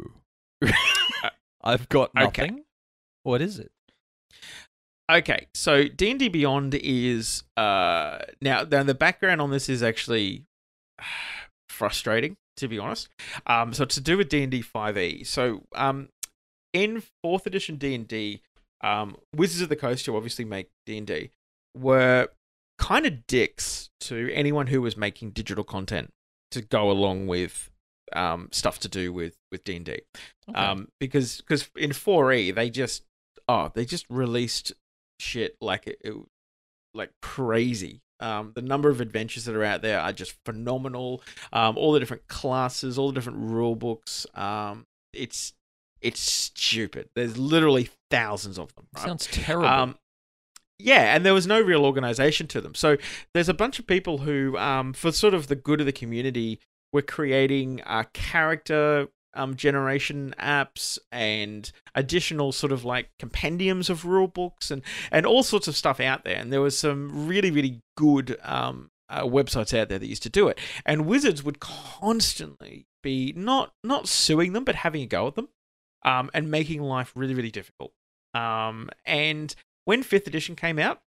I've 1.64 1.90
got 1.90 2.12
Okay. 2.20 2.44
nothing. 2.48 2.64
What 3.24 3.42
is 3.42 3.60
it? 3.60 3.72
Okay, 5.12 5.48
so 5.56 5.88
D 5.88 6.12
and 6.12 6.20
D 6.20 6.30
Beyond 6.30 6.76
is 6.76 7.44
uh 7.58 8.20
now 8.42 8.64
now 8.64 8.84
the 8.84 8.94
background 8.94 9.42
on 9.42 9.50
this 9.50 9.68
is 9.68 9.82
actually 9.82 10.46
frustrating 11.70 12.38
to 12.58 12.68
be 12.68 12.78
honest. 12.78 13.08
Um, 13.48 13.74
so 13.74 13.84
it's 13.84 13.96
to 13.96 14.02
do 14.02 14.18
with 14.18 14.30
D 14.30 14.44
and 14.44 14.52
D 14.52 14.62
five 14.62 14.98
E. 14.98 15.24
So 15.24 15.64
um, 15.76 16.10
in 16.74 17.02
fourth 17.24 17.48
edition 17.48 17.78
D 17.78 17.96
and 17.96 18.08
D, 18.08 18.42
um, 18.82 19.16
Wizards 19.36 19.62
of 19.62 19.70
the 19.70 19.76
Coast, 19.78 20.06
who 20.06 20.16
obviously 20.16 20.44
make 20.46 20.70
D 20.86 20.98
and 20.98 21.08
D, 21.08 21.32
were 21.76 22.28
kind 22.78 23.06
of 23.06 23.26
dicks 23.28 23.90
to 24.02 24.30
anyone 24.34 24.68
who 24.68 24.82
was 24.82 24.96
making 24.98 25.32
digital 25.32 25.64
content 25.64 26.10
to 26.52 26.62
go 26.62 26.92
along 26.92 27.28
with 27.28 27.69
um, 28.14 28.50
stuff 28.52 28.80
to 28.80 28.88
do 28.88 29.12
with 29.14 29.36
with 29.52 29.64
D 29.64 29.76
and 29.76 29.86
D. 29.86 30.02
Um, 30.54 30.90
because 31.00 31.38
because 31.38 31.70
in 31.76 31.94
four 31.94 32.32
E 32.34 32.52
they 32.52 32.70
just 32.70 33.04
oh 33.48 33.72
they 33.74 33.86
just 33.86 34.06
released 34.10 34.74
shit 35.20 35.56
like 35.62 35.88
it, 35.88 36.00
it 36.04 36.14
like 36.94 37.12
crazy. 37.22 38.02
Um, 38.22 38.52
the 38.54 38.62
number 38.62 38.90
of 38.90 39.00
adventures 39.00 39.46
that 39.46 39.56
are 39.56 39.64
out 39.64 39.82
there 39.82 40.00
are 40.00 40.12
just 40.12 40.36
phenomenal. 40.46 41.22
Um, 41.54 41.78
all 41.78 41.94
the 41.94 42.00
different 42.00 42.28
classes, 42.28 42.98
all 42.98 43.08
the 43.08 43.14
different 43.14 43.40
rule 43.40 43.76
books. 43.76 44.26
Um, 44.36 44.86
it's 45.14 45.54
it's 46.02 46.20
stupid. 46.20 47.10
There's 47.16 47.38
literally 47.38 47.90
thousands 48.10 48.58
of 48.58 48.74
them. 48.76 48.88
Right? 48.96 49.06
Sounds 49.06 49.28
terrible. 49.28 49.68
Um, 49.68 49.96
yeah, 50.82 51.14
and 51.14 51.26
there 51.26 51.34
was 51.34 51.46
no 51.46 51.60
real 51.60 51.86
organization 51.86 52.48
to 52.48 52.62
them. 52.62 52.74
So 52.74 52.98
there's 53.34 53.50
a 53.50 53.54
bunch 53.54 53.80
of 53.80 53.88
people 53.88 54.20
who, 54.20 54.58
um, 54.58 54.94
for 54.94 55.12
sort 55.12 55.34
of 55.34 55.48
the 55.48 55.56
good 55.56 55.82
of 55.82 55.86
the 55.86 55.92
community, 55.92 56.60
were 56.92 57.02
creating 57.02 57.82
uh, 57.86 58.04
character 58.14 59.08
um, 59.34 59.56
generation 59.56 60.34
apps 60.40 60.98
and 61.12 61.72
additional 61.94 62.52
sort 62.52 62.72
of 62.72 62.84
like 62.84 63.10
compendiums 63.20 63.90
of 63.90 64.06
rule 64.06 64.28
books 64.28 64.72
and, 64.72 64.82
and 65.12 65.26
all 65.26 65.44
sorts 65.44 65.68
of 65.68 65.76
stuff 65.76 66.00
out 66.00 66.24
there. 66.24 66.38
And 66.38 66.52
there 66.52 66.62
was 66.62 66.78
some 66.78 67.28
really, 67.28 67.52
really 67.52 67.82
good 67.96 68.38
um, 68.44 68.90
uh, 69.10 69.24
websites 69.24 69.78
out 69.78 69.90
there 69.90 70.00
that 70.00 70.08
used 70.08 70.24
to 70.24 70.30
do 70.30 70.48
it. 70.48 70.60
And 70.86 71.06
Wizards 71.06 71.44
would 71.44 71.60
constantly 71.60 72.88
be 73.02 73.34
not 73.36 73.74
not 73.84 74.08
suing 74.08 74.54
them, 74.54 74.64
but 74.64 74.76
having 74.76 75.02
a 75.02 75.08
go 75.08 75.28
at 75.28 75.36
them 75.36 75.50
um, 76.04 76.30
and 76.34 76.52
making 76.52 76.82
life 76.82 77.14
really, 77.16 77.34
really 77.34 77.52
difficult. 77.52 77.92
Um, 78.34 78.90
and 79.06 79.54
when 79.86 80.04
fifth 80.04 80.28
edition 80.28 80.56
came 80.56 80.80
out, 80.80 81.02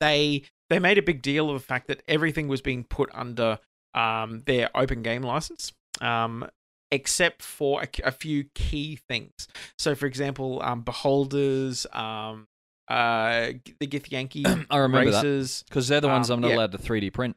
they 0.00 0.42
they 0.70 0.78
made 0.78 0.98
a 0.98 1.02
big 1.02 1.22
deal 1.22 1.50
of 1.50 1.60
the 1.60 1.66
fact 1.66 1.86
that 1.88 2.02
everything 2.08 2.48
was 2.48 2.60
being 2.60 2.84
put 2.84 3.10
under 3.12 3.58
um, 3.94 4.42
their 4.46 4.70
open 4.74 5.02
game 5.02 5.22
license, 5.22 5.72
um, 6.00 6.48
except 6.90 7.42
for 7.42 7.82
a, 7.82 7.88
a 8.04 8.12
few 8.12 8.44
key 8.54 8.96
things. 9.08 9.48
So, 9.78 9.94
for 9.94 10.06
example, 10.06 10.60
um, 10.62 10.82
beholders, 10.82 11.86
um, 11.92 12.48
uh, 12.88 13.52
the 13.80 13.86
Githyanki 13.86 14.66
I 14.70 14.76
remember 14.78 15.10
races. 15.10 15.64
because 15.68 15.88
they're 15.88 16.00
the 16.00 16.08
ones 16.08 16.30
um, 16.30 16.36
I'm 16.36 16.40
not 16.42 16.48
yeah. 16.48 16.56
allowed 16.56 16.72
to 16.72 16.78
3D 16.78 17.12
print. 17.12 17.36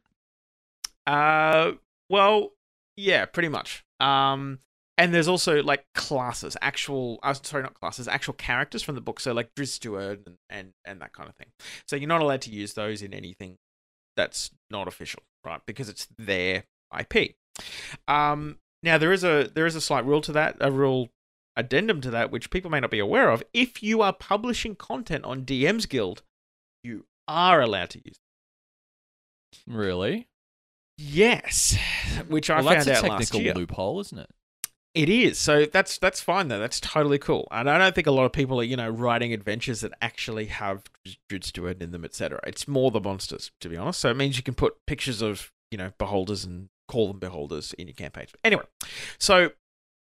Uh, 1.08 1.74
well, 2.10 2.52
yeah, 2.98 3.26
pretty 3.26 3.50
much. 3.50 3.84
Um, 4.00 4.60
and 4.98 5.14
there's 5.14 5.28
also 5.28 5.62
like 5.62 5.86
classes, 5.94 6.56
actual, 6.62 7.20
uh, 7.22 7.34
sorry, 7.34 7.64
not 7.64 7.74
classes, 7.74 8.08
actual 8.08 8.34
characters 8.34 8.82
from 8.82 8.96
the 8.96 9.02
book. 9.02 9.20
So 9.20 9.34
like 9.34 9.54
Drizzt 9.56 9.80
Do'Urden 9.80 10.26
and, 10.26 10.38
and 10.50 10.74
and 10.86 11.02
that 11.02 11.12
kind 11.14 11.30
of 11.30 11.36
thing. 11.36 11.48
So 11.86 11.96
you're 11.96 12.08
not 12.08 12.22
allowed 12.22 12.42
to 12.44 12.52
use 12.52 12.74
those 12.74 13.02
in 13.02 13.14
anything 13.14 13.58
that's 14.16 14.52
not 14.70 14.88
official, 14.88 15.24
right? 15.46 15.62
Because 15.66 15.90
it's 15.90 16.08
their 16.18 16.66
IP. 16.98 17.36
Um, 18.08 18.60
now 18.84 18.98
there 18.98 19.12
is 19.12 19.24
a 19.24 19.50
there 19.54 19.66
is 19.66 19.76
a 19.76 19.82
slight 19.82 20.06
rule 20.06 20.22
to 20.22 20.32
that, 20.34 20.58
a 20.60 20.72
rule 20.72 21.10
addendum 21.56 22.02
to 22.02 22.12
that, 22.12 22.32
which 22.32 22.50
people 22.50 22.70
may 22.70 22.80
not 22.80 22.92
be 22.92 23.00
aware 23.00 23.30
of. 23.30 23.44
If 23.54 23.82
you 23.82 24.02
are 24.02 24.14
publishing 24.14 24.76
content 24.76 25.26
on 25.26 25.44
DM's 25.44 25.86
Guild, 25.86 26.22
you 26.84 27.06
are 27.28 27.62
allowed 27.62 27.90
to 27.92 28.02
use. 28.04 28.20
Really? 29.68 30.28
Yes, 30.98 31.78
which 32.28 32.50
I 32.50 32.62
well, 32.62 32.74
that's 32.74 32.86
found 32.86 32.98
a 32.98 33.00
out 33.00 33.10
last 33.20 33.32
technical 33.32 33.62
loophole, 33.62 34.00
isn't 34.00 34.20
it? 34.20 34.30
It 34.96 35.10
is. 35.10 35.38
So 35.38 35.66
that's 35.66 35.98
that's 35.98 36.22
fine 36.22 36.48
though. 36.48 36.60
That's 36.60 36.80
totally 36.80 37.20
cool. 37.20 37.50
And 37.52 37.70
I 37.70 37.78
don't 37.78 37.94
think 37.94 38.08
a 38.08 38.12
lot 38.12 38.26
of 38.26 38.32
people 38.32 38.62
are, 38.62 38.64
you 38.64 38.78
know, 38.78 38.90
writing 38.90 39.34
adventures 39.34 39.82
that 39.82 39.92
actually 40.02 40.46
have 40.46 40.84
Jude 41.30 41.44
Stewart 41.44 41.82
in 41.82 41.92
them, 41.92 42.06
etc. 42.06 42.40
It's 42.48 42.66
more 42.66 42.92
the 42.92 43.02
monsters, 43.02 43.52
to 43.60 43.68
be 43.68 43.76
honest. 43.76 44.00
So 44.00 44.10
it 44.10 44.16
means 44.16 44.38
you 44.38 44.44
can 44.44 44.54
put 44.54 44.86
pictures 44.88 45.22
of, 45.22 45.52
you 45.70 45.78
know, 45.78 45.92
beholders 45.98 46.46
and 46.46 46.70
call 46.88 47.10
them 47.10 47.20
beholders 47.20 47.74
in 47.74 47.88
your 47.88 47.94
campaigns. 47.94 48.32
Anyway, 48.46 48.64
so 49.20 49.52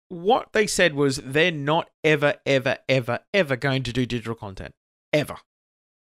what 0.08 0.54
they 0.54 0.66
said 0.66 0.94
was 0.94 1.16
they're 1.18 1.52
not 1.52 1.90
ever, 2.02 2.34
ever, 2.46 2.78
ever, 2.88 3.20
ever 3.34 3.56
going 3.56 3.82
to 3.82 3.92
do 3.92 4.06
digital 4.06 4.34
content. 4.34 4.74
Ever. 5.12 5.36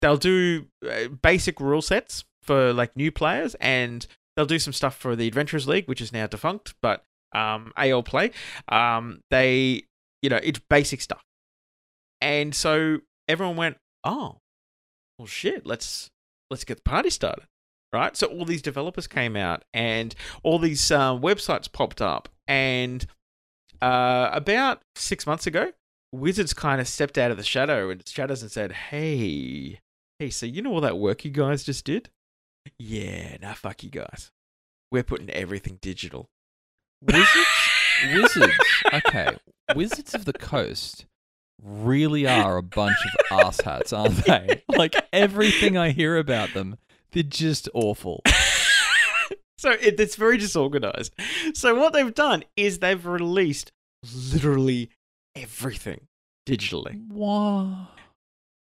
They'll 0.01 0.17
do 0.17 0.67
uh, 0.89 1.09
basic 1.09 1.59
rule 1.59 1.83
sets 1.83 2.25
for 2.43 2.73
like 2.73 2.97
new 2.97 3.11
players 3.11 3.57
and 3.57 4.07
they'll 4.37 4.47
do 4.47 4.61
some 4.61 4.73
stuff 4.73 4.97
for 4.97 5.17
the 5.17 5.27
Adventurers 5.27 5.67
League, 5.67 5.89
which 5.89 6.01
is 6.01 6.13
now 6.13 6.29
defunct, 6.29 6.75
but 6.81 7.05
um, 7.33 7.73
AL 7.77 8.03
play. 8.03 8.31
Um, 8.69 9.21
they, 9.31 9.85
you 10.23 10.31
know, 10.31 10.41
it's 10.43 10.61
basic 10.71 11.01
stuff. 11.01 11.23
And 12.21 12.55
so 12.55 12.99
everyone 13.29 13.57
went, 13.57 13.77
oh, 14.05 14.39
well, 15.19 15.27
shit, 15.27 15.67
let's 15.67 16.11
let's 16.51 16.65
get 16.65 16.79
the 16.79 16.91
party 16.91 17.11
started, 17.11 17.47
right? 17.93 18.17
So 18.17 18.27
all 18.27 18.45
these 18.45 18.63
developers 18.63 19.07
came 19.07 19.37
out, 19.37 19.65
and 19.73 20.15
all 20.43 20.59
these 20.59 20.91
uh, 20.91 21.15
websites 21.15 21.71
popped 21.71 22.01
up, 22.01 22.29
and 22.47 23.07
uh, 23.81 24.31
about 24.33 24.83
six 24.97 25.27
months 25.27 25.47
ago, 25.47 25.73
Wizards 26.13 26.55
kind 26.55 26.81
of 26.81 26.89
stepped 26.89 27.19
out 27.19 27.31
of 27.31 27.37
the 27.37 27.43
shadow 27.43 27.91
and 27.91 28.07
shadows 28.07 28.43
and 28.43 28.51
said, 28.51 28.73
hey, 28.73 29.81
hey, 30.19 30.31
so 30.31 30.47
you 30.47 30.63
know 30.63 30.73
all 30.73 30.81
that 30.81 30.99
work 30.99 31.25
you 31.25 31.31
guys 31.31 31.65
just 31.65 31.85
did? 31.85 32.11
Yeah, 32.79 33.37
nah, 33.41 33.55
fuck 33.55 33.83
you 33.83 33.91
guys. 33.91 34.31
We're 34.91 35.03
putting 35.03 35.31
everything 35.31 35.79
digital. 35.81 36.29
Wizards, 37.03 37.47
wizards. 38.15 38.55
Okay, 38.93 39.37
Wizards 39.75 40.15
of 40.15 40.25
the 40.25 40.33
Coast 40.33 41.05
really 41.63 42.27
are 42.27 42.57
a 42.57 42.63
bunch 42.63 42.97
of 43.05 43.39
asshats, 43.39 43.97
aren't 43.97 44.25
they? 44.25 44.63
Like 44.77 44.95
everything 45.13 45.77
I 45.77 45.91
hear 45.91 46.17
about 46.17 46.55
them, 46.55 46.77
they're 47.13 47.23
just 47.23 47.69
awful. 47.75 48.23
so 49.59 49.71
it, 49.73 49.99
it's 49.99 50.17
very 50.17 50.39
disorganized. 50.39 51.13
So 51.55 51.75
what 51.75 51.93
they've 51.93 52.15
done 52.15 52.45
is 52.57 52.79
they've 52.79 53.05
released 53.05 53.73
literally 54.33 54.91
everything 55.35 56.07
digitally. 56.47 57.07
Wow. 57.11 57.89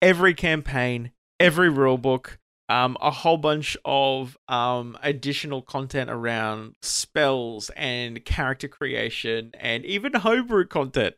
Every 0.03 0.35
campaign, 0.35 1.13
every 1.39 1.71
rulebook, 1.71 2.37
um, 2.69 2.97
a 3.01 3.11
whole 3.11 3.39
bunch 3.39 3.77
of 3.85 4.37
um, 4.49 4.99
additional 5.03 5.63
content 5.63 6.11
around 6.11 6.75
spells 6.83 7.71
and 7.77 8.25
character 8.25 8.69
creation, 8.69 9.53
and 9.59 9.85
even 9.85 10.13
homebrew 10.15 10.67
content. 10.67 11.15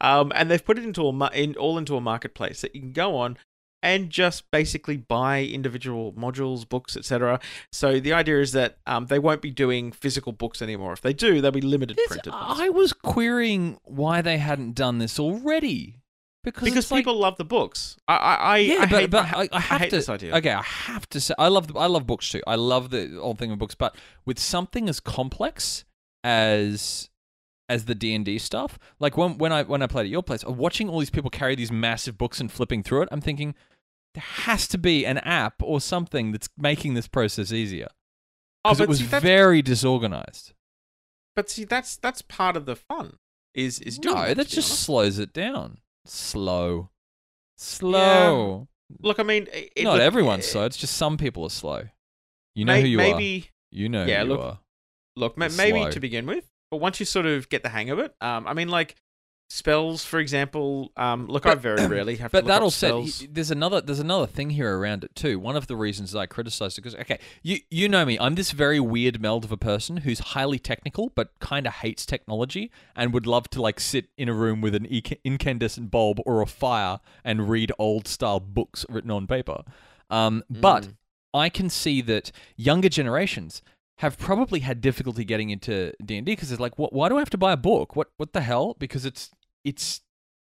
Um, 0.00 0.32
and 0.34 0.50
they've 0.50 0.64
put 0.64 0.78
it 0.78 0.84
into 0.84 1.02
a 1.06 1.30
in, 1.30 1.56
all 1.56 1.78
into 1.78 1.96
a 1.96 2.00
marketplace 2.00 2.60
that 2.60 2.74
you 2.74 2.80
can 2.80 2.92
go 2.92 3.16
on 3.16 3.36
and 3.82 4.10
just 4.10 4.48
basically 4.52 4.96
buy 4.96 5.42
individual 5.42 6.12
modules, 6.12 6.68
books, 6.68 6.96
etc. 6.96 7.40
So 7.72 7.98
the 7.98 8.12
idea 8.12 8.40
is 8.40 8.52
that 8.52 8.78
um, 8.86 9.06
they 9.06 9.18
won't 9.18 9.42
be 9.42 9.50
doing 9.50 9.90
physical 9.90 10.32
books 10.32 10.62
anymore. 10.62 10.92
If 10.92 11.00
they 11.00 11.12
do, 11.12 11.40
they'll 11.40 11.50
be 11.50 11.60
limited 11.60 11.96
This- 11.96 12.06
printed 12.06 12.32
ones. 12.32 12.60
I 12.60 12.68
was 12.68 12.92
querying 12.92 13.78
why 13.82 14.22
they 14.22 14.38
hadn't 14.38 14.74
done 14.76 14.98
this 14.98 15.18
already. 15.18 15.96
Because, 16.44 16.64
because 16.64 16.84
it's 16.84 16.90
like- 16.90 17.00
people 17.00 17.18
love 17.18 17.36
the 17.36 17.44
books. 17.44 17.96
I, 18.08 18.16
I, 18.16 18.34
I 18.34 18.56
yeah, 18.58 18.74
I 18.80 18.86
but, 18.86 19.00
hate, 19.00 19.10
but 19.10 19.24
I, 19.26 19.42
I, 19.42 19.48
I 19.52 19.60
have 19.60 19.80
hate 19.82 19.90
to. 19.90 19.96
this 19.96 20.08
idea. 20.08 20.36
Okay, 20.36 20.50
I 20.52 20.62
have 20.62 21.08
to 21.10 21.20
say, 21.20 21.34
I 21.38 21.48
love 21.48 21.68
the, 21.68 21.78
I 21.78 21.86
love 21.86 22.06
books 22.06 22.28
too. 22.28 22.42
I 22.46 22.56
love 22.56 22.90
the 22.90 23.18
whole 23.20 23.34
thing 23.34 23.52
of 23.52 23.58
books, 23.58 23.74
but 23.76 23.94
with 24.24 24.38
something 24.40 24.88
as 24.88 24.98
complex 25.00 25.84
as 26.24 27.08
as 27.68 27.84
the 27.86 27.94
D 27.94 28.14
and 28.14 28.24
D 28.24 28.38
stuff, 28.38 28.78
like 28.98 29.16
when 29.16 29.38
when 29.38 29.52
I 29.52 29.62
when 29.62 29.82
I 29.82 29.86
played 29.86 30.06
at 30.06 30.10
your 30.10 30.22
place, 30.22 30.44
watching 30.44 30.88
all 30.88 30.98
these 30.98 31.10
people 31.10 31.30
carry 31.30 31.54
these 31.54 31.70
massive 31.72 32.18
books 32.18 32.40
and 32.40 32.50
flipping 32.50 32.82
through 32.82 33.02
it, 33.02 33.08
I'm 33.12 33.20
thinking 33.20 33.54
there 34.14 34.24
has 34.24 34.66
to 34.68 34.78
be 34.78 35.06
an 35.06 35.18
app 35.18 35.54
or 35.62 35.80
something 35.80 36.32
that's 36.32 36.48
making 36.58 36.94
this 36.94 37.08
process 37.08 37.50
easier 37.52 37.88
Oh, 38.64 38.74
but 38.74 38.80
it 38.84 38.88
was 38.88 38.98
see, 38.98 39.04
very 39.06 39.62
disorganized. 39.62 40.52
but 41.34 41.48
see, 41.50 41.64
that's 41.64 41.96
that's 41.96 42.20
part 42.22 42.56
of 42.56 42.66
the 42.66 42.76
fun. 42.76 43.16
Is 43.54 43.78
is 43.80 43.98
doing 43.98 44.14
No, 44.16 44.22
that, 44.26 44.36
that 44.36 44.48
just 44.48 44.70
honest. 44.70 44.82
slows 44.84 45.18
it 45.18 45.32
down. 45.32 45.78
Slow, 46.04 46.90
slow. 47.56 48.68
look. 49.00 49.18
I 49.18 49.22
mean, 49.22 49.46
it, 49.52 49.84
Not 49.84 49.94
look, 49.94 50.02
everyone's 50.02 50.44
eh, 50.46 50.48
slow. 50.50 50.64
It's 50.64 50.76
just 50.76 50.96
some 50.96 51.16
people 51.16 51.44
are 51.44 51.50
slow. 51.50 51.82
You 52.54 52.64
know 52.64 52.74
may- 52.74 52.82
who 52.82 52.88
you 52.88 52.98
are. 52.98 53.02
maybe, 53.02 53.50
You 53.70 53.88
know 53.88 54.04
Yeah, 54.04 54.18
who 54.22 54.24
you 54.24 54.30
look, 54.32 54.40
are. 54.40 54.58
look, 55.16 55.38
ma- 55.38 55.48
maybe 55.56 55.80
slow. 55.80 55.90
to 55.90 56.00
begin 56.00 56.26
with, 56.26 56.50
but 56.70 56.78
once 56.78 57.00
you 57.00 57.06
sort 57.06 57.26
of 57.26 57.48
get 57.48 57.62
the 57.62 57.68
hang 57.70 57.90
of 57.90 57.98
it, 57.98 58.14
um, 58.20 58.46
I 58.46 58.52
mean, 58.54 58.68
like, 58.68 58.96
spells, 59.52 60.04
for 60.04 60.18
example. 60.18 60.90
Um, 60.96 61.26
look, 61.26 61.44
I 61.46 61.54
very 61.54 61.86
rarely 61.94 62.16
have. 62.16 62.30
to 62.30 62.38
But 62.38 62.44
look 62.44 62.48
that 62.48 62.56
up 62.56 62.62
all 62.62 62.70
said, 62.70 63.28
there's 63.30 63.50
another 63.50 63.80
there's 63.80 64.00
another 64.00 64.26
thing 64.26 64.50
here 64.50 64.78
around 64.78 65.04
it 65.04 65.14
too. 65.14 65.38
One 65.38 65.56
of 65.56 65.66
the 65.66 65.76
reasons 65.76 66.14
I 66.16 66.26
criticized 66.26 66.78
it 66.78 66.82
because 66.82 66.98
okay, 67.00 67.18
you 67.42 67.58
you 67.70 67.88
know 67.88 68.04
me, 68.04 68.18
I'm 68.18 68.34
this 68.34 68.52
very 68.52 68.80
weird 68.80 69.20
meld 69.20 69.44
of 69.44 69.52
a 69.52 69.56
person 69.56 69.98
who's 69.98 70.18
highly 70.20 70.58
technical 70.58 71.10
but 71.14 71.38
kind 71.38 71.66
of 71.66 71.74
hates 71.74 72.06
technology 72.06 72.70
and 72.96 73.12
would 73.12 73.26
love 73.26 73.48
to 73.50 73.60
like 73.62 73.78
sit 73.78 74.06
in 74.16 74.28
a 74.28 74.34
room 74.34 74.60
with 74.60 74.74
an 74.74 74.86
incandescent 75.24 75.90
bulb 75.90 76.20
or 76.24 76.40
a 76.40 76.46
fire 76.46 77.00
and 77.24 77.48
read 77.50 77.70
old 77.78 78.08
style 78.08 78.40
books 78.40 78.86
written 78.88 79.10
on 79.10 79.26
paper. 79.26 79.62
Um, 80.10 80.42
but 80.48 80.84
Mm. 80.84 80.94
I 81.34 81.48
can 81.48 81.70
see 81.70 82.02
that 82.02 82.30
younger 82.56 82.90
generations 82.90 83.62
have 83.98 84.18
probably 84.18 84.60
had 84.60 84.80
difficulty 84.80 85.24
getting 85.24 85.48
into 85.50 85.92
D 86.04 86.16
and 86.18 86.26
D 86.26 86.32
because 86.32 86.50
it's 86.52 86.60
like, 86.60 86.78
what? 86.78 86.92
Why 86.92 87.08
do 87.08 87.16
I 87.16 87.20
have 87.20 87.30
to 87.30 87.38
buy 87.38 87.52
a 87.52 87.56
book? 87.56 87.96
What? 87.96 88.08
What 88.16 88.32
the 88.32 88.40
hell? 88.42 88.74
Because 88.78 89.06
it's 89.06 89.30
it's 89.64 90.00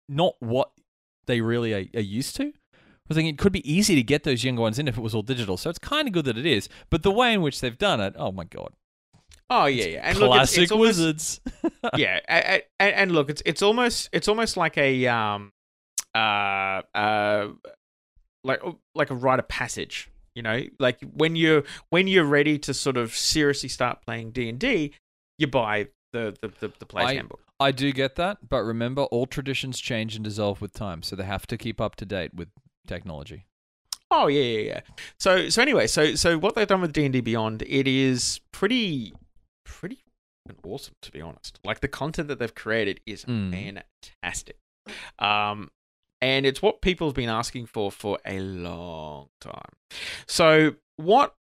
not 0.07 0.35
what 0.39 0.71
they 1.25 1.41
really 1.41 1.73
are, 1.73 1.85
are 1.95 2.01
used 2.01 2.35
to. 2.37 2.53
I 3.09 3.13
think 3.13 3.27
it 3.27 3.37
could 3.37 3.51
be 3.51 3.71
easy 3.71 3.95
to 3.95 4.03
get 4.03 4.23
those 4.23 4.43
younger 4.43 4.61
ones 4.61 4.77
in 4.77 4.87
if 4.87 4.97
it 4.97 5.01
was 5.01 5.15
all 5.15 5.23
digital. 5.23 5.57
So 5.57 5.69
it's 5.69 5.79
kind 5.79 6.07
of 6.07 6.13
good 6.13 6.25
that 6.25 6.37
it 6.37 6.45
is. 6.45 6.69
But 6.89 7.03
the 7.03 7.11
way 7.11 7.33
in 7.33 7.41
which 7.41 7.59
they've 7.59 7.77
done 7.77 7.99
it, 7.99 8.13
oh 8.17 8.31
my 8.31 8.43
god, 8.43 8.73
oh 9.49 9.65
yeah, 9.65 9.85
yeah. 9.85 10.01
And 10.03 10.17
look, 10.19 10.29
it's, 10.29 10.35
classic 10.35 10.63
it's 10.63 10.71
almost, 10.71 10.87
wizards. 10.87 11.41
yeah, 11.97 12.19
and, 12.27 12.63
and 12.79 13.11
look, 13.11 13.29
it's 13.29 13.41
it's 13.45 13.61
almost 13.61 14.09
it's 14.11 14.27
almost 14.27 14.57
like 14.57 14.77
a 14.77 15.07
um 15.07 15.51
uh 16.13 16.81
uh 16.93 17.47
like 18.43 18.61
like 18.93 19.09
a 19.09 19.15
rite 19.15 19.39
of 19.39 19.47
passage. 19.47 20.11
You 20.35 20.43
know, 20.43 20.63
like 20.79 20.99
when 21.01 21.35
you're 21.35 21.63
when 21.89 22.07
you're 22.07 22.25
ready 22.25 22.59
to 22.59 22.73
sort 22.73 22.95
of 22.95 23.13
seriously 23.15 23.69
start 23.69 23.99
playing 24.05 24.31
D 24.31 24.49
and 24.49 24.59
D, 24.59 24.93
you 25.39 25.47
buy 25.47 25.87
the 26.13 26.35
the 26.41 26.49
the, 26.59 26.73
the 26.79 26.85
player's 26.85 27.09
I- 27.09 27.15
handbook. 27.15 27.41
I 27.59 27.71
do 27.71 27.91
get 27.91 28.15
that, 28.15 28.47
but 28.47 28.63
remember, 28.63 29.03
all 29.03 29.25
traditions 29.25 29.79
change 29.79 30.15
and 30.15 30.23
dissolve 30.23 30.61
with 30.61 30.73
time, 30.73 31.03
so 31.03 31.15
they 31.15 31.25
have 31.25 31.45
to 31.47 31.57
keep 31.57 31.81
up 31.81 31.95
to 31.97 32.05
date 32.05 32.33
with 32.33 32.49
technology. 32.87 33.45
Oh 34.11 34.27
yeah, 34.27 34.41
yeah, 34.41 34.59
yeah. 34.61 34.79
So 35.19 35.49
so 35.49 35.61
anyway, 35.61 35.85
so 35.87 36.15
so 36.15 36.37
what 36.37 36.55
they've 36.55 36.65
done 36.67 36.81
with 36.81 36.93
D 36.93 37.05
and 37.05 37.13
D 37.13 37.21
Beyond, 37.21 37.61
it 37.67 37.87
is 37.87 38.39
pretty 38.51 39.13
pretty 39.65 39.99
awesome 40.63 40.95
to 41.03 41.11
be 41.11 41.21
honest. 41.21 41.59
Like 41.63 41.81
the 41.81 41.87
content 41.87 42.27
that 42.29 42.39
they've 42.39 42.55
created 42.55 43.01
is 43.05 43.23
Mm. 43.25 43.83
fantastic. 44.21 44.57
Um 45.19 45.69
and 46.21 46.45
it's 46.45 46.61
what 46.61 46.81
people 46.81 47.07
have 47.07 47.15
been 47.15 47.29
asking 47.29 47.67
for 47.67 47.91
for 47.91 48.17
a 48.25 48.39
long 48.39 49.27
time. 49.39 49.73
So 50.27 50.75
what 50.95 51.35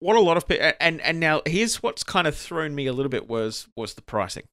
what 0.00 0.16
a 0.16 0.20
lot 0.20 0.36
of 0.36 0.46
people 0.46 0.72
and 0.78 1.00
and 1.00 1.18
now 1.20 1.40
here's 1.46 1.82
what's 1.82 2.04
kind 2.04 2.26
of 2.26 2.36
thrown 2.36 2.74
me 2.74 2.86
a 2.86 2.92
little 2.92 3.08
bit 3.08 3.28
was 3.28 3.66
was 3.76 3.94
the 3.94 4.02
pricing. 4.02 4.44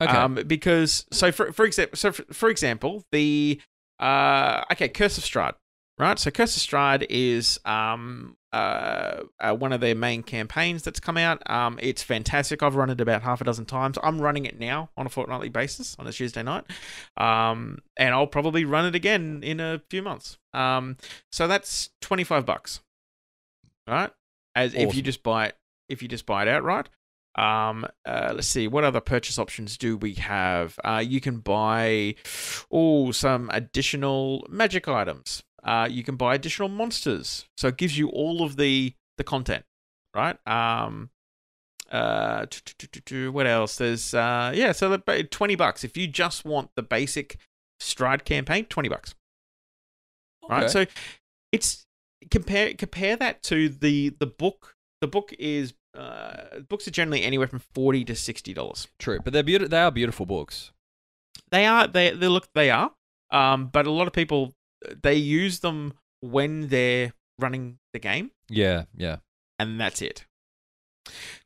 Okay, 0.00 0.12
Um, 0.12 0.34
because 0.46 1.06
so 1.10 1.32
for 1.32 1.52
for 1.52 1.64
example, 1.64 1.96
so 1.96 2.12
for, 2.12 2.24
for 2.32 2.48
example, 2.48 3.04
the 3.12 3.60
uh, 3.98 4.64
okay, 4.72 4.88
Curse 4.88 5.18
of 5.18 5.24
Strahd, 5.24 5.54
right? 5.98 6.18
So 6.18 6.30
Curse 6.30 6.56
of 6.56 6.62
Strahd 6.62 7.06
is 7.08 7.58
um 7.64 8.36
uh, 8.52 9.22
uh 9.40 9.54
one 9.54 9.72
of 9.72 9.80
their 9.80 9.94
main 9.94 10.22
campaigns 10.22 10.82
that's 10.82 11.00
come 11.00 11.16
out. 11.16 11.48
Um, 11.48 11.78
it's 11.82 12.02
fantastic. 12.02 12.62
I've 12.62 12.74
run 12.76 12.90
it 12.90 13.00
about 13.00 13.22
half 13.22 13.40
a 13.40 13.44
dozen 13.44 13.64
times. 13.64 13.98
I'm 14.02 14.20
running 14.20 14.44
it 14.44 14.58
now 14.58 14.90
on 14.96 15.06
a 15.06 15.08
fortnightly 15.08 15.48
basis 15.48 15.96
on 15.98 16.06
a 16.06 16.12
Tuesday 16.12 16.42
night. 16.42 16.64
Um, 17.16 17.78
and 17.96 18.14
I'll 18.14 18.26
probably 18.26 18.64
run 18.64 18.86
it 18.86 18.94
again 18.94 19.40
in 19.42 19.60
a 19.60 19.80
few 19.90 20.02
months. 20.02 20.38
Um, 20.52 20.96
so 21.32 21.48
that's 21.48 21.90
twenty 22.00 22.24
five 22.24 22.44
bucks, 22.44 22.80
right? 23.88 24.10
As 24.54 24.74
if 24.74 24.94
you 24.94 25.02
just 25.02 25.22
buy 25.22 25.46
it, 25.46 25.56
if 25.88 26.02
you 26.02 26.08
just 26.08 26.26
buy 26.26 26.42
it 26.42 26.48
outright. 26.48 26.88
Um, 27.36 27.86
uh, 28.06 28.32
let's 28.34 28.46
see, 28.46 28.68
what 28.68 28.84
other 28.84 29.00
purchase 29.00 29.38
options 29.38 29.76
do 29.76 29.96
we 29.96 30.14
have? 30.14 30.78
Uh, 30.84 31.02
you 31.04 31.20
can 31.20 31.38
buy, 31.38 32.14
oh, 32.70 33.10
some 33.12 33.50
additional 33.52 34.46
magic 34.48 34.86
items. 34.88 35.42
Uh, 35.62 35.88
you 35.90 36.04
can 36.04 36.16
buy 36.16 36.34
additional 36.34 36.68
monsters, 36.68 37.46
so 37.56 37.68
it 37.68 37.76
gives 37.76 37.96
you 37.96 38.08
all 38.08 38.42
of 38.42 38.56
the 38.56 38.94
the 39.16 39.24
content, 39.24 39.64
right? 40.14 40.36
Um, 40.46 41.10
uh, 41.90 42.46
what 43.30 43.46
else? 43.46 43.76
There's 43.76 44.12
uh, 44.12 44.52
yeah, 44.54 44.72
so 44.72 44.90
the 44.90 45.28
twenty 45.30 45.54
bucks 45.54 45.82
if 45.82 45.96
you 45.96 46.06
just 46.06 46.44
want 46.44 46.70
the 46.76 46.82
basic 46.82 47.38
Strahd 47.80 48.24
campaign, 48.24 48.66
twenty 48.66 48.90
bucks 48.90 49.14
right? 50.48 50.70
So 50.70 50.86
it's 51.52 51.86
compare 52.30 52.74
compare 52.74 53.16
that 53.16 53.42
to 53.44 53.68
the 53.68 54.10
the 54.18 54.26
book. 54.26 54.76
The 55.00 55.08
book 55.08 55.32
is 55.38 55.74
uh, 55.94 56.60
books 56.68 56.86
are 56.88 56.90
generally 56.92 57.22
anywhere 57.22 57.46
from 57.46 57.60
forty 57.74 58.04
to 58.04 58.14
sixty 58.14 58.52
dollars. 58.54 58.88
true, 58.98 59.20
but 59.22 59.32
they're 59.32 59.42
beautiful. 59.42 59.68
They 59.70 59.80
are 59.80 59.90
beautiful 59.90 60.26
books. 60.26 60.72
They 61.50 61.66
are 61.66 61.86
they 61.86 62.10
they 62.10 62.28
look 62.28 62.48
they 62.54 62.70
are, 62.70 62.92
um, 63.30 63.66
but 63.68 63.86
a 63.86 63.90
lot 63.90 64.06
of 64.06 64.12
people 64.12 64.54
they 65.02 65.14
use 65.14 65.60
them 65.60 65.94
when 66.20 66.68
they're 66.68 67.12
running 67.38 67.78
the 67.92 67.98
game, 67.98 68.30
Yeah, 68.48 68.84
yeah. 68.96 69.16
and 69.58 69.80
that's 69.80 70.00
it. 70.02 70.26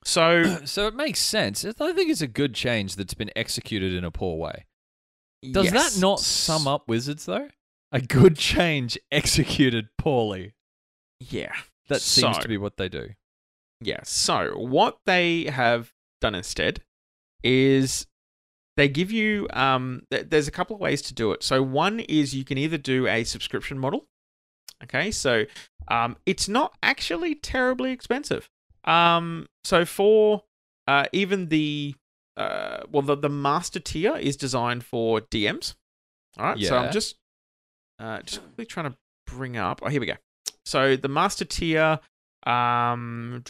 So 0.05 0.59
so 0.65 0.87
it 0.87 0.95
makes 0.95 1.21
sense. 1.21 1.65
I 1.65 1.73
think 1.93 2.11
it's 2.11 2.21
a 2.21 2.27
good 2.29 2.55
change 2.55 2.97
that's 2.97 3.15
been 3.15 3.31
executed 3.37 3.93
in 3.93 4.05
a 4.05 4.11
poor 4.11 4.37
way. 4.39 4.65
Does 5.53 5.73
yes. 5.73 5.95
that 5.95 6.01
not 6.01 6.21
sum 6.21 6.67
up 6.67 6.89
Wizards 6.89 7.27
though? 7.27 7.49
A 7.93 8.01
good 8.01 8.37
change 8.37 8.99
executed 9.13 9.89
poorly. 9.99 10.55
Yeah, 11.21 11.53
That 11.89 12.01
seems 12.01 12.37
So- 12.37 12.43
to 12.43 12.49
be 12.49 12.57
what 12.59 12.77
they 12.77 12.89
do. 12.89 13.09
Yeah. 13.81 14.01
So 14.05 14.59
what 14.59 14.99
they 15.07 15.45
have 15.45 15.93
done 16.21 16.35
instead 16.35 16.81
is 17.45 18.07
they 18.77 18.89
give 18.89 19.11
you 19.11 19.47
um 19.53 20.03
th- 20.11 20.27
there's 20.29 20.49
a 20.49 20.53
couple 20.53 20.75
of 20.77 20.81
ways 20.81 21.03
to 21.03 21.15
do 21.15 21.33
it. 21.33 21.43
So 21.43 21.63
one 21.63 22.01
is 22.01 22.35
you 22.35 22.45
can 22.45 22.59
either 22.59 22.79
do 22.79 23.07
a 23.07 23.25
subscription 23.25 23.79
model. 23.79 24.07
Okay? 24.85 25.11
So 25.11 25.45
um 25.89 26.17
it's 26.27 26.49
not 26.49 26.77
actually 26.83 27.35
terribly 27.35 27.93
expensive. 27.93 28.49
Um 28.85 29.47
so 29.65 29.85
for 29.85 30.45
uh 30.87 31.07
even 31.13 31.49
the 31.49 31.95
uh 32.37 32.81
well 32.91 33.03
the, 33.03 33.17
the 33.17 33.29
master 33.29 33.81
tier 33.81 34.17
is 34.17 34.37
designed 34.37 34.85
for 34.85 35.21
DMs. 35.21 35.75
All 36.39 36.47
right? 36.47 36.59
Yeah. 36.59 36.69
So 36.69 36.77
I'm 36.79 36.93
just 36.93 37.17
uh 37.99 38.23
just 38.23 38.43
quickly 38.43 38.67
trying 38.67 38.91
to 38.91 38.97
bring 39.27 39.57
up. 39.57 39.81
Oh, 39.83 39.89
here 39.89 40.01
we 40.01 40.07
go. 40.07 40.17
So 40.65 40.97
the 40.97 41.09
master 41.09 41.45
tier 41.45 42.01
um, 42.49 43.45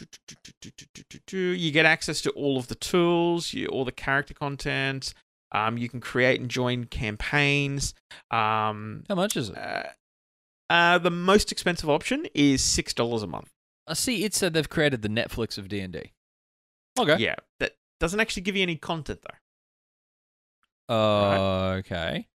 you 1.30 1.70
get 1.70 1.86
access 1.86 2.20
to 2.22 2.30
all 2.30 2.59
of 2.59 2.66
the 2.68 2.74
tools, 2.74 3.53
you, 3.53 3.66
all 3.66 3.84
the 3.84 3.92
character 3.92 4.34
content. 4.34 5.14
Um, 5.53 5.78
you 5.78 5.88
can 5.88 6.01
create 6.01 6.40
and 6.40 6.51
join 6.51 6.84
campaigns. 6.84 7.94
Um, 8.30 9.05
How 9.09 9.14
much 9.14 9.36
is 9.36 9.51
it? 9.51 9.57
uh, 9.57 9.84
uh, 10.68 10.99
the 10.99 11.11
most 11.11 11.51
expensive 11.53 11.88
option 11.88 12.26
is 12.34 12.62
six 12.62 12.92
dollars 12.92 13.22
a 13.22 13.26
month. 13.26 13.51
I 13.86 13.94
see. 13.94 14.24
It 14.24 14.34
said 14.34 14.53
they've 14.53 14.68
created 14.68 15.01
the 15.03 15.09
Netflix 15.09 15.57
of 15.57 15.68
D 15.68 15.80
and 15.80 15.92
D. 15.92 16.12
Okay. 16.99 17.16
Yeah, 17.16 17.36
that 17.61 17.76
doesn't 18.01 18.20
actually 18.20 18.42
give 18.42 18.57
you 18.57 18.62
any 18.62 18.76
content 18.76 19.20
though. 20.88 20.94
Uh, 20.94 21.76
okay. 21.78 22.26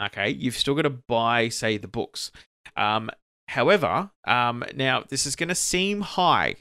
Okay, 0.00 0.30
you've 0.30 0.56
still 0.56 0.74
got 0.74 0.82
to 0.82 0.90
buy, 0.90 1.48
say, 1.48 1.76
the 1.76 1.88
books. 1.88 2.30
Um, 2.76 3.10
however, 3.48 4.10
um, 4.26 4.64
now 4.74 5.04
this 5.08 5.26
is 5.26 5.36
going 5.36 5.48
to 5.48 5.54
seem 5.54 6.02
high, 6.02 6.56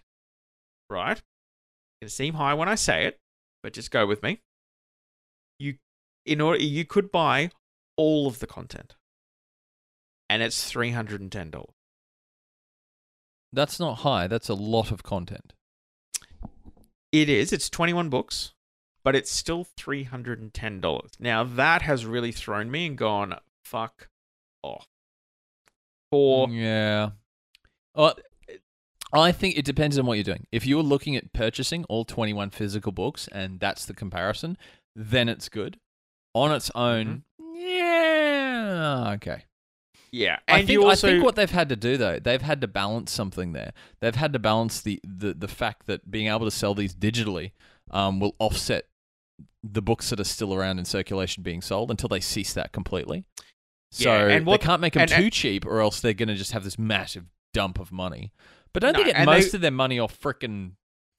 right? 0.90 1.18
It's 1.18 2.02
going 2.02 2.10
to 2.10 2.10
seem 2.10 2.34
high 2.36 2.54
when 2.54 2.70
I 2.70 2.76
say 2.76 3.06
it, 3.06 3.20
but 3.64 3.74
just 3.74 3.92
go 3.92 4.06
with 4.06 4.24
me. 4.24 4.42
You, 5.60 5.76
in 6.26 6.42
order, 6.42 6.62
you 6.62 6.86
could 6.86 7.12
buy 7.12 7.52
all 7.98 8.28
of 8.28 8.40
the 8.40 8.48
content, 8.48 8.96
and 10.30 10.42
it's 10.42 10.70
three 10.70 10.92
hundred 10.92 11.22
and 11.22 11.32
ten 11.32 11.50
dollars. 11.50 11.74
That's 13.54 13.80
not 13.80 14.00
high. 14.00 14.28
That's 14.28 14.50
a 14.50 14.54
lot 14.54 14.92
of 14.92 15.04
content. 15.04 15.54
It 17.12 17.30
is. 17.30 17.52
It's 17.54 17.70
twenty 17.70 17.94
one 17.94 18.10
books, 18.10 18.54
but 19.04 19.16
it's 19.16 19.32
still 19.32 19.66
three 19.78 20.04
hundred 20.04 20.40
and 20.40 20.54
ten 20.54 20.80
dollars. 20.80 21.12
Now 21.20 21.44
that 21.44 21.82
has 21.82 22.06
really 22.06 22.32
thrown 22.32 22.70
me 22.70 22.86
and 22.86 22.98
gone 22.98 23.34
fuck 23.64 24.10
off. 24.62 24.88
For 26.12 26.50
yeah. 26.50 27.12
Uh, 27.96 28.14
I 29.14 29.32
think 29.32 29.58
it 29.58 29.66
depends 29.66 29.98
on 29.98 30.06
what 30.06 30.16
you're 30.16 30.24
doing. 30.24 30.48
If 30.52 30.66
you're 30.66 30.84
looking 30.84 31.16
at 31.16 31.32
purchasing 31.34 31.86
all 31.86 32.06
21 32.06 32.50
physical 32.50 32.92
books 32.92 33.28
and 33.32 33.60
that's 33.60 33.86
the 33.86 33.94
comparison, 33.94 34.58
then 34.96 35.30
it's 35.30 35.50
good. 35.50 35.80
On 36.34 36.52
its 36.52 36.70
own, 36.76 37.24
yeah, 37.56 39.14
okay. 39.16 39.46
yeah, 40.12 40.38
and 40.48 40.64
I 40.64 40.66
think, 40.66 40.80
also 40.80 41.08
I 41.08 41.12
think 41.12 41.24
what 41.24 41.36
they've 41.36 41.50
had 41.50 41.70
to 41.70 41.76
do 41.76 41.98
though, 41.98 42.20
they've 42.20 42.42
had 42.42 42.62
to 42.62 42.68
balance 42.68 43.12
something 43.12 43.54
there. 43.54 43.72
They've 44.02 44.14
had 44.14 44.34
to 44.34 44.40
balance 44.40 44.82
the 44.82 45.00
the, 45.04 45.34
the 45.34 45.48
fact 45.48 45.88
that 45.88 46.12
being 46.12 46.28
able 46.28 46.46
to 46.46 46.52
sell 46.52 46.76
these 46.76 46.94
digitally 46.94 47.54
um, 47.90 48.20
will 48.20 48.36
offset 48.38 48.86
the 49.64 49.82
books 49.82 50.12
that 50.12 50.20
are 50.20 50.26
still 50.26 50.54
around 50.54 50.78
in 50.78 50.86
circulation 50.86 51.42
being 51.42 51.62
sold 51.62 51.90
until 51.90 52.10
they 52.10 52.20
cease 52.20 52.54
that 52.54 52.72
completely. 52.72 53.26
So 53.92 54.10
Yeah, 54.12 54.28
and 54.36 54.46
what- 54.46 54.60
they 54.62 54.66
can't 54.66 54.82
make 54.82 54.94
them 54.94 55.04
and- 55.04 55.12
too 55.12 55.30
cheap, 55.30 55.66
or 55.66 55.80
else 55.82 56.00
they're 56.02 56.14
going 56.14 56.28
to 56.30 56.36
just 56.36 56.52
have 56.52 56.64
this 56.64 56.78
massive 56.78 57.26
dump 57.54 57.80
of 57.80 57.92
money. 57.92 58.32
But 58.74 58.82
don't 58.82 58.94
No, 58.94 59.04
they 59.04 59.12
get 59.14 59.26
most 59.26 59.52
they- 59.52 59.58
of 59.58 59.62
their 59.62 59.72
money 59.72 59.98
off 59.98 60.20
frickin' 60.20 60.74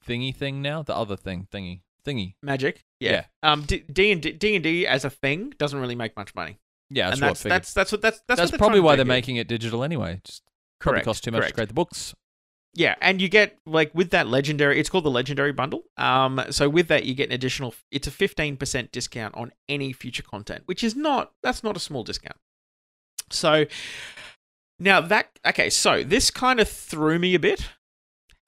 thingy 0.06 0.34
thing 0.34 0.60
now? 0.62 0.82
The 0.82 0.94
other 0.94 1.16
thing, 1.16 1.48
thingy, 1.50 1.80
thingy. 2.06 2.34
Magic. 2.42 2.84
Yeah. 3.00 3.10
Yeah. 3.10 3.24
Um, 3.52 3.62
D 3.64 4.12
and 4.12 4.20
D 4.22 4.54
and 4.54 4.62
D 4.62 4.86
as 4.86 5.04
a 5.04 5.10
thing 5.10 5.50
doesn't 5.58 5.78
really 5.80 5.94
make 5.96 6.16
much 6.16 6.34
money. 6.34 6.58
Yeah, 6.90 7.08
that's 7.10 7.20
and 7.20 7.28
what 7.30 7.38
that's 7.38 7.42
that's 7.42 7.72
that's 7.74 7.92
what 7.92 8.00
that's 8.02 8.20
that's, 8.28 8.38
That's 8.40 8.52
what 8.52 8.58
probably 8.58 8.80
why 8.80 8.96
they're 8.96 9.04
here. 9.04 9.08
making 9.12 9.36
it 9.36 9.46
digital 9.48 9.82
anyway. 9.84 10.20
Just 10.24 10.42
probably 10.80 10.96
correct. 10.98 11.04
costs 11.06 11.20
too 11.22 11.30
much 11.30 11.40
correct. 11.40 11.48
to 11.50 11.54
create 11.54 11.68
the 11.68 11.74
books. 11.74 12.14
Yeah, 12.74 12.94
and 13.00 13.20
you 13.20 13.28
get 13.28 13.58
like 13.66 13.90
with 13.94 14.10
that 14.10 14.28
legendary. 14.28 14.78
It's 14.78 14.88
called 14.88 15.04
the 15.04 15.10
legendary 15.10 15.52
bundle. 15.52 15.82
Um, 15.96 16.42
so 16.50 16.68
with 16.68 16.88
that 16.88 17.04
you 17.04 17.14
get 17.14 17.28
an 17.28 17.34
additional. 17.34 17.74
It's 17.90 18.06
a 18.06 18.10
fifteen 18.10 18.56
percent 18.56 18.92
discount 18.92 19.34
on 19.34 19.52
any 19.68 19.92
future 19.92 20.22
content, 20.22 20.62
which 20.66 20.82
is 20.84 20.94
not. 20.96 21.32
That's 21.42 21.62
not 21.64 21.76
a 21.76 21.80
small 21.80 22.04
discount. 22.04 22.36
So 23.30 23.66
now 24.78 25.00
that 25.00 25.38
okay, 25.46 25.70
so 25.70 26.02
this 26.04 26.30
kind 26.30 26.60
of 26.60 26.68
threw 26.68 27.18
me 27.18 27.34
a 27.34 27.38
bit. 27.38 27.68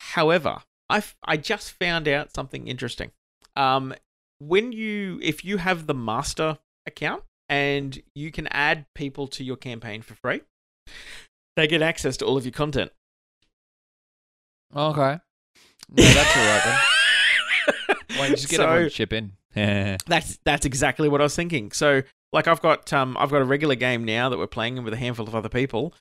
However, 0.00 0.58
I 0.88 1.02
I 1.24 1.36
just 1.36 1.72
found 1.72 2.08
out 2.08 2.34
something 2.34 2.66
interesting. 2.68 3.10
Um, 3.56 3.94
when 4.38 4.72
you 4.72 5.18
if 5.22 5.44
you 5.44 5.58
have 5.58 5.86
the 5.86 5.94
master 5.94 6.58
account 6.86 7.24
and 7.48 8.00
you 8.14 8.30
can 8.32 8.46
add 8.48 8.86
people 8.94 9.26
to 9.28 9.44
your 9.44 9.56
campaign 9.56 10.02
for 10.02 10.14
free, 10.14 10.40
they 11.56 11.66
get 11.66 11.82
access 11.82 12.16
to 12.18 12.24
all 12.24 12.36
of 12.36 12.44
your 12.44 12.52
content. 12.52 12.92
Okay. 14.74 15.18
No, 15.88 16.02
that's 16.04 16.36
all 16.36 16.44
right 16.44 16.62
then. 16.64 16.78
Why 18.10 18.16
don't 18.16 18.30
you 18.30 18.36
just 18.36 18.48
get 18.48 18.56
So- 18.58 18.64
everyone 18.64 18.84
to 18.84 18.90
chip 18.90 19.12
in? 19.12 19.32
That's 20.06 20.38
that's 20.44 20.64
exactly 20.64 21.08
what 21.08 21.20
I 21.20 21.24
was 21.24 21.34
thinking. 21.34 21.72
So 21.72 22.02
like 22.32 22.46
I've 22.48 22.60
got 22.60 22.92
um 22.92 23.16
I've 23.18 23.30
got 23.30 23.42
a 23.42 23.44
regular 23.44 23.74
game 23.74 24.04
now 24.04 24.28
that 24.28 24.38
we're 24.38 24.46
playing 24.46 24.82
with 24.84 24.92
a 24.92 24.96
handful 24.96 25.26
of 25.28 25.34
other 25.34 25.48
people. 25.48 25.94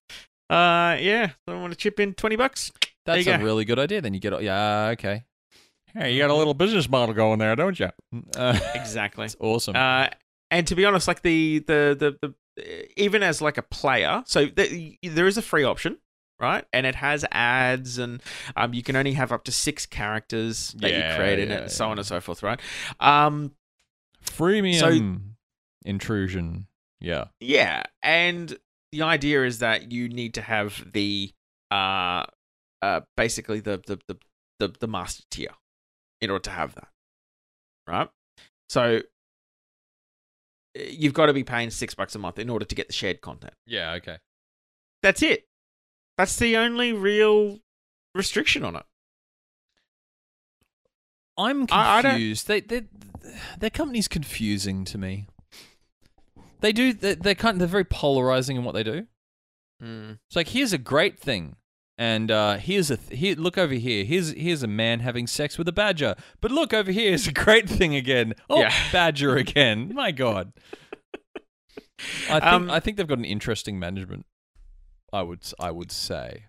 Uh 0.49 0.97
yeah, 0.99 1.31
so 1.47 1.55
I 1.55 1.61
want 1.61 1.73
to 1.73 1.77
chip 1.77 1.99
in 1.99 2.13
twenty 2.13 2.35
bucks. 2.35 2.71
That's 3.05 3.25
a 3.27 3.37
go. 3.37 3.43
really 3.43 3.65
good 3.65 3.79
idea. 3.79 4.01
Then 4.01 4.13
you 4.13 4.19
get, 4.19 4.39
yeah, 4.43 4.89
okay. 4.93 5.23
Hey, 5.93 6.13
you 6.13 6.19
got 6.21 6.29
a 6.29 6.35
little 6.35 6.53
business 6.53 6.87
model 6.89 7.15
going 7.15 7.39
there, 7.39 7.55
don't 7.55 7.79
you? 7.79 7.89
Uh, 8.35 8.59
Exactly. 8.75 9.25
it's 9.25 9.35
awesome. 9.39 9.75
Uh 9.75 10.07
and 10.51 10.65
to 10.67 10.75
be 10.75 10.85
honest, 10.85 11.07
like 11.07 11.21
the 11.21 11.59
the 11.59 12.17
the, 12.21 12.33
the 12.55 13.01
even 13.01 13.23
as 13.23 13.41
like 13.41 13.57
a 13.57 13.61
player, 13.63 14.23
so 14.25 14.45
the, 14.47 14.97
there 15.03 15.27
is 15.27 15.37
a 15.37 15.41
free 15.41 15.63
option, 15.63 15.97
right? 16.39 16.65
And 16.73 16.85
it 16.85 16.95
has 16.95 17.23
ads, 17.31 17.97
and 17.99 18.21
um, 18.57 18.73
you 18.73 18.81
can 18.83 18.95
only 18.95 19.13
have 19.13 19.31
up 19.31 19.43
to 19.45 19.51
six 19.51 19.85
characters 19.85 20.75
that 20.79 20.91
Yeah, 20.91 21.11
you 21.11 21.15
create 21.15 21.39
in 21.39 21.49
yeah, 21.49 21.55
it, 21.57 21.61
and 21.61 21.71
so 21.71 21.87
on 21.89 21.97
and 21.99 22.05
so 22.05 22.19
forth, 22.19 22.41
right? 22.43 22.59
Um, 22.99 23.51
Freemium 24.25 25.28
intrusion. 25.85 26.67
Yeah. 26.99 27.25
Yeah, 27.39 27.83
and 28.03 28.57
the 28.91 29.03
idea 29.03 29.45
is 29.45 29.59
that 29.59 29.91
you 29.91 30.09
need 30.09 30.33
to 30.35 30.41
have 30.41 30.91
the 30.93 31.31
uh 31.71 32.25
uh 32.81 33.01
basically 33.15 33.59
the 33.59 33.81
the 33.85 33.99
the 34.07 34.17
the, 34.59 34.73
the 34.79 34.87
master 34.87 35.23
tier 35.31 35.51
in 36.21 36.29
order 36.29 36.41
to 36.43 36.49
have 36.51 36.75
that. 36.75 36.89
Right? 37.87 38.09
So 38.67 38.97
uh, 40.77 40.81
you've 40.89 41.13
got 41.13 41.27
to 41.27 41.33
be 41.33 41.43
paying 41.43 41.69
6 41.69 41.95
bucks 41.95 42.13
a 42.15 42.19
month 42.19 42.37
in 42.39 42.49
order 42.49 42.65
to 42.65 42.75
get 42.75 42.87
the 42.87 42.93
shared 42.93 43.21
content. 43.21 43.53
Yeah. 43.65 43.93
Okay. 43.93 44.17
That's 45.01 45.21
it. 45.23 45.47
That's 46.17 46.35
the 46.35 46.57
only 46.57 46.91
real 46.91 47.59
restriction 48.13 48.65
on 48.65 48.75
it. 48.75 48.83
I'm 51.37 51.65
I- 51.71 51.99
I 51.99 52.01
confused. 52.01 52.47
They, 52.47 52.59
they, 52.59 52.83
their 53.59 53.69
company's 53.69 54.07
confusing 54.09 54.83
to 54.85 54.97
me. 54.97 55.27
They 56.61 56.71
do. 56.71 56.93
They're, 56.93 57.15
they're 57.15 57.35
kind. 57.35 57.59
They're 57.59 57.67
very 57.67 57.85
polarizing 57.85 58.57
in 58.57 58.63
what 58.63 58.73
they 58.75 58.83
do. 58.83 59.07
Mm. 59.81 60.19
It's 60.27 60.35
like 60.35 60.49
here's 60.49 60.73
a 60.73 60.77
great 60.77 61.17
thing, 61.19 61.55
and 61.97 62.29
uh, 62.29 62.57
here's 62.57 62.91
a 62.91 62.97
th- 62.97 63.17
here. 63.19 63.35
Look 63.35 63.57
over 63.57 63.73
here. 63.73 64.03
Here's 64.03 64.31
here's 64.33 64.61
a 64.63 64.67
man 64.67 64.99
having 64.99 65.25
sex 65.27 65.57
with 65.57 65.67
a 65.67 65.71
badger. 65.71 66.15
But 66.41 66.51
look 66.51 66.73
over 66.73 66.91
here 66.91 67.13
is 67.13 67.27
a 67.27 67.31
great 67.31 67.69
thing 67.69 67.95
again. 67.95 68.33
Oh, 68.49 68.59
Yeah. 68.59 68.73
badger 68.91 69.35
again. 69.37 69.93
My 69.93 70.11
God. 70.11 70.51
I 72.29 72.39
think 72.39 72.43
Um, 72.43 72.69
I 72.71 72.79
think 72.79 72.97
they've 72.97 73.07
got 73.07 73.17
an 73.17 73.25
interesting 73.25 73.79
management. 73.79 74.25
I 75.11 75.21
would 75.21 75.41
I 75.59 75.71
would 75.71 75.91
say. 75.91 76.45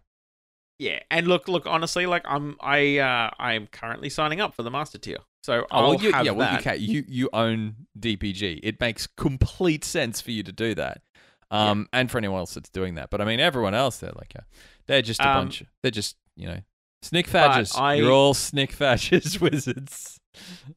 Yeah, 0.79 1.01
and 1.11 1.29
look, 1.29 1.47
look. 1.47 1.67
Honestly, 1.67 2.07
like 2.07 2.23
I'm, 2.25 2.57
I, 2.61 2.97
uh, 2.99 3.31
I 3.39 3.53
am 3.53 3.67
currently 3.67 4.09
signing 4.09 4.41
up 4.41 4.55
for 4.55 4.63
the 4.63 4.71
master 4.71 4.97
tier, 4.97 5.19
so 5.43 5.63
Oh, 5.63 5.67
I'll 5.71 5.89
well, 5.91 6.01
you, 6.03 6.13
have 6.13 6.25
yeah, 6.27 6.33
well, 6.33 6.53
you 6.57 6.61
that. 6.63 6.81
You 6.81 7.05
you 7.09 7.29
own 7.33 7.75
DPG. 7.99 8.61
It 8.63 8.81
makes 8.81 9.07
complete 9.07 9.85
sense 9.85 10.21
for 10.21 10.31
you 10.31 10.43
to 10.43 10.53
do 10.53 10.75
that. 10.75 11.03
Um, 11.53 11.89
and 11.93 12.09
for 12.09 12.19
anyone 12.19 12.39
else 12.39 12.55
that's 12.55 12.71
doing 12.71 12.95
that. 12.95 13.11
But 13.11 13.21
I 13.21 13.25
mean, 13.25 13.41
everyone 13.41 13.75
else, 13.75 13.99
they're 13.99 14.13
like, 14.15 14.35
uh, 14.39 14.43
they're 14.87 15.03
just 15.03 15.21
a 15.21 15.29
Um, 15.29 15.47
bunch. 15.47 15.65
They're 15.83 15.91
just 15.91 16.17
you 16.37 16.47
know, 16.47 16.61
snick 17.03 17.27
fadges. 17.27 17.77
I- 17.79 17.95
You're 17.95 18.13
all 18.13 18.35
snick 18.35 18.71
fadges 18.77 19.41
wizards. 19.51 20.21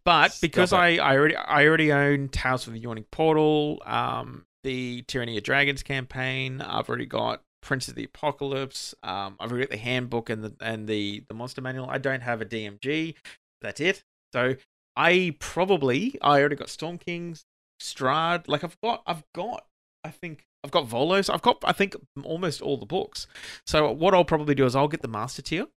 But 0.03 0.29
Stop 0.31 0.41
because 0.41 0.73
it. 0.73 0.77
I, 0.77 0.97
I 0.97 1.15
already 1.15 1.35
I 1.35 1.65
already 1.67 1.91
own 1.93 2.27
Tales 2.29 2.65
of 2.65 2.73
the 2.73 2.79
Yawning 2.79 3.05
Portal, 3.11 3.81
um, 3.85 4.45
the 4.63 5.03
Tyranny 5.07 5.37
of 5.37 5.43
Dragons 5.43 5.83
campaign. 5.83 6.59
I've 6.59 6.89
already 6.89 7.05
got 7.05 7.43
Prince 7.61 7.87
of 7.87 7.93
the 7.93 8.05
Apocalypse. 8.05 8.95
Um, 9.03 9.35
I've 9.39 9.51
already 9.51 9.67
got 9.67 9.71
the 9.71 9.77
handbook 9.77 10.31
and 10.31 10.43
the 10.43 10.55
and 10.59 10.87
the 10.87 11.23
the 11.27 11.35
monster 11.35 11.61
manual. 11.61 11.87
I 11.87 11.99
don't 11.99 12.21
have 12.21 12.41
a 12.41 12.45
DMG. 12.45 13.13
That's 13.61 13.79
it. 13.79 14.03
So 14.33 14.55
I 14.95 15.35
probably 15.39 16.17
I 16.21 16.39
already 16.39 16.55
got 16.55 16.69
Storm 16.69 16.97
Kings, 16.97 17.45
Strahd. 17.81 18.47
Like 18.47 18.63
I've 18.63 18.79
got 18.81 19.03
I've 19.05 19.23
got 19.33 19.65
I 20.03 20.09
think 20.09 20.45
I've 20.63 20.71
got 20.71 20.87
Volos. 20.87 21.31
I've 21.31 21.41
got 21.41 21.57
I 21.63 21.71
think 21.71 21.95
almost 22.23 22.61
all 22.61 22.77
the 22.77 22.85
books. 22.85 23.27
So 23.65 23.91
what 23.91 24.13
I'll 24.13 24.25
probably 24.25 24.55
do 24.55 24.65
is 24.65 24.75
I'll 24.75 24.87
get 24.87 25.01
the 25.01 25.07
master 25.07 25.41
tier, 25.41 25.67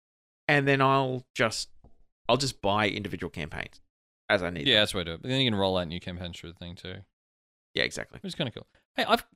and 0.48 0.66
then 0.66 0.80
I'll 0.80 1.24
just 1.34 1.68
I'll 2.28 2.38
just 2.38 2.62
buy 2.62 2.88
individual 2.88 3.30
campaigns 3.30 3.80
as 4.28 4.42
I 4.42 4.50
need. 4.50 4.66
Yeah, 4.66 4.76
them. 4.76 4.80
that's 4.82 4.92
the 4.92 5.00
I 5.00 5.04
do 5.04 5.12
it. 5.12 5.22
But 5.22 5.28
then 5.28 5.40
you 5.40 5.50
can 5.50 5.58
roll 5.58 5.76
out 5.76 5.88
new 5.88 6.00
campaigns 6.00 6.38
through 6.38 6.52
the 6.52 6.58
thing 6.58 6.74
too, 6.74 6.96
yeah, 7.74 7.84
exactly. 7.84 8.18
which 8.22 8.30
is 8.30 8.34
kind 8.34 8.48
of 8.48 8.54
cool. 8.54 8.66
Hey, 8.96 9.04
I've 9.04 9.26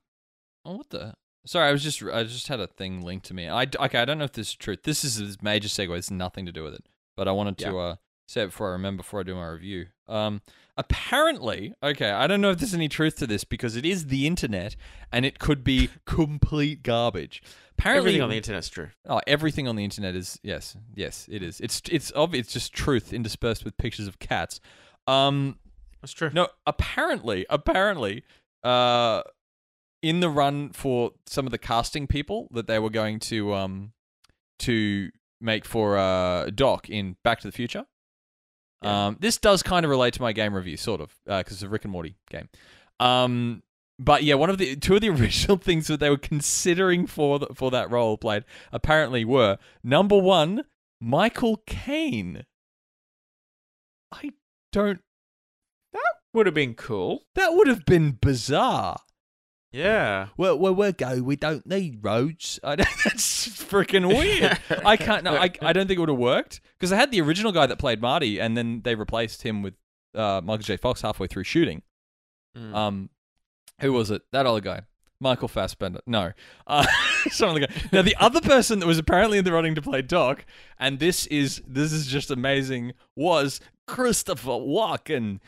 oh, 0.65 0.77
what 0.77 0.89
the. 0.89 1.13
Sorry, 1.45 1.67
I 1.67 1.71
was 1.71 1.81
just 1.81 2.03
I 2.03 2.23
just 2.23 2.47
had 2.49 2.59
a 2.59 2.67
thing 2.67 3.01
linked 3.01 3.25
to 3.27 3.33
me. 3.33 3.49
I 3.49 3.63
okay, 3.63 3.99
I 3.99 4.05
don't 4.05 4.19
know 4.19 4.25
if 4.25 4.33
this 4.33 4.49
is 4.49 4.55
true. 4.55 4.77
This 4.83 5.03
is 5.03 5.19
a 5.19 5.37
major 5.43 5.67
segue. 5.67 5.95
It's 5.97 6.11
nothing 6.11 6.45
to 6.45 6.51
do 6.51 6.63
with 6.63 6.75
it, 6.75 6.85
but 7.17 7.27
I 7.27 7.31
wanted 7.31 7.57
to 7.59 7.77
uh, 7.79 7.95
say 8.31 8.43
it 8.43 8.47
before 8.47 8.69
I 8.69 8.71
remember 8.71 9.03
before 9.03 9.19
I 9.19 9.23
do 9.23 9.35
my 9.35 9.47
review. 9.47 9.87
Um, 10.07 10.41
apparently, 10.77 11.73
okay, 11.83 12.11
I 12.11 12.27
don't 12.27 12.41
know 12.41 12.51
if 12.51 12.59
there's 12.59 12.73
any 12.73 12.87
truth 12.87 13.17
to 13.17 13.27
this 13.27 13.43
because 13.43 13.75
it 13.75 13.85
is 13.85 14.07
the 14.07 14.25
internet 14.25 14.75
and 15.11 15.25
it 15.25 15.39
could 15.39 15.63
be 15.63 15.89
complete 16.05 16.83
garbage. 16.83 17.43
Apparently, 17.77 17.99
Everything 18.11 18.21
on 18.21 18.29
the 18.29 18.37
internet's 18.37 18.69
true. 18.69 18.89
Oh, 19.07 19.21
everything 19.25 19.67
on 19.67 19.75
the 19.75 19.83
internet 19.83 20.15
is 20.15 20.39
yes, 20.43 20.77
yes, 20.95 21.27
it 21.31 21.41
is. 21.41 21.59
It's 21.59 21.81
it's 21.89 22.11
obvious. 22.15 22.45
It's 22.45 22.53
just 22.53 22.73
truth 22.73 23.11
interspersed 23.11 23.65
with 23.65 23.75
pictures 23.77 24.07
of 24.07 24.19
cats. 24.19 24.59
Um, 25.07 25.57
That's 25.99 26.13
true. 26.13 26.29
no, 26.31 26.47
apparently, 26.67 27.45
apparently, 27.49 28.23
uh, 28.63 29.23
in 30.03 30.19
the 30.19 30.29
run 30.29 30.69
for 30.69 31.11
some 31.25 31.47
of 31.47 31.51
the 31.51 31.57
casting 31.57 32.05
people 32.07 32.47
that 32.51 32.67
they 32.67 32.79
were 32.79 32.89
going 32.89 33.19
to 33.19 33.53
um 33.53 33.93
to 34.59 35.09
make 35.39 35.65
for 35.65 35.97
uh 35.97 36.51
Doc 36.53 36.87
in 36.87 37.17
Back 37.23 37.39
to 37.41 37.47
the 37.47 37.51
Future. 37.51 37.85
Yeah. 38.81 39.07
Um, 39.07 39.17
this 39.19 39.37
does 39.37 39.61
kind 39.63 39.85
of 39.85 39.89
relate 39.89 40.13
to 40.15 40.21
my 40.21 40.33
game 40.33 40.53
review, 40.53 40.77
sort 40.77 41.01
of, 41.01 41.15
because 41.25 41.53
it's 41.53 41.61
a 41.61 41.69
Rick 41.69 41.85
and 41.85 41.91
Morty 41.91 42.15
game. 42.29 42.49
Um, 42.99 43.63
but 43.99 44.23
yeah, 44.23 44.35
one 44.35 44.49
of 44.49 44.57
the 44.57 44.75
two 44.75 44.95
of 44.95 45.01
the 45.01 45.09
original 45.11 45.57
things 45.57 45.87
that 45.87 45.99
they 45.99 46.09
were 46.09 46.17
considering 46.17 47.05
for 47.05 47.39
the, 47.39 47.47
for 47.53 47.71
that 47.71 47.91
role 47.91 48.17
played 48.17 48.43
apparently 48.71 49.23
were 49.23 49.57
number 49.83 50.17
one, 50.17 50.63
Michael 50.99 51.61
Caine. 51.67 52.45
I 54.11 54.31
don't. 54.71 55.01
That 55.93 56.13
would 56.33 56.45
have 56.47 56.55
been 56.55 56.73
cool. 56.73 57.23
That 57.35 57.53
would 57.53 57.67
have 57.67 57.85
been 57.85 58.13
bizarre. 58.13 58.97
Yeah. 59.71 60.27
Well, 60.35 60.59
where 60.59 60.73
we 60.73 60.91
go, 60.91 61.21
we 61.21 61.35
don't 61.35 61.65
need 61.65 61.99
roads. 62.01 62.59
I 62.63 62.75
don't, 62.75 62.89
that's 63.03 63.47
freaking 63.47 64.07
weird. 64.07 64.59
I 64.85 64.97
can't. 64.97 65.23
No, 65.23 65.35
I, 65.35 65.51
I 65.61 65.73
don't 65.73 65.87
think 65.87 65.97
it 65.97 65.99
would 65.99 66.09
have 66.09 66.17
worked 66.17 66.61
because 66.77 66.91
I 66.91 66.97
had 66.97 67.11
the 67.11 67.21
original 67.21 67.51
guy 67.51 67.65
that 67.65 67.79
played 67.79 68.01
Marty, 68.01 68.39
and 68.39 68.57
then 68.57 68.81
they 68.83 68.95
replaced 68.95 69.43
him 69.43 69.61
with 69.61 69.75
uh, 70.13 70.41
Michael 70.43 70.63
J. 70.63 70.77
Fox 70.77 71.01
halfway 71.01 71.27
through 71.27 71.45
shooting. 71.45 71.83
Mm. 72.57 72.75
Um, 72.75 73.09
who 73.79 73.93
was 73.93 74.11
it? 74.11 74.23
That 74.31 74.45
other 74.45 74.59
guy, 74.59 74.81
Michael 75.21 75.47
Fassbender. 75.47 76.01
No, 76.05 76.33
uh, 76.67 76.85
some 77.29 77.49
other 77.49 77.61
guy. 77.61 77.73
Now 77.93 78.01
the 78.01 78.15
other 78.19 78.41
person 78.41 78.79
that 78.79 78.87
was 78.87 78.97
apparently 78.97 79.37
in 79.37 79.45
the 79.45 79.53
running 79.53 79.75
to 79.75 79.81
play 79.81 80.01
Doc, 80.01 80.45
and 80.77 80.99
this 80.99 81.27
is 81.27 81.61
this 81.65 81.93
is 81.93 82.07
just 82.07 82.29
amazing, 82.29 82.93
was 83.15 83.61
Christopher 83.87 84.51
Walken. 84.51 85.39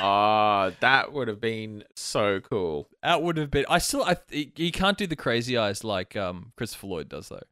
Ah, 0.00 0.70
that 0.80 1.12
would 1.12 1.28
have 1.28 1.40
been 1.40 1.84
so 1.96 2.40
cool. 2.40 2.88
That 3.02 3.22
would 3.22 3.36
have 3.36 3.50
been. 3.50 3.64
I 3.68 3.78
still. 3.78 4.02
I. 4.04 4.16
He 4.30 4.52
he 4.54 4.70
can't 4.70 4.96
do 4.96 5.06
the 5.06 5.16
crazy 5.16 5.56
eyes 5.58 5.84
like 5.84 6.16
um 6.16 6.52
Christopher 6.56 6.86
Lloyd 6.86 7.08
does 7.08 7.28
though. 7.28 7.42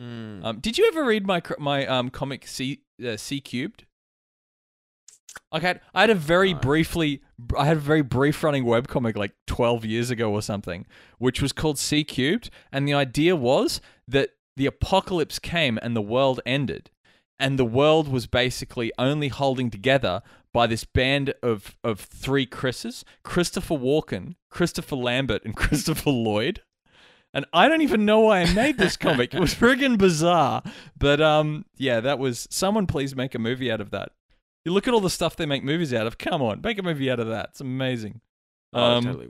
Mm. 0.00 0.44
Um, 0.44 0.58
did 0.60 0.78
you 0.78 0.86
ever 0.88 1.04
read 1.04 1.26
my 1.26 1.42
my 1.58 1.86
um 1.86 2.10
comic 2.10 2.46
C 2.46 2.80
uh, 3.06 3.16
C 3.16 3.40
cubed? 3.40 3.84
Okay, 5.54 5.78
I 5.94 6.00
had 6.00 6.10
a 6.10 6.14
very 6.14 6.54
No. 6.54 6.60
briefly, 6.60 7.22
I 7.56 7.66
had 7.66 7.76
a 7.76 7.80
very 7.80 8.02
brief 8.02 8.42
running 8.42 8.64
web 8.64 8.88
comic 8.88 9.16
like 9.16 9.32
twelve 9.46 9.84
years 9.84 10.10
ago 10.10 10.32
or 10.32 10.42
something, 10.42 10.86
which 11.18 11.42
was 11.42 11.52
called 11.52 11.78
C 11.78 12.04
cubed, 12.04 12.50
and 12.72 12.88
the 12.88 12.94
idea 12.94 13.36
was 13.36 13.80
that 14.08 14.30
the 14.56 14.66
apocalypse 14.66 15.38
came 15.38 15.78
and 15.82 15.94
the 15.94 16.00
world 16.02 16.40
ended. 16.46 16.90
And 17.38 17.58
the 17.58 17.64
world 17.64 18.08
was 18.08 18.26
basically 18.26 18.92
only 18.98 19.28
holding 19.28 19.70
together 19.70 20.22
by 20.52 20.66
this 20.66 20.84
band 20.84 21.34
of 21.42 21.76
of 21.84 22.00
three 22.00 22.46
Chris's: 22.46 23.04
Christopher 23.22 23.74
Walken, 23.76 24.36
Christopher 24.50 24.96
Lambert, 24.96 25.44
and 25.44 25.54
Christopher 25.56 26.10
Lloyd. 26.10 26.62
And 27.34 27.44
I 27.52 27.68
don't 27.68 27.82
even 27.82 28.06
know 28.06 28.20
why 28.20 28.40
I 28.40 28.52
made 28.54 28.78
this 28.78 28.96
comic. 28.96 29.34
It 29.34 29.40
was 29.40 29.54
friggin' 29.54 29.98
bizarre. 29.98 30.62
But 30.98 31.20
um, 31.20 31.66
yeah, 31.76 32.00
that 32.00 32.18
was. 32.18 32.46
Someone 32.50 32.86
please 32.86 33.14
make 33.14 33.34
a 33.34 33.38
movie 33.38 33.70
out 33.70 33.80
of 33.82 33.90
that. 33.90 34.12
You 34.64 34.72
look 34.72 34.88
at 34.88 34.94
all 34.94 35.00
the 35.00 35.10
stuff 35.10 35.36
they 35.36 35.44
make 35.46 35.62
movies 35.62 35.92
out 35.92 36.06
of. 36.06 36.16
Come 36.18 36.40
on, 36.40 36.60
make 36.62 36.78
a 36.78 36.82
movie 36.82 37.10
out 37.10 37.20
of 37.20 37.28
that. 37.28 37.50
It's 37.50 37.60
amazing. 37.60 38.20
Oh, 38.72 38.80
Um, 38.82 39.04
totally. 39.04 39.28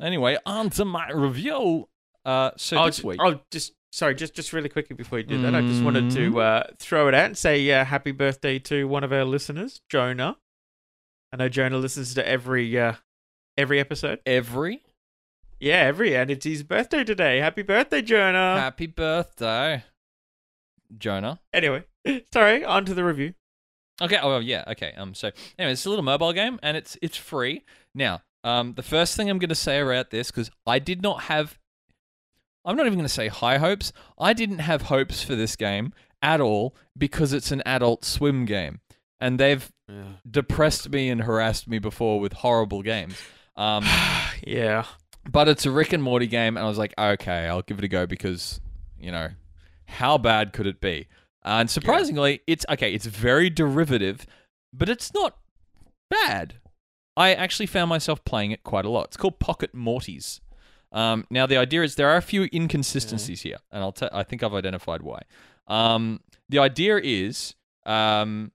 Anyway, 0.00 0.38
on 0.46 0.70
to 0.70 0.84
my 0.84 1.10
review. 1.10 1.88
Uh, 2.24 2.52
so 2.56 2.78
Oh, 2.78 2.86
this 2.86 3.02
week, 3.02 3.18
oh, 3.22 3.40
just 3.50 3.72
sorry, 3.92 4.14
just 4.14 4.34
just 4.34 4.52
really 4.52 4.68
quickly 4.68 4.96
before 4.96 5.18
you 5.18 5.24
do 5.24 5.40
that, 5.42 5.54
I 5.54 5.60
just 5.60 5.82
wanted 5.84 6.10
to 6.12 6.40
uh, 6.40 6.66
throw 6.78 7.06
it 7.08 7.14
out 7.14 7.26
and 7.26 7.38
say 7.38 7.70
uh, 7.70 7.84
happy 7.84 8.10
birthday 8.10 8.58
to 8.60 8.88
one 8.88 9.04
of 9.04 9.12
our 9.12 9.24
listeners, 9.24 9.80
Jonah. 9.88 10.38
I 11.32 11.36
know 11.36 11.48
Jonah 11.48 11.78
listens 11.78 12.14
to 12.14 12.26
every 12.26 12.78
uh, 12.78 12.94
every 13.56 13.78
episode. 13.78 14.20
every 14.26 14.82
Yeah, 15.60 15.82
every 15.82 16.16
and 16.16 16.30
it's 16.30 16.44
his 16.44 16.62
birthday 16.62 17.04
today. 17.04 17.38
Happy 17.38 17.62
birthday, 17.62 18.02
Jonah! 18.02 18.58
happy 18.58 18.86
birthday, 18.86 19.84
Jonah. 20.98 21.40
anyway, 21.52 21.84
sorry, 22.32 22.64
on 22.64 22.84
to 22.84 22.94
the 22.94 23.04
review. 23.04 23.34
Okay. 24.00 24.18
Oh 24.20 24.38
yeah. 24.38 24.64
Okay. 24.68 24.92
Um. 24.96 25.14
So 25.14 25.30
anyway, 25.58 25.72
it's 25.72 25.86
a 25.86 25.88
little 25.90 26.04
mobile 26.04 26.32
game, 26.32 26.58
and 26.62 26.76
it's 26.76 26.96
it's 27.02 27.16
free 27.16 27.62
now. 27.94 28.22
Um. 28.42 28.74
The 28.74 28.82
first 28.82 29.16
thing 29.16 29.30
I'm 29.30 29.38
going 29.38 29.48
to 29.50 29.54
say 29.54 29.80
about 29.80 30.10
this 30.10 30.30
because 30.30 30.50
I 30.66 30.78
did 30.78 31.02
not 31.02 31.22
have. 31.24 31.58
I'm 32.64 32.76
not 32.76 32.86
even 32.86 32.98
going 32.98 33.06
to 33.06 33.12
say 33.12 33.28
high 33.28 33.58
hopes. 33.58 33.92
I 34.18 34.32
didn't 34.32 34.60
have 34.60 34.82
hopes 34.82 35.22
for 35.22 35.34
this 35.34 35.56
game 35.56 35.92
at 36.22 36.40
all 36.40 36.76
because 36.96 37.32
it's 37.32 37.50
an 37.50 37.62
adult 37.66 38.04
swim 38.04 38.44
game, 38.44 38.80
and 39.20 39.38
they've 39.38 39.70
yeah. 39.88 40.04
depressed 40.28 40.90
me 40.90 41.10
and 41.10 41.22
harassed 41.22 41.68
me 41.68 41.78
before 41.78 42.20
with 42.20 42.32
horrible 42.32 42.82
games. 42.82 43.16
Um. 43.56 43.84
yeah, 44.46 44.84
but 45.30 45.48
it's 45.48 45.66
a 45.66 45.70
Rick 45.70 45.92
and 45.92 46.02
Morty 46.02 46.26
game, 46.26 46.56
and 46.56 46.64
I 46.64 46.68
was 46.68 46.78
like, 46.78 46.94
okay, 46.98 47.46
I'll 47.48 47.62
give 47.62 47.78
it 47.78 47.84
a 47.84 47.88
go 47.88 48.06
because, 48.06 48.60
you 48.98 49.10
know, 49.10 49.28
how 49.86 50.18
bad 50.18 50.52
could 50.52 50.66
it 50.66 50.80
be? 50.80 51.08
and 51.44 51.68
surprisingly, 51.68 52.40
it's 52.46 52.64
okay. 52.68 52.94
It's 52.94 53.06
very 53.06 53.50
derivative, 53.50 54.26
but 54.72 54.88
it's 54.88 55.12
not 55.12 55.36
bad. 56.08 56.54
I 57.16 57.34
actually 57.34 57.66
found 57.66 57.88
myself 57.88 58.24
playing 58.24 58.52
it 58.52 58.62
quite 58.62 58.84
a 58.84 58.88
lot. 58.90 59.06
It's 59.06 59.16
called 59.16 59.38
Pocket 59.38 59.74
Mortys. 59.74 60.40
Um, 60.92 61.26
now 61.30 61.46
the 61.46 61.56
idea 61.56 61.82
is 61.82 61.94
there 61.94 62.10
are 62.10 62.16
a 62.16 62.22
few 62.22 62.48
inconsistencies 62.52 63.42
here, 63.42 63.56
and 63.70 63.82
I'll 63.82 63.92
t- 63.92 64.08
I 64.12 64.22
think 64.22 64.42
I've 64.42 64.54
identified 64.54 65.02
why. 65.02 65.22
Um, 65.66 66.20
the 66.48 66.58
idea 66.58 66.98
is 67.02 67.54
um, 67.86 68.52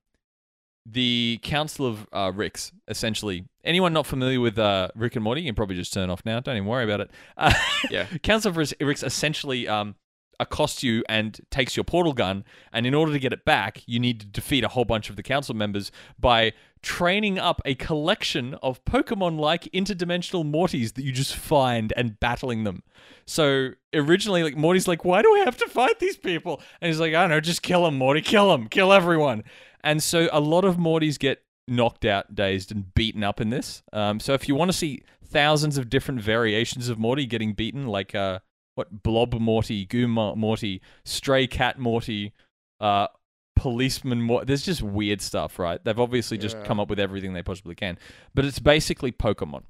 the 0.85 1.39
Council 1.41 1.85
of 1.85 2.07
uh, 2.13 2.31
Ricks, 2.33 2.71
essentially. 2.87 3.45
Anyone 3.63 3.91
not 3.91 4.05
familiar 4.05 4.39
with 4.39 4.57
uh, 4.57 4.89
Rick 4.95 5.15
and 5.15 5.23
Morty, 5.23 5.41
you 5.41 5.47
can 5.47 5.55
probably 5.55 5.75
just 5.75 5.91
turn 5.93 6.09
off 6.09 6.21
now. 6.25 6.39
Don't 6.39 6.55
even 6.55 6.67
worry 6.67 6.83
about 6.85 7.01
it. 7.01 7.11
Uh, 7.35 7.53
Yeah. 7.89 8.05
Council 8.23 8.49
of 8.51 8.57
Ricks- 8.57 8.73
Ricks 8.79 9.03
essentially 9.03 9.67
um, 9.67 9.95
accosts 10.39 10.83
you 10.83 11.03
and 11.09 11.39
takes 11.49 11.75
your 11.75 11.83
portal 11.83 12.13
gun, 12.13 12.43
and 12.71 12.85
in 12.85 12.93
order 12.93 13.11
to 13.11 13.19
get 13.19 13.33
it 13.33 13.45
back, 13.45 13.83
you 13.85 13.99
need 13.99 14.19
to 14.19 14.25
defeat 14.25 14.63
a 14.63 14.69
whole 14.69 14.85
bunch 14.85 15.09
of 15.09 15.15
the 15.15 15.23
council 15.23 15.55
members 15.55 15.91
by 16.19 16.53
training 16.81 17.39
up 17.39 17.61
a 17.65 17.75
collection 17.75 18.53
of 18.55 18.83
Pokemon-like 18.85 19.63
interdimensional 19.73 20.49
Mortys 20.49 20.93
that 20.93 21.03
you 21.03 21.11
just 21.11 21.35
find 21.35 21.91
and 21.97 22.19
battling 22.19 22.63
them. 22.63 22.83
So 23.25 23.71
originally, 23.93 24.43
like 24.43 24.55
Morty's 24.55 24.87
like, 24.87 25.03
"Why 25.03 25.21
do 25.21 25.33
I 25.35 25.39
have 25.39 25.57
to 25.57 25.67
fight 25.67 25.99
these 25.99 26.17
people?" 26.17 26.61
And 26.79 26.87
he's 26.87 26.99
like, 26.99 27.13
"I 27.13 27.21
don't 27.21 27.29
know, 27.31 27.39
just 27.39 27.61
kill 27.61 27.83
them, 27.83 27.97
Morty. 27.97 28.21
Kill 28.21 28.49
them, 28.51 28.67
kill 28.67 28.93
everyone." 28.93 29.43
And 29.81 30.01
so 30.01 30.29
a 30.31 30.39
lot 30.39 30.65
of 30.65 30.77
Mortys 30.77 31.17
get 31.17 31.43
knocked 31.67 32.05
out, 32.05 32.33
dazed, 32.33 32.71
and 32.71 32.93
beaten 32.93 33.23
up 33.23 33.41
in 33.41 33.49
this. 33.49 33.83
Um, 33.91 34.19
so 34.19 34.33
if 34.33 34.47
you 34.47 34.55
want 34.55 34.69
to 34.71 34.77
see 34.77 35.03
thousands 35.25 35.77
of 35.77 35.89
different 35.89 36.21
variations 36.21 36.87
of 36.89 36.97
Morty 36.97 37.25
getting 37.25 37.53
beaten, 37.53 37.87
like 37.87 38.15
uh, 38.15 38.39
what 38.77 39.03
Blob 39.03 39.33
Morty, 39.33 39.85
Goo 39.85 40.07
Morty, 40.07 40.81
Stray 41.03 41.47
Cat 41.47 41.79
Morty, 41.79 42.33
uh, 42.79 43.07
Policeman 43.55 44.21
Morty, 44.21 44.45
there's 44.45 44.63
just 44.63 44.81
weird 44.83 45.21
stuff, 45.21 45.57
right? 45.57 45.83
They've 45.83 45.99
obviously 45.99 46.37
just 46.37 46.57
Yeah. 46.57 46.63
come 46.63 46.79
up 46.79 46.89
with 46.89 46.99
everything 46.99 47.33
they 47.33 47.41
possibly 47.43 47.73
can, 47.75 47.97
but 48.35 48.45
it's 48.45 48.59
basically 48.59 49.11
Pokemon. 49.11 49.63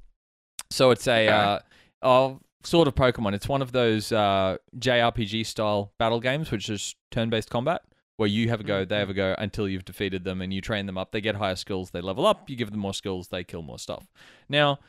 So 0.69 0.91
it's 0.91 1.07
a 1.07 1.25
Okay. 1.25 1.27
uh, 1.29 1.59
oh, 2.01 2.39
sort 2.63 2.87
of 2.89 2.95
Pokemon. 2.95 3.33
It's 3.33 3.47
one 3.47 3.61
of 3.61 3.71
those 3.71 4.11
uh, 4.11 4.57
JRPG 4.77 5.45
style 5.45 5.93
battle 5.97 6.19
games, 6.19 6.51
which 6.51 6.69
is 6.69 6.95
turn 7.11 7.29
based 7.29 7.49
combat, 7.49 7.83
where 8.17 8.27
you 8.27 8.49
have 8.49 8.59
a 8.59 8.63
go, 8.63 8.83
they 8.83 8.97
have 8.97 9.09
a 9.09 9.13
go 9.13 9.35
until 9.37 9.69
you've 9.69 9.85
defeated 9.85 10.25
them 10.25 10.41
and 10.41 10.53
you 10.53 10.59
train 10.59 10.85
them 10.85 10.97
up. 10.97 11.11
They 11.13 11.21
get 11.21 11.35
higher 11.35 11.55
skills, 11.55 11.91
they 11.91 12.01
level 12.01 12.27
up, 12.27 12.49
you 12.49 12.57
give 12.57 12.71
them 12.71 12.81
more 12.81 12.93
skills, 12.93 13.29
they 13.29 13.45
kill 13.45 13.61
more 13.61 13.79
stuff. 13.79 14.07
Now, 14.49 14.79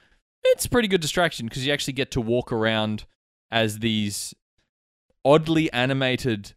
it's 0.45 0.64
a 0.64 0.69
pretty 0.71 0.89
good 0.89 1.01
distraction 1.01 1.47
because 1.47 1.64
you 1.64 1.73
actually 1.73 1.93
get 1.93 2.11
to 2.12 2.21
walk 2.21 2.51
around 2.51 3.05
as 3.51 3.78
these 3.80 4.34
oddly 5.24 5.72
animated 5.72 6.55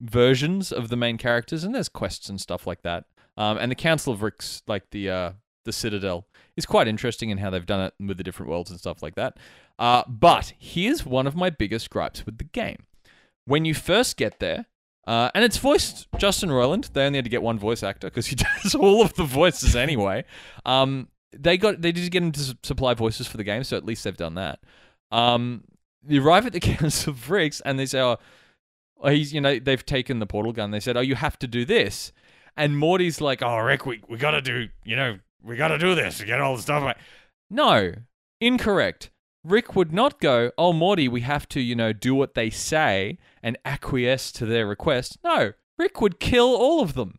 versions 0.00 0.72
of 0.72 0.88
the 0.88 0.96
main 0.96 1.18
characters, 1.18 1.64
and 1.64 1.74
there's 1.74 1.88
quests 1.88 2.28
and 2.28 2.40
stuff 2.40 2.66
like 2.66 2.82
that. 2.82 3.04
Um, 3.36 3.58
and 3.58 3.70
the 3.70 3.76
Council 3.76 4.12
of 4.12 4.22
Ricks, 4.22 4.62
like 4.66 4.90
the 4.90 5.10
uh, 5.10 5.32
the 5.64 5.72
Citadel, 5.72 6.26
is 6.56 6.66
quite 6.66 6.88
interesting 6.88 7.30
in 7.30 7.38
how 7.38 7.50
they've 7.50 7.66
done 7.66 7.80
it 7.80 7.94
with 8.06 8.16
the 8.16 8.24
different 8.24 8.50
worlds 8.50 8.70
and 8.70 8.78
stuff 8.78 9.02
like 9.02 9.14
that. 9.14 9.38
Uh, 9.78 10.02
but 10.06 10.52
here's 10.58 11.06
one 11.06 11.26
of 11.26 11.34
my 11.34 11.50
biggest 11.50 11.90
gripes 11.90 12.26
with 12.26 12.38
the 12.38 12.44
game. 12.44 12.84
When 13.46 13.64
you 13.64 13.74
first 13.74 14.16
get 14.16 14.38
there, 14.40 14.66
uh, 15.06 15.30
and 15.34 15.42
it's 15.42 15.56
voiced 15.56 16.06
Justin 16.18 16.50
Roiland. 16.50 16.92
They 16.92 17.06
only 17.06 17.16
had 17.16 17.24
to 17.24 17.30
get 17.30 17.42
one 17.42 17.58
voice 17.58 17.82
actor 17.82 18.08
because 18.08 18.26
he 18.26 18.36
does 18.62 18.74
all 18.74 19.02
of 19.02 19.14
the 19.14 19.24
voices 19.24 19.74
anyway. 19.74 20.24
Um, 20.66 21.08
they 21.32 21.56
got 21.56 21.80
they 21.80 21.92
did 21.92 22.10
get 22.10 22.22
him 22.22 22.32
to 22.32 22.40
su- 22.40 22.54
supply 22.62 22.94
voices 22.94 23.26
for 23.26 23.36
the 23.36 23.44
game, 23.44 23.64
so 23.64 23.76
at 23.76 23.84
least 23.84 24.04
they've 24.04 24.16
done 24.16 24.34
that. 24.34 24.60
Um, 25.10 25.64
you 26.06 26.24
arrive 26.24 26.46
at 26.46 26.52
the 26.52 26.60
Council 26.76 27.12
of 27.12 27.30
Ricks, 27.30 27.60
and 27.62 27.78
they 27.78 27.86
say, 27.86 28.00
"Oh, 28.00 28.16
oh, 29.00 29.10
he's 29.10 29.32
you 29.32 29.40
know 29.40 29.58
they've 29.58 29.84
taken 29.84 30.18
the 30.18 30.26
portal 30.26 30.52
gun." 30.52 30.70
They 30.70 30.80
said, 30.80 30.96
"Oh, 30.96 31.00
you 31.00 31.14
have 31.14 31.38
to 31.40 31.46
do 31.46 31.64
this," 31.64 32.12
and 32.56 32.76
Morty's 32.78 33.20
like, 33.20 33.42
"Oh, 33.42 33.58
Rick, 33.58 33.86
we 33.86 34.02
we 34.08 34.16
got 34.18 34.32
to 34.32 34.40
do 34.42 34.68
you 34.84 34.96
know 34.96 35.18
we 35.42 35.56
got 35.56 35.68
to 35.68 35.78
do 35.78 35.94
this 35.94 36.18
to 36.18 36.26
get 36.26 36.40
all 36.40 36.56
the 36.56 36.62
stuff." 36.62 36.82
Right. 36.82 36.96
No, 37.50 37.92
incorrect. 38.40 39.10
Rick 39.42 39.74
would 39.74 39.92
not 39.92 40.20
go, 40.20 40.52
"Oh, 40.58 40.72
Morty, 40.72 41.08
we 41.08 41.22
have 41.22 41.48
to 41.50 41.60
you 41.60 41.74
know 41.74 41.92
do 41.92 42.14
what 42.14 42.34
they 42.34 42.50
say 42.50 43.18
and 43.42 43.56
acquiesce 43.64 44.30
to 44.32 44.46
their 44.46 44.66
request." 44.66 45.18
No, 45.24 45.52
Rick 45.78 46.00
would 46.00 46.20
kill 46.20 46.54
all 46.54 46.80
of 46.82 46.94
them. 46.94 47.18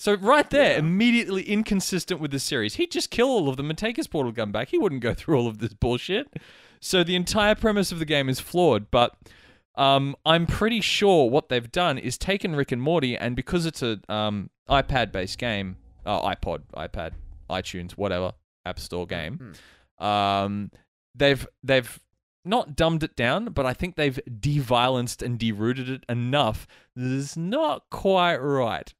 So 0.00 0.14
right 0.14 0.48
there, 0.50 0.72
Yeah. 0.74 0.78
immediately 0.78 1.42
inconsistent 1.42 2.20
with 2.20 2.30
the 2.30 2.38
series. 2.38 2.76
He'd 2.76 2.92
just 2.92 3.10
kill 3.10 3.26
all 3.28 3.48
of 3.48 3.56
them 3.56 3.68
and 3.68 3.76
take 3.76 3.96
his 3.96 4.06
portal 4.06 4.30
gun 4.30 4.52
back. 4.52 4.68
He 4.68 4.78
wouldn't 4.78 5.00
go 5.02 5.12
through 5.12 5.36
all 5.36 5.48
of 5.48 5.58
this 5.58 5.74
bullshit. 5.74 6.32
So 6.80 7.02
the 7.04 7.16
entire 7.16 7.54
premise 7.54 7.92
of 7.92 7.98
the 7.98 8.04
game 8.04 8.28
is 8.28 8.40
flawed, 8.40 8.90
but 8.90 9.16
um, 9.76 10.16
I'm 10.26 10.46
pretty 10.46 10.80
sure 10.80 11.30
what 11.30 11.48
they've 11.48 11.70
done 11.70 11.98
is 11.98 12.18
taken 12.18 12.56
Rick 12.56 12.72
and 12.72 12.82
Morty, 12.82 13.16
and 13.16 13.36
because 13.36 13.64
it's 13.66 13.82
a 13.82 14.00
um, 14.08 14.50
iPad-based 14.68 15.38
game, 15.38 15.76
uh, 16.04 16.20
iPod, 16.34 16.62
iPad, 16.74 17.12
iTunes, 17.50 17.92
whatever 17.92 18.32
app 18.64 18.78
store 18.80 19.06
game, 19.06 19.52
um, 19.98 20.70
they've 21.14 21.46
they've 21.62 21.98
not 22.44 22.76
dumbed 22.76 23.02
it 23.02 23.14
down, 23.16 23.46
but 23.46 23.66
I 23.66 23.74
think 23.74 23.96
they've 23.96 24.18
de-violenced 24.40 25.22
and 25.22 25.38
derooted 25.38 25.88
it 25.90 26.04
enough 26.08 26.66
that 26.96 27.12
it's 27.16 27.36
not 27.36 27.82
quite 27.90 28.36
right. 28.38 28.92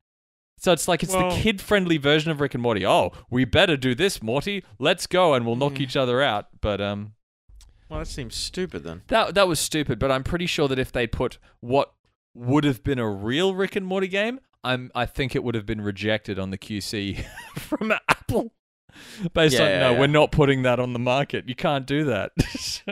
So 0.58 0.72
it's 0.72 0.88
like 0.88 1.02
it's 1.02 1.14
Well- 1.14 1.30
the 1.30 1.40
kid-friendly 1.40 1.98
version 1.98 2.30
of 2.30 2.40
Rick 2.40 2.54
and 2.54 2.62
Morty. 2.62 2.84
Oh, 2.84 3.12
we 3.30 3.44
better 3.44 3.76
do 3.76 3.94
this, 3.94 4.22
Morty. 4.22 4.64
Let's 4.78 5.06
go, 5.06 5.34
and 5.34 5.46
we'll 5.46 5.56
knock 5.56 5.78
Yeah. 5.78 5.84
each 5.84 5.96
other 5.96 6.20
out. 6.20 6.48
But 6.60 6.80
um, 6.80 7.12
Well, 7.88 8.00
that 8.00 8.06
seems 8.06 8.34
stupid 8.34 8.84
then. 8.84 9.02
that 9.08 9.34
that 9.34 9.48
was 9.48 9.58
stupid, 9.60 9.98
but 9.98 10.10
I'm 10.10 10.24
pretty 10.24 10.46
sure 10.46 10.68
that 10.68 10.78
if 10.78 10.92
they 10.92 11.06
put 11.06 11.38
what 11.60 11.92
would 12.34 12.64
have 12.64 12.84
been 12.84 12.98
a 12.98 13.08
real 13.08 13.54
Rick 13.54 13.76
and 13.76 13.86
Morty 13.86 14.08
game, 14.08 14.40
I'm 14.62 14.90
I 14.94 15.06
think 15.06 15.34
it 15.34 15.42
would 15.42 15.54
have 15.54 15.66
been 15.66 15.80
rejected 15.80 16.38
on 16.38 16.50
the 16.50 16.58
QC 16.58 17.24
from 17.56 17.92
Apple. 18.08 18.52
Based 19.32 19.54
Yeah, 19.54 19.62
on 19.62 19.68
yeah, 19.70 19.78
no, 19.80 19.92
yeah. 19.92 19.98
we're 20.00 20.06
not 20.08 20.32
putting 20.32 20.62
that 20.62 20.80
on 20.80 20.92
the 20.92 20.98
market. 20.98 21.48
You 21.48 21.54
can't 21.54 21.86
do 21.86 22.04
that. 22.04 22.32
So, 22.58 22.82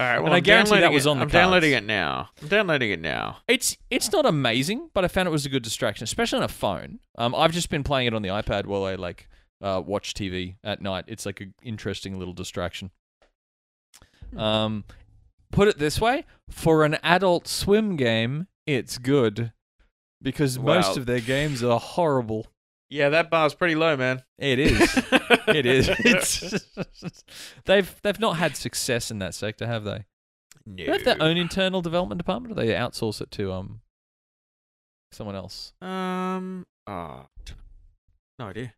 All 0.00 0.06
right, 0.06 0.18
well, 0.18 0.32
I 0.32 0.38
I'm 0.38 0.42
guarantee 0.42 0.80
that 0.80 0.90
was 0.92 1.06
it- 1.06 1.08
on 1.08 1.18
the 1.18 1.22
I'm 1.22 1.28
downloading 1.28 1.70
it 1.72 1.84
now. 1.84 2.30
I'm 2.42 2.48
downloading 2.48 2.90
it 2.90 3.00
now. 3.00 3.38
it's 3.46 3.76
it's 3.90 4.10
not 4.10 4.26
amazing, 4.26 4.90
but 4.92 5.04
I 5.04 5.08
found 5.08 5.28
it 5.28 5.30
was 5.30 5.46
a 5.46 5.48
good 5.48 5.62
distraction, 5.62 6.02
especially 6.02 6.38
on 6.38 6.42
a 6.42 6.48
phone. 6.48 6.98
Um, 7.16 7.32
I've 7.34 7.52
just 7.52 7.70
been 7.70 7.84
playing 7.84 8.08
it 8.08 8.14
on 8.14 8.22
the 8.22 8.30
iPad 8.30 8.66
while 8.66 8.84
I 8.84 8.96
like 8.96 9.28
uh, 9.62 9.80
watch 9.86 10.12
TV 10.14 10.56
at 10.64 10.82
night. 10.82 11.04
It's 11.06 11.24
like 11.24 11.40
an 11.40 11.54
interesting 11.62 12.18
little 12.18 12.34
distraction. 12.34 12.90
Um, 14.36 14.84
put 15.52 15.68
it 15.68 15.78
this 15.78 16.00
way: 16.00 16.24
for 16.50 16.84
an 16.84 16.94
adult 17.02 17.48
swim 17.48 17.96
game, 17.96 18.46
it's 18.66 18.98
good 18.98 19.52
because 20.22 20.58
most 20.58 20.96
of 20.96 21.06
their 21.06 21.20
games 21.20 21.62
are 21.62 21.80
horrible. 21.80 22.46
Yeah, 22.90 23.08
that 23.08 23.30
bar's 23.30 23.54
pretty 23.54 23.74
low, 23.74 23.96
man. 23.96 24.22
It 24.38 24.58
is. 24.58 24.80
it 25.48 25.66
is. 25.66 25.88
It's 25.88 26.64
they've 27.64 27.94
they've 28.02 28.20
not 28.20 28.36
had 28.36 28.56
success 28.56 29.10
in 29.10 29.18
that 29.18 29.34
sector, 29.34 29.66
have 29.66 29.84
they? 29.84 30.04
no. 30.66 30.76
Do 30.76 30.84
they 30.86 30.92
have 30.92 31.04
their 31.04 31.22
own 31.22 31.36
internal 31.36 31.82
development 31.82 32.18
department, 32.18 32.52
or 32.52 32.54
they 32.54 32.68
outsource 32.68 33.20
it 33.20 33.30
to 33.32 33.52
um 33.52 33.80
Someone 35.14 35.36
else. 35.36 35.72
Um. 35.80 36.66
Oh, 36.88 37.26
no 38.40 38.46
idea. 38.46 38.74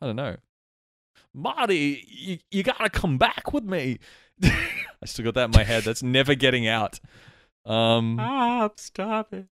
I 0.00 0.06
don't 0.06 0.16
know. 0.16 0.36
Marty, 1.34 2.02
you, 2.08 2.38
you 2.50 2.62
gotta 2.62 2.88
come 2.88 3.18
back 3.18 3.52
with 3.52 3.64
me. 3.64 3.98
I 4.42 5.06
still 5.06 5.24
got 5.24 5.34
that 5.34 5.44
in 5.46 5.50
my 5.52 5.64
head. 5.64 5.84
That's 5.84 6.02
never 6.02 6.34
getting 6.34 6.66
out. 6.66 7.00
Um, 7.64 8.16
Stop! 8.18 8.80
Stop 8.80 9.34
it. 9.34 9.46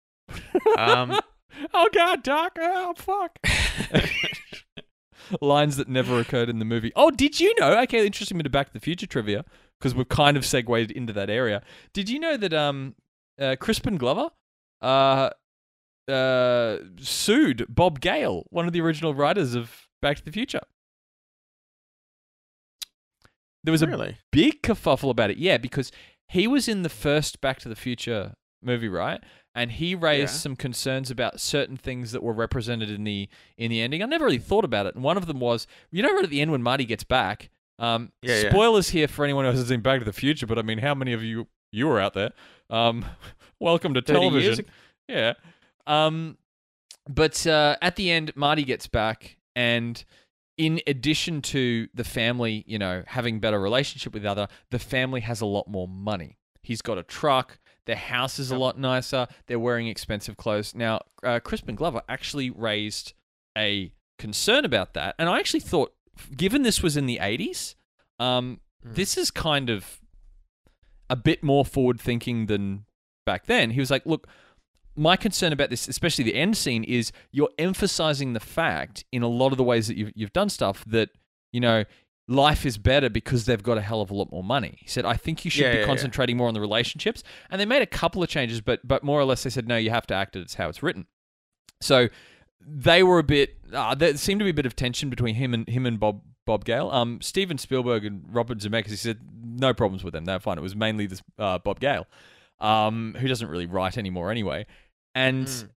Um. 0.78 1.20
oh 1.74 1.90
god, 1.94 2.24
Doc. 2.24 2.58
Oh 2.60 2.94
fuck. 2.96 3.38
Lines 5.42 5.78
that 5.78 5.90
never 5.90 6.20
occurred 6.20 6.50
in 6.50 6.60
the 6.60 6.66
movie. 6.66 6.92
Oh, 6.96 7.12
did 7.12 7.40
you 7.40 7.54
know? 7.60 7.80
Okay, 7.82 8.06
interesting 8.06 8.38
bit 8.38 8.46
of 8.46 8.52
Back 8.52 8.68
to 8.68 8.74
the 8.74 8.80
Future 8.80 9.08
trivia 9.08 9.44
because 9.80 9.94
we've 9.94 10.08
kind 10.08 10.38
of 10.38 10.46
segued 10.46 10.92
into 10.92 11.14
that 11.14 11.30
area. 11.30 11.62
Did 11.94 12.10
you 12.10 12.20
know 12.20 12.38
that 12.38 12.54
um, 12.54 12.96
uh, 13.40 13.56
Crispin 13.60 13.98
Glover, 13.98 14.30
uh, 14.82 15.30
uh, 16.10 16.78
sued 17.00 17.66
Bob 17.68 18.00
Gale, 18.00 18.46
one 18.50 18.68
of 18.68 18.74
the 18.74 18.82
original 18.82 19.14
writers 19.14 19.54
of 19.54 19.88
Back 20.02 20.18
to 20.18 20.24
the 20.24 20.32
Future? 20.32 20.62
There 23.64 23.72
was 23.72 23.82
a 23.82 24.16
big 24.32 24.62
kerfuffle 24.62 25.10
about 25.10 25.30
it. 25.32 25.38
Yeah, 25.38 25.58
because 25.58 25.92
he 26.30 26.48
was 26.48 26.68
in 26.68 26.84
the 26.84 26.90
first 26.90 27.42
Back 27.42 27.60
to 27.60 27.70
the 27.70 27.76
Future 27.76 28.34
movie, 28.62 28.88
right? 28.90 29.22
And 29.56 29.72
he 29.72 29.96
raised 29.96 30.34
Yeah. 30.34 30.40
some 30.40 30.56
concerns 30.56 31.10
about 31.10 31.40
certain 31.40 31.78
things 31.78 32.12
that 32.12 32.22
were 32.22 32.34
represented 32.34 32.90
in 32.90 33.04
the 33.04 33.28
in 33.58 33.72
the 33.72 33.82
ending. 33.82 34.04
I 34.04 34.06
never 34.06 34.26
really 34.26 34.38
thought 34.38 34.64
about 34.66 34.86
it. 34.86 34.96
And 34.96 35.04
one 35.04 35.18
of 35.18 35.26
them 35.26 35.40
was, 35.40 35.66
you 35.92 36.04
know, 36.04 36.14
right 36.14 36.24
at 36.24 36.30
the 36.30 36.42
end 36.42 36.52
when 36.52 36.62
Marty 36.64 36.86
gets 36.86 37.04
back. 37.04 37.50
Um, 37.80 38.12
Yeah, 38.22 38.42
yeah. 38.44 38.50
spoilers 38.50 38.90
here 38.90 39.08
for 39.08 39.24
anyone 39.24 39.46
who 39.46 39.52
hasn't 39.52 39.70
seen 39.70 39.82
Back 39.82 40.00
to 40.00 40.06
the 40.06 40.14
Future, 40.14 40.48
but 40.48 40.58
I 40.58 40.62
mean, 40.62 40.78
how 40.80 40.94
many 40.96 41.14
of 41.14 41.24
you 41.24 41.48
you 41.72 41.88
were 41.88 42.00
out 42.00 42.14
there? 42.14 42.32
Um, 42.70 43.06
welcome 43.60 43.94
to 43.96 44.02
30 44.02 44.20
years 44.20 44.30
television. 44.32 44.66
Yeah. 45.08 45.34
Um, 45.86 46.38
but 47.10 47.46
uh, 47.48 47.78
at 47.82 47.96
the 47.96 48.12
end, 48.12 48.36
Marty 48.36 48.64
gets 48.64 48.88
back, 48.88 49.38
and 49.56 50.04
in 50.58 50.82
addition 50.88 51.42
to 51.44 51.88
the 51.94 52.04
family, 52.04 52.64
you 52.68 52.80
know, 52.80 53.04
having 53.08 53.40
better 53.40 53.60
relationship 53.60 54.14
with 54.14 54.24
the 54.24 54.30
other, 54.32 54.48
the 54.72 54.80
family 54.80 55.22
has 55.22 55.42
a 55.42 55.46
lot 55.46 55.68
more 55.68 55.88
money. 55.88 56.38
He's 56.64 56.82
got 56.82 56.98
a 56.98 57.04
truck. 57.04 57.60
Their 57.86 57.96
house 57.96 58.40
is 58.40 58.52
a 58.52 58.58
lot 58.58 58.78
nicer. 58.78 59.28
They're 59.46 59.60
wearing 59.60 59.88
expensive 59.88 60.36
clothes. 60.36 60.76
Now, 60.76 61.02
uh, 61.24 61.40
Crispin 61.40 61.76
Glover 61.76 62.02
actually 62.10 62.50
raised 62.50 63.14
a 63.58 63.94
concern 64.18 64.66
about 64.66 64.94
that, 64.96 65.16
and 65.18 65.30
I 65.30 65.40
actually 65.40 65.62
thought, 65.62 65.94
given 66.36 66.64
this 66.64 66.82
was 66.84 66.98
in 66.98 67.06
the 67.06 67.20
'80s, 67.22 67.76
um, 68.20 68.60
Mm. 68.86 68.96
this 68.96 69.18
is 69.18 69.32
kind 69.32 69.70
of 69.70 70.02
a 71.10 71.16
bit 71.16 71.42
more 71.44 71.66
forward 71.66 72.00
thinking 72.00 72.48
than 72.48 72.86
back 73.26 73.46
then. 73.46 73.72
He 73.72 73.80
was 73.80 73.90
like, 73.90 74.06
look, 74.06 74.28
my 74.98 75.16
concern 75.16 75.54
about 75.54 75.70
this, 75.70 75.88
especially 75.88 76.24
the 76.24 76.36
end 76.36 76.58
scene, 76.58 76.84
is 76.84 77.12
you're 77.32 77.52
emphasizing 77.58 78.34
the 78.34 78.40
fact 78.40 79.06
in 79.12 79.22
a 79.24 79.28
lot 79.28 79.52
of 79.52 79.58
the 79.58 79.64
ways 79.64 79.88
that 79.88 79.98
you've, 79.98 80.12
you've 80.16 80.34
done 80.34 80.50
stuff 80.50 80.84
that, 80.88 81.10
you 81.52 81.60
know, 81.60 81.84
life 82.28 82.66
is 82.66 82.78
better 82.78 83.10
because 83.10 83.46
they've 83.46 83.64
got 83.64 83.78
a 83.78 83.82
hell 83.82 84.02
of 84.02 84.12
a 84.12 84.14
lot 84.14 84.30
more 84.32 84.44
money. 84.44 84.78
He 84.82 84.88
said, 84.88 85.06
I 85.06 85.14
think 85.16 85.46
you 85.46 85.52
should 85.52 85.62
Yeah, 85.62 85.72
be 85.72 85.76
yeah, 85.76 85.82
yeah. 85.82 85.88
concentrating 85.88 86.36
more 86.36 86.48
on 86.48 86.54
the 86.54 86.62
relationships. 86.62 87.24
And 87.50 87.62
they 87.62 87.66
made 87.66 87.82
a 87.82 87.86
couple 87.88 88.22
of 88.22 88.30
changes, 88.30 88.60
but 88.60 88.86
but 88.86 89.04
more 89.04 89.20
or 89.20 89.24
less 89.26 89.44
they 89.44 89.50
said, 89.50 89.68
no, 89.68 89.78
you 89.78 89.92
have 89.92 90.08
to 90.08 90.14
act 90.14 90.36
it. 90.36 90.42
It's 90.42 90.56
how 90.56 90.68
it's 90.68 90.84
written. 90.84 91.06
So 91.80 92.10
they 92.60 93.04
were 93.04 93.20
a 93.20 93.24
bit. 93.24 93.56
Uh, 93.72 93.96
there 93.96 94.18
seemed 94.18 94.40
to 94.40 94.44
be 94.44 94.50
a 94.50 94.54
bit 94.54 94.66
of 94.66 94.76
tension 94.76 95.10
between 95.10 95.36
him 95.36 95.54
and 95.54 95.68
him 95.70 95.86
and 95.86 96.00
Bob 96.00 96.22
Bob 96.46 96.66
Gale. 96.66 96.90
Um, 96.90 97.22
Steven 97.22 97.58
Spielberg 97.58 98.04
and 98.04 98.24
Robert 98.30 98.58
Zemeckis. 98.58 98.90
He 98.90 98.96
said 98.96 99.20
no 99.44 99.74
problems 99.74 100.04
with 100.04 100.14
them. 100.14 100.26
They're 100.26 100.40
fine. 100.40 100.58
It 100.58 100.62
was 100.62 100.76
mainly 100.76 101.06
this 101.06 101.22
uh, 101.38 101.60
Bob 101.60 101.80
Gale, 101.80 102.08
um, 102.60 103.16
who 103.20 103.28
doesn't 103.28 103.48
really 103.48 103.68
write 103.68 103.98
anymore 103.98 104.32
anyway. 104.32 104.66
And 105.16 105.48
Mm. 105.48 105.70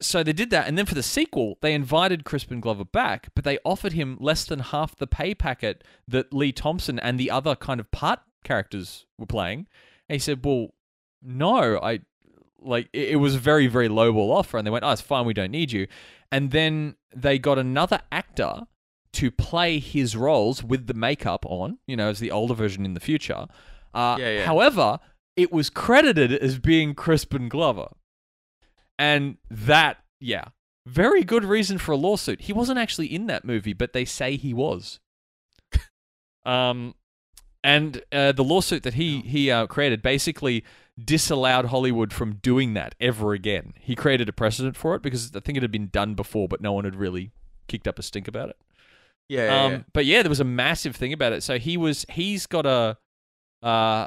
so 0.00 0.22
they 0.22 0.32
did 0.32 0.50
that, 0.50 0.66
and 0.68 0.78
then 0.78 0.86
for 0.86 0.94
the 0.94 1.02
sequel, 1.02 1.58
they 1.60 1.74
invited 1.74 2.24
Crispin 2.24 2.60
Glover 2.60 2.84
back, 2.84 3.28
but 3.34 3.44
they 3.44 3.58
offered 3.64 3.92
him 3.92 4.16
less 4.20 4.44
than 4.44 4.60
half 4.60 4.96
the 4.96 5.06
pay 5.06 5.34
packet 5.34 5.82
that 6.06 6.32
Lea 6.32 6.52
Thompson 6.52 6.98
and 6.98 7.18
the 7.18 7.30
other 7.30 7.54
kind 7.56 7.80
of 7.80 7.90
part 7.90 8.20
characters 8.44 9.06
were 9.18 9.26
playing. 9.26 9.66
And 10.08 10.14
he 10.14 10.18
said, 10.18 10.44
"Well, 10.44 10.68
no, 11.22 11.78
I 11.80 12.00
like 12.60 12.88
it, 12.92 13.16
was 13.16 13.34
a 13.34 13.38
very 13.38 13.66
very 13.66 13.88
lowball 13.88 14.30
offer." 14.30 14.56
And 14.56 14.66
they 14.66 14.70
went, 14.70 14.84
"Oh, 14.84 14.90
it's 14.90 15.00
fine, 15.02 15.26
we 15.26 15.34
don't 15.34 15.50
need 15.50 15.72
you." 15.72 15.86
And 16.30 16.50
then 16.50 16.96
they 17.14 17.38
got 17.38 17.58
another 17.58 18.00
actor 18.12 18.62
to 19.12 19.30
play 19.30 19.78
his 19.78 20.14
roles 20.16 20.62
with 20.62 20.86
the 20.86 20.94
makeup 20.94 21.44
on, 21.46 21.78
you 21.86 21.96
know, 21.96 22.08
as 22.10 22.18
the 22.20 22.30
older 22.30 22.54
version 22.54 22.84
in 22.84 22.94
the 22.94 23.00
future. 23.00 23.46
Uh, 23.94 24.16
Yeah, 24.20 24.30
yeah. 24.30 24.44
However, 24.44 25.00
it 25.34 25.50
was 25.50 25.70
credited 25.70 26.32
as 26.32 26.58
being 26.58 26.94
Crispin 26.94 27.48
Glover. 27.48 27.88
And 28.98 29.36
that, 29.50 29.98
yeah, 30.20 30.46
very 30.86 31.22
good 31.22 31.44
reason 31.44 31.78
for 31.78 31.92
a 31.92 31.96
lawsuit. 31.96 32.42
He 32.42 32.52
wasn't 32.52 32.78
actually 32.78 33.06
in 33.06 33.26
that 33.26 33.44
movie, 33.44 33.72
but 33.72 33.92
they 33.92 34.04
say 34.04 34.36
he 34.36 34.52
was. 34.52 35.00
um, 36.46 36.94
and 37.62 38.02
uh, 38.12 38.32
the 38.32 38.44
lawsuit 38.44 38.82
that 38.84 38.94
he 38.94 39.20
he 39.20 39.50
uh, 39.50 39.66
created 39.66 40.02
basically 40.02 40.64
disallowed 41.02 41.66
Hollywood 41.66 42.12
from 42.12 42.34
doing 42.34 42.74
that 42.74 42.94
ever 43.00 43.32
again. 43.32 43.74
He 43.78 43.94
created 43.94 44.28
a 44.28 44.32
precedent 44.32 44.76
for 44.76 44.94
it 44.94 45.02
because 45.02 45.34
I 45.34 45.40
think 45.40 45.56
it 45.56 45.62
had 45.62 45.70
been 45.70 45.88
done 45.88 46.14
before, 46.14 46.48
but 46.48 46.60
no 46.60 46.72
one 46.72 46.84
had 46.84 46.96
really 46.96 47.30
kicked 47.68 47.86
up 47.86 47.98
a 47.98 48.02
stink 48.02 48.26
about 48.26 48.48
it. 48.48 48.56
Yeah, 49.28 49.44
yeah, 49.44 49.64
Um, 49.64 49.72
yeah. 49.72 49.78
But 49.92 50.06
yeah, 50.06 50.22
there 50.22 50.30
was 50.30 50.40
a 50.40 50.44
massive 50.44 50.96
thing 50.96 51.12
about 51.12 51.32
it. 51.32 51.42
So 51.42 51.58
he 51.58 51.76
was 51.76 52.06
he's 52.08 52.46
got 52.46 52.66
a 52.66 52.96
uh, 53.62 54.06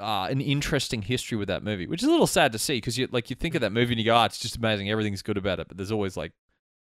uh, 0.00 0.26
an 0.30 0.40
interesting 0.40 1.02
history 1.02 1.36
with 1.38 1.48
that 1.48 1.62
movie, 1.62 1.86
which 1.86 2.02
is 2.02 2.08
a 2.08 2.10
little 2.10 2.26
sad 2.26 2.52
to 2.52 2.58
see 2.58 2.78
because 2.78 2.96
you 2.98 3.08
like 3.12 3.30
you 3.30 3.36
think 3.36 3.54
of 3.54 3.60
that 3.60 3.72
movie 3.72 3.92
and 3.92 3.98
you 4.00 4.04
go, 4.06 4.16
oh, 4.16 4.24
it's 4.24 4.38
just 4.38 4.56
amazing, 4.56 4.90
everything's 4.90 5.22
good 5.22 5.36
about 5.36 5.60
it, 5.60 5.68
but 5.68 5.76
there's 5.76 5.92
always 5.92 6.16
like 6.16 6.32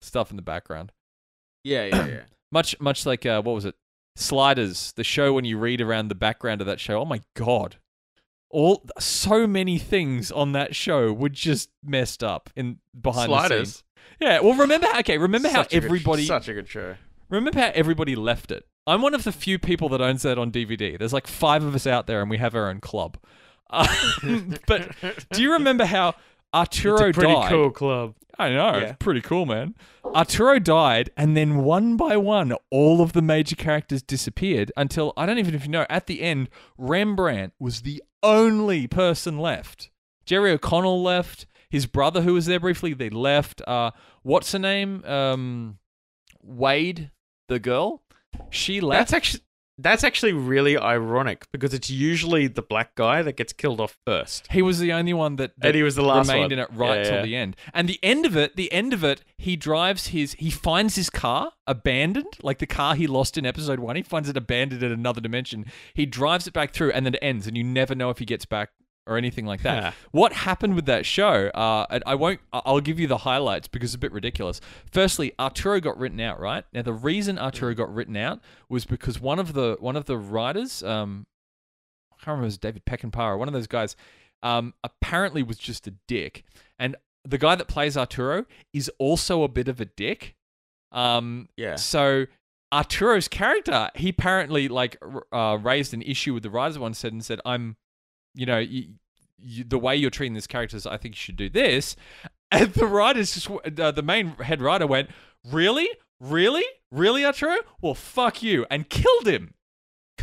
stuff 0.02 0.30
in 0.30 0.36
the 0.36 0.42
background. 0.44 0.92
yeah, 1.64 1.86
yeah, 1.86 2.08
yeah. 2.08 2.22
Much 2.52 2.80
much 2.80 3.06
like 3.06 3.26
uh, 3.26 3.42
what 3.42 3.54
was 3.56 3.66
it? 3.66 3.76
Sliders, 4.16 4.94
the 4.96 5.04
show 5.04 5.34
when 5.34 5.44
you 5.46 5.58
read 5.58 5.82
around 5.82 6.08
the 6.08 6.16
background 6.16 6.62
of 6.62 6.68
that 6.68 6.80
show. 6.80 7.00
Oh 7.02 7.06
my 7.06 7.22
god. 7.36 7.78
All 8.50 8.86
so 9.00 9.46
many 9.48 9.78
things 9.78 10.32
on 10.32 10.54
that 10.54 10.76
show 10.76 11.12
were 11.12 11.28
just 11.30 11.70
messed 11.84 12.24
up 12.24 12.50
in 12.56 12.78
behind 13.00 13.32
the 13.32 13.36
Sliders. 13.40 13.70
scenes. 13.74 13.84
Yeah, 14.22 14.40
well 14.40 14.54
remember 14.54 14.88
okay, 15.00 15.18
remember 15.18 15.50
how 15.50 15.64
Such 15.64 15.72
good- 15.72 15.84
everybody 15.84 16.26
such 16.26 16.48
a 16.48 16.54
good 16.54 16.70
show. 16.70 16.96
Remember 17.30 17.60
how 17.60 17.72
everybody 17.74 18.16
left 18.16 18.52
it? 18.52 18.66
I'm 18.88 19.02
one 19.02 19.14
of 19.14 19.24
the 19.24 19.32
few 19.32 19.58
people 19.60 19.90
that 19.90 20.02
owns 20.02 20.22
that 20.24 20.38
on 20.38 20.52
DVD. 20.52 20.98
There's 20.98 21.14
like 21.14 21.28
five 21.28 21.64
of 21.64 21.74
us 21.76 21.88
out 21.88 22.08
there, 22.08 22.22
and 22.22 22.30
we 22.30 22.38
have 22.38 22.56
our 22.56 22.70
own 22.70 22.80
club. 22.82 23.18
Um, 23.72 24.56
but 24.68 24.92
do 25.32 25.42
you 25.42 25.54
remember 25.54 25.86
how 25.86 26.14
Arturo 26.54 27.12
died? 27.12 27.16
Pretty 27.16 27.48
cool 27.50 27.72
club. 27.72 28.14
I 28.38 28.50
know, 28.50 28.78
Yeah. 28.78 28.80
it's 28.90 28.98
pretty 29.00 29.22
cool, 29.22 29.48
man. 29.48 29.74
Arturo 30.06 30.60
died, 30.60 31.10
and 31.18 31.36
then 31.36 31.58
one 31.64 31.98
by 31.98 32.16
one, 32.16 32.54
all 32.70 33.02
of 33.02 33.14
the 33.14 33.24
major 33.24 33.56
characters 33.56 34.04
disappeared 34.04 34.72
until 34.78 35.14
I 35.18 35.26
don't 35.26 35.40
even 35.40 35.52
know 35.54 35.58
if 35.58 35.66
you 35.66 35.72
know. 35.72 35.86
At 35.90 36.06
the 36.06 36.22
end, 36.22 36.50
Rembrandt 36.78 37.54
was 37.60 37.82
the 37.82 38.04
only 38.22 38.86
person 38.86 39.40
left. 39.40 39.90
Jerry 40.28 40.52
O'Connell 40.52 41.02
left. 41.02 41.48
His 41.70 41.88
brother, 41.88 42.22
who 42.22 42.36
was 42.36 42.46
there 42.46 42.60
briefly, 42.60 42.94
they 42.94 43.10
left. 43.10 43.62
Uh, 43.68 43.92
what's 44.22 44.52
her 44.52 44.60
name? 44.60 45.04
Um, 45.06 45.80
Wade, 46.44 47.10
the 47.48 47.60
girl. 47.60 48.04
She 48.50 48.82
left. 48.82 49.00
That's 49.00 49.14
actually 49.14 49.42
that's 49.78 50.06
actually 50.06 50.32
really 50.32 50.78
ironic 50.78 51.46
because 51.52 51.74
it's 51.74 51.90
usually 51.90 52.48
the 52.48 52.62
black 52.62 52.96
guy 52.96 53.22
that 53.22 53.36
gets 53.36 53.52
killed 53.52 53.82
off 53.82 53.98
first. 54.06 54.48
he 54.50 54.62
was 54.62 54.80
the 54.80 54.94
only 54.94 55.12
one 55.12 55.36
that, 55.36 55.52
that 55.58 55.68
And 55.68 55.76
he 55.76 55.84
was 55.84 55.96
the 55.96 56.02
last 56.02 56.30
remained 56.30 56.44
one. 56.46 56.52
in 56.54 56.60
it 56.60 56.70
right 56.72 57.00
Yeah, 57.00 57.04
till 57.04 57.16
yeah. 57.16 57.22
the 57.24 57.36
end. 57.36 57.58
And 57.74 57.90
the 57.90 58.00
end 58.02 58.26
of 58.26 58.38
it, 58.38 58.56
the 58.56 58.72
end 58.72 58.94
of 58.94 59.04
it, 59.04 59.22
he 59.38 59.58
drives 59.58 60.08
his, 60.08 60.32
he 60.40 60.50
finds 60.50 60.96
his 60.96 61.10
car 61.10 61.52
abandoned, 61.68 62.38
like 62.42 62.60
the 62.60 62.66
car 62.66 62.96
he 62.96 63.06
lost 63.06 63.38
in 63.38 63.46
episode 63.46 63.80
one. 63.80 63.98
He 63.98 64.02
finds 64.02 64.30
it 64.30 64.38
abandoned 64.38 64.82
in 64.82 64.94
another 64.94 65.20
dimension. 65.20 65.66
He 65.94 66.06
drives 66.06 66.48
it 66.48 66.54
back 66.54 66.72
through, 66.74 66.92
and 66.94 67.06
then 67.06 67.14
it 67.16 67.20
ends, 67.22 67.46
and 67.46 67.58
you 67.58 67.64
never 67.66 67.94
know 67.96 68.10
if 68.10 68.20
he 68.20 68.26
gets 68.26 68.46
back 68.46 68.70
or 69.08 69.18
anything 69.18 69.46
like 69.46 69.62
that. 69.64 69.94
What 70.12 70.34
happened 70.34 70.76
with 70.76 70.86
that 70.86 71.06
show? 71.06 71.50
Uh, 71.50 71.86
and 71.90 72.04
I 72.06 72.16
won't. 72.16 72.40
I'll 72.54 72.80
give 72.80 73.00
you 73.00 73.08
the 73.08 73.18
highlights 73.20 73.68
because 73.68 73.90
it's 73.92 73.96
a 73.96 74.00
bit 74.00 74.12
ridiculous. 74.12 74.62
Firstly, 74.92 75.34
Arturo 75.40 75.80
got 75.80 75.98
written 75.98 76.20
out. 76.20 76.40
Right 76.40 76.64
now, 76.74 76.82
the 76.82 76.94
reason 76.94 77.38
Arturo 77.38 77.74
got 77.74 77.94
written 77.94 78.18
out 78.18 78.40
was 78.70 78.86
because 78.86 79.20
one 79.20 79.40
of 79.40 79.54
the 79.54 79.78
one 79.80 79.96
of 79.96 80.06
the 80.06 80.18
writers, 80.18 80.82
um, 80.84 81.26
I 82.12 82.16
can't 82.16 82.28
remember, 82.28 82.44
it 82.44 82.48
was 82.48 82.58
David 82.58 82.86
Peckinpah, 82.86 83.38
one 83.38 83.48
of 83.48 83.54
those 83.54 83.68
guys, 83.68 83.96
um, 84.44 84.74
apparently 84.84 85.44
was 85.44 85.58
just 85.58 85.86
a 85.88 85.94
dick, 86.08 86.44
and 86.80 86.96
the 87.24 87.38
guy 87.38 87.56
that 87.56 87.68
plays 87.68 87.98
Arturo 87.98 88.46
is 88.74 88.90
also 89.00 89.44
a 89.44 89.48
bit 89.48 89.68
of 89.68 89.82
a 89.82 89.86
dick. 89.86 90.36
Um, 90.92 91.50
Yeah. 91.58 91.76
so 91.76 92.26
Arturo's 92.72 93.28
character, 93.28 93.90
he 93.96 94.10
apparently 94.10 94.68
like 94.68 94.98
uh, 95.32 95.58
raised 95.62 95.94
an 95.94 96.02
issue 96.02 96.34
with 96.34 96.44
the 96.44 96.50
writers. 96.50 96.78
One 96.80 96.94
said 96.94 97.14
and 97.14 97.24
said, 97.24 97.40
"I'm, 97.46 97.78
you 98.36 98.46
know, 98.46 98.60
you, 98.60 98.94
you, 99.38 99.64
the 99.64 99.80
way 99.80 99.96
you're 99.96 100.10
treating 100.10 100.34
this 100.34 100.48
character 100.48 100.78
is, 100.78 100.86
I 100.86 100.98
think 100.98 101.16
you 101.16 101.20
should 101.20 101.38
do 101.38 101.50
this." 101.50 101.96
And 102.52 102.72
the 102.74 102.86
writers, 102.86 103.34
just, 103.34 103.50
uh, 103.50 103.92
the 103.92 104.04
main 104.04 104.28
head 104.36 104.62
writer, 104.62 104.86
went, 104.86 105.10
"Really, 105.44 105.90
really, 106.20 106.64
really, 106.92 107.26
Arturo? 107.26 107.58
Well, 107.82 107.96
fuck 107.96 108.44
you," 108.44 108.68
and 108.70 108.88
killed 108.88 109.28
him. 109.28 109.56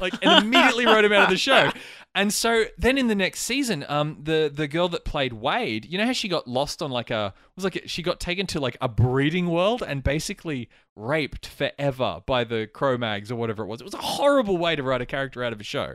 like, 0.01 0.15
and 0.23 0.45
immediately 0.45 0.87
wrote 0.87 1.05
him 1.05 1.13
out 1.13 1.25
of 1.25 1.31
the 1.31 1.37
show. 1.37 1.71
And 2.15 2.31
so 2.33 2.65
then 2.77 2.99
in 2.99 3.07
the 3.07 3.15
next 3.15 3.41
season, 3.41 3.87
um, 3.89 4.19
the 4.23 4.53
the 4.55 4.69
girl 4.69 4.87
that 4.91 5.03
played 5.03 5.33
Wade, 5.33 5.87
you 5.87 5.97
know 5.97 6.05
how 6.05 6.13
she 6.13 6.29
got 6.29 6.47
lost 6.47 6.83
on 6.83 6.91
like 6.91 7.11
a 7.11 7.33
was 7.57 7.65
like 7.65 7.85
she 7.87 8.03
got 8.03 8.21
taken 8.21 8.47
to 8.49 8.61
like 8.61 8.77
a 8.83 8.89
breeding 8.89 9.49
world 9.49 9.83
and 9.83 10.03
basically 10.03 10.69
raped 10.95 11.47
forever 11.47 12.21
by 12.27 12.45
the 12.45 12.69
Kromaggs 12.71 13.31
or 13.31 13.37
whatever 13.37 13.63
it 13.63 13.67
was. 13.67 13.81
It 13.81 13.85
was 13.85 13.95
a 13.95 13.99
horrible 13.99 14.59
way 14.59 14.77
to 14.77 14.83
write 14.83 15.01
a 15.01 15.07
character 15.07 15.43
out 15.43 15.55
of 15.55 15.61
a 15.61 15.65
show. 15.65 15.95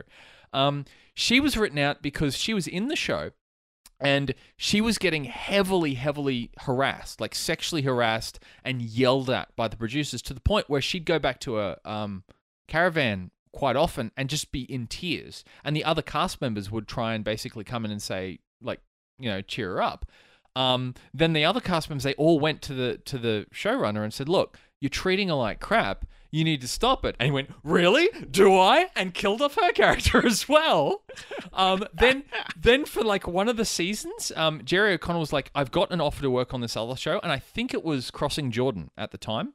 Um, 0.52 0.84
she 1.14 1.40
was 1.40 1.56
written 1.56 1.78
out 1.78 2.02
because 2.02 2.36
she 2.36 2.54
was 2.54 2.66
in 2.66 2.88
the 2.88 2.96
show 2.96 3.30
and 4.00 4.34
she 4.56 4.80
was 4.80 4.98
getting 4.98 5.24
heavily, 5.24 5.94
heavily 5.94 6.50
harassed, 6.60 7.20
like 7.20 7.34
sexually 7.34 7.82
harassed 7.82 8.38
and 8.64 8.80
yelled 8.80 9.28
at 9.28 9.54
by 9.56 9.68
the 9.68 9.76
producers 9.76 10.22
to 10.22 10.34
the 10.34 10.40
point 10.40 10.70
where 10.70 10.80
she'd 10.80 11.04
go 11.04 11.18
back 11.18 11.40
to 11.40 11.58
a 11.58 11.78
um, 11.84 12.22
caravan 12.68 13.30
quite 13.52 13.76
often 13.76 14.12
and 14.16 14.30
just 14.30 14.52
be 14.52 14.62
in 14.62 14.86
tears. 14.86 15.44
And 15.64 15.74
the 15.74 15.84
other 15.84 16.02
cast 16.02 16.40
members 16.40 16.70
would 16.70 16.86
try 16.86 17.14
and 17.14 17.24
basically 17.24 17.64
come 17.64 17.84
in 17.84 17.90
and 17.90 18.02
say, 18.02 18.38
like, 18.62 18.80
you 19.18 19.28
know, 19.28 19.40
cheer 19.42 19.74
her 19.74 19.82
up. 19.82 20.06
Um, 20.54 20.94
then 21.12 21.32
the 21.32 21.44
other 21.44 21.60
cast 21.60 21.88
members, 21.90 22.04
they 22.04 22.14
all 22.14 22.40
went 22.40 22.62
to 22.62 22.74
the 22.74 22.98
to 23.04 23.18
the 23.18 23.46
showrunner 23.54 24.02
and 24.02 24.12
said, 24.12 24.28
"Look, 24.28 24.58
you're 24.80 24.88
treating 24.88 25.28
her 25.28 25.34
like 25.34 25.60
crap. 25.60 26.04
You 26.30 26.44
need 26.44 26.60
to 26.60 26.68
stop 26.68 27.04
it." 27.04 27.16
And 27.18 27.26
he 27.26 27.30
went, 27.32 27.50
"Really? 27.64 28.08
Do 28.30 28.56
I?" 28.56 28.88
And 28.96 29.14
killed 29.14 29.40
off 29.42 29.54
her 29.56 29.72
character 29.72 30.24
as 30.26 30.48
well. 30.48 31.02
Um, 31.52 31.84
then, 31.92 32.24
then 32.60 32.84
for 32.84 33.02
like 33.02 33.26
one 33.26 33.48
of 33.48 33.56
the 33.56 33.64
seasons, 33.64 34.30
um, 34.36 34.62
Jerry 34.64 34.92
O'Connell 34.94 35.20
was 35.20 35.32
like, 35.32 35.50
"I've 35.54 35.70
got 35.70 35.90
an 35.90 36.00
offer 36.00 36.22
to 36.22 36.30
work 36.30 36.52
on 36.54 36.60
this 36.60 36.76
other 36.76 36.96
show," 36.96 37.18
and 37.22 37.32
I 37.32 37.38
think 37.38 37.72
it 37.74 37.82
was 37.84 38.10
Crossing 38.10 38.50
Jordan 38.50 38.90
at 38.96 39.10
the 39.10 39.18
time. 39.18 39.54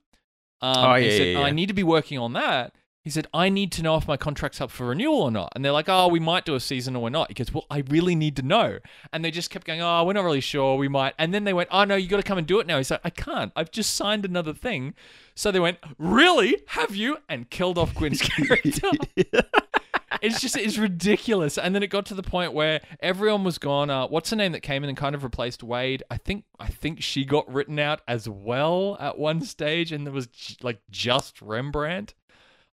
Um, 0.62 0.76
Oh, 0.78 0.96
he 0.96 1.12
said, 1.12 1.28
yeah, 1.28 1.40
yeah. 1.40 1.46
"I 1.46 1.52
need 1.52 1.68
to 1.68 1.74
be 1.74 1.84
working 1.84 2.18
on 2.18 2.34
that." 2.34 2.74
He 3.04 3.10
said, 3.10 3.28
I 3.34 3.50
need 3.50 3.74
to 3.74 3.84
know 3.84 3.98
if 3.98 4.08
my 4.08 4.16
contract's 4.16 4.62
up 4.62 4.72
for 4.72 4.88
renewal 4.88 5.24
or 5.24 5.32
not. 5.32 5.52
And 5.56 5.64
they're 5.64 5.74
like, 5.74 5.90
oh, 5.90 6.08
we 6.08 6.22
might 6.22 6.46
do 6.46 6.56
a 6.56 6.60
season 6.62 6.96
or 6.96 7.04
we're 7.04 7.10
not. 7.10 7.28
He 7.30 7.34
goes, 7.34 7.54
well, 7.54 7.66
I 7.70 7.84
really 7.90 8.16
need 8.16 8.38
to 8.38 8.44
know. 8.44 8.80
And 9.12 9.26
they 9.26 9.30
just 9.30 9.50
kept 9.50 9.68
going, 9.68 9.82
oh, 9.82 10.06
we're 10.06 10.14
not 10.14 10.24
really 10.24 10.40
sure. 10.40 10.78
We 10.78 10.88
might. 10.88 11.14
And 11.20 11.34
then 11.34 11.44
they 11.44 11.52
went, 11.52 11.68
oh, 11.70 11.84
no, 11.84 11.96
you 11.98 12.08
got 12.08 12.18
to 12.18 12.24
come 12.24 12.38
and 12.38 12.48
do 12.48 12.62
it 12.62 12.68
now. 12.68 12.78
He's 12.78 12.92
like, 12.92 13.02
I 13.04 13.10
can't. 13.10 13.52
I've 13.58 13.72
just 13.72 13.94
signed 13.96 14.24
another 14.24 14.54
thing. 14.54 14.94
So 15.36 15.52
they 15.52 15.60
went, 15.60 15.80
really? 15.98 16.62
Have 16.68 16.96
you? 16.96 17.18
And 17.28 17.50
killed 17.50 17.78
off 17.78 17.94
Quinn's 17.94 18.22
character. 18.22 18.92
it's 20.22 20.40
just, 20.40 20.56
it's 20.56 20.78
ridiculous. 20.78 21.58
And 21.58 21.76
then 21.76 21.84
it 21.84 21.88
got 21.88 22.06
to 22.06 22.14
the 22.14 22.24
point 22.24 22.54
where 22.54 22.80
everyone 23.02 23.44
was 23.44 23.58
gone. 23.58 23.90
Uh, 23.90 24.08
what's 24.08 24.30
the 24.30 24.38
name 24.38 24.54
that 24.54 24.62
came 24.62 24.82
in 24.82 24.88
and 24.88 24.98
kind 24.98 25.14
of 25.14 25.26
replaced 25.26 25.62
Wade? 25.62 26.04
I 26.10 26.16
think, 26.16 26.46
I 26.58 26.68
think 26.68 27.04
she 27.04 27.26
got 27.26 27.52
written 27.52 27.80
out 27.80 28.00
as 28.08 28.30
well 28.30 28.96
at 29.02 29.18
one 29.20 29.42
stage. 29.42 29.92
And 29.92 30.08
there 30.08 30.14
was 30.14 30.30
like 30.62 30.80
just 30.90 31.42
Rembrandt. 31.42 32.14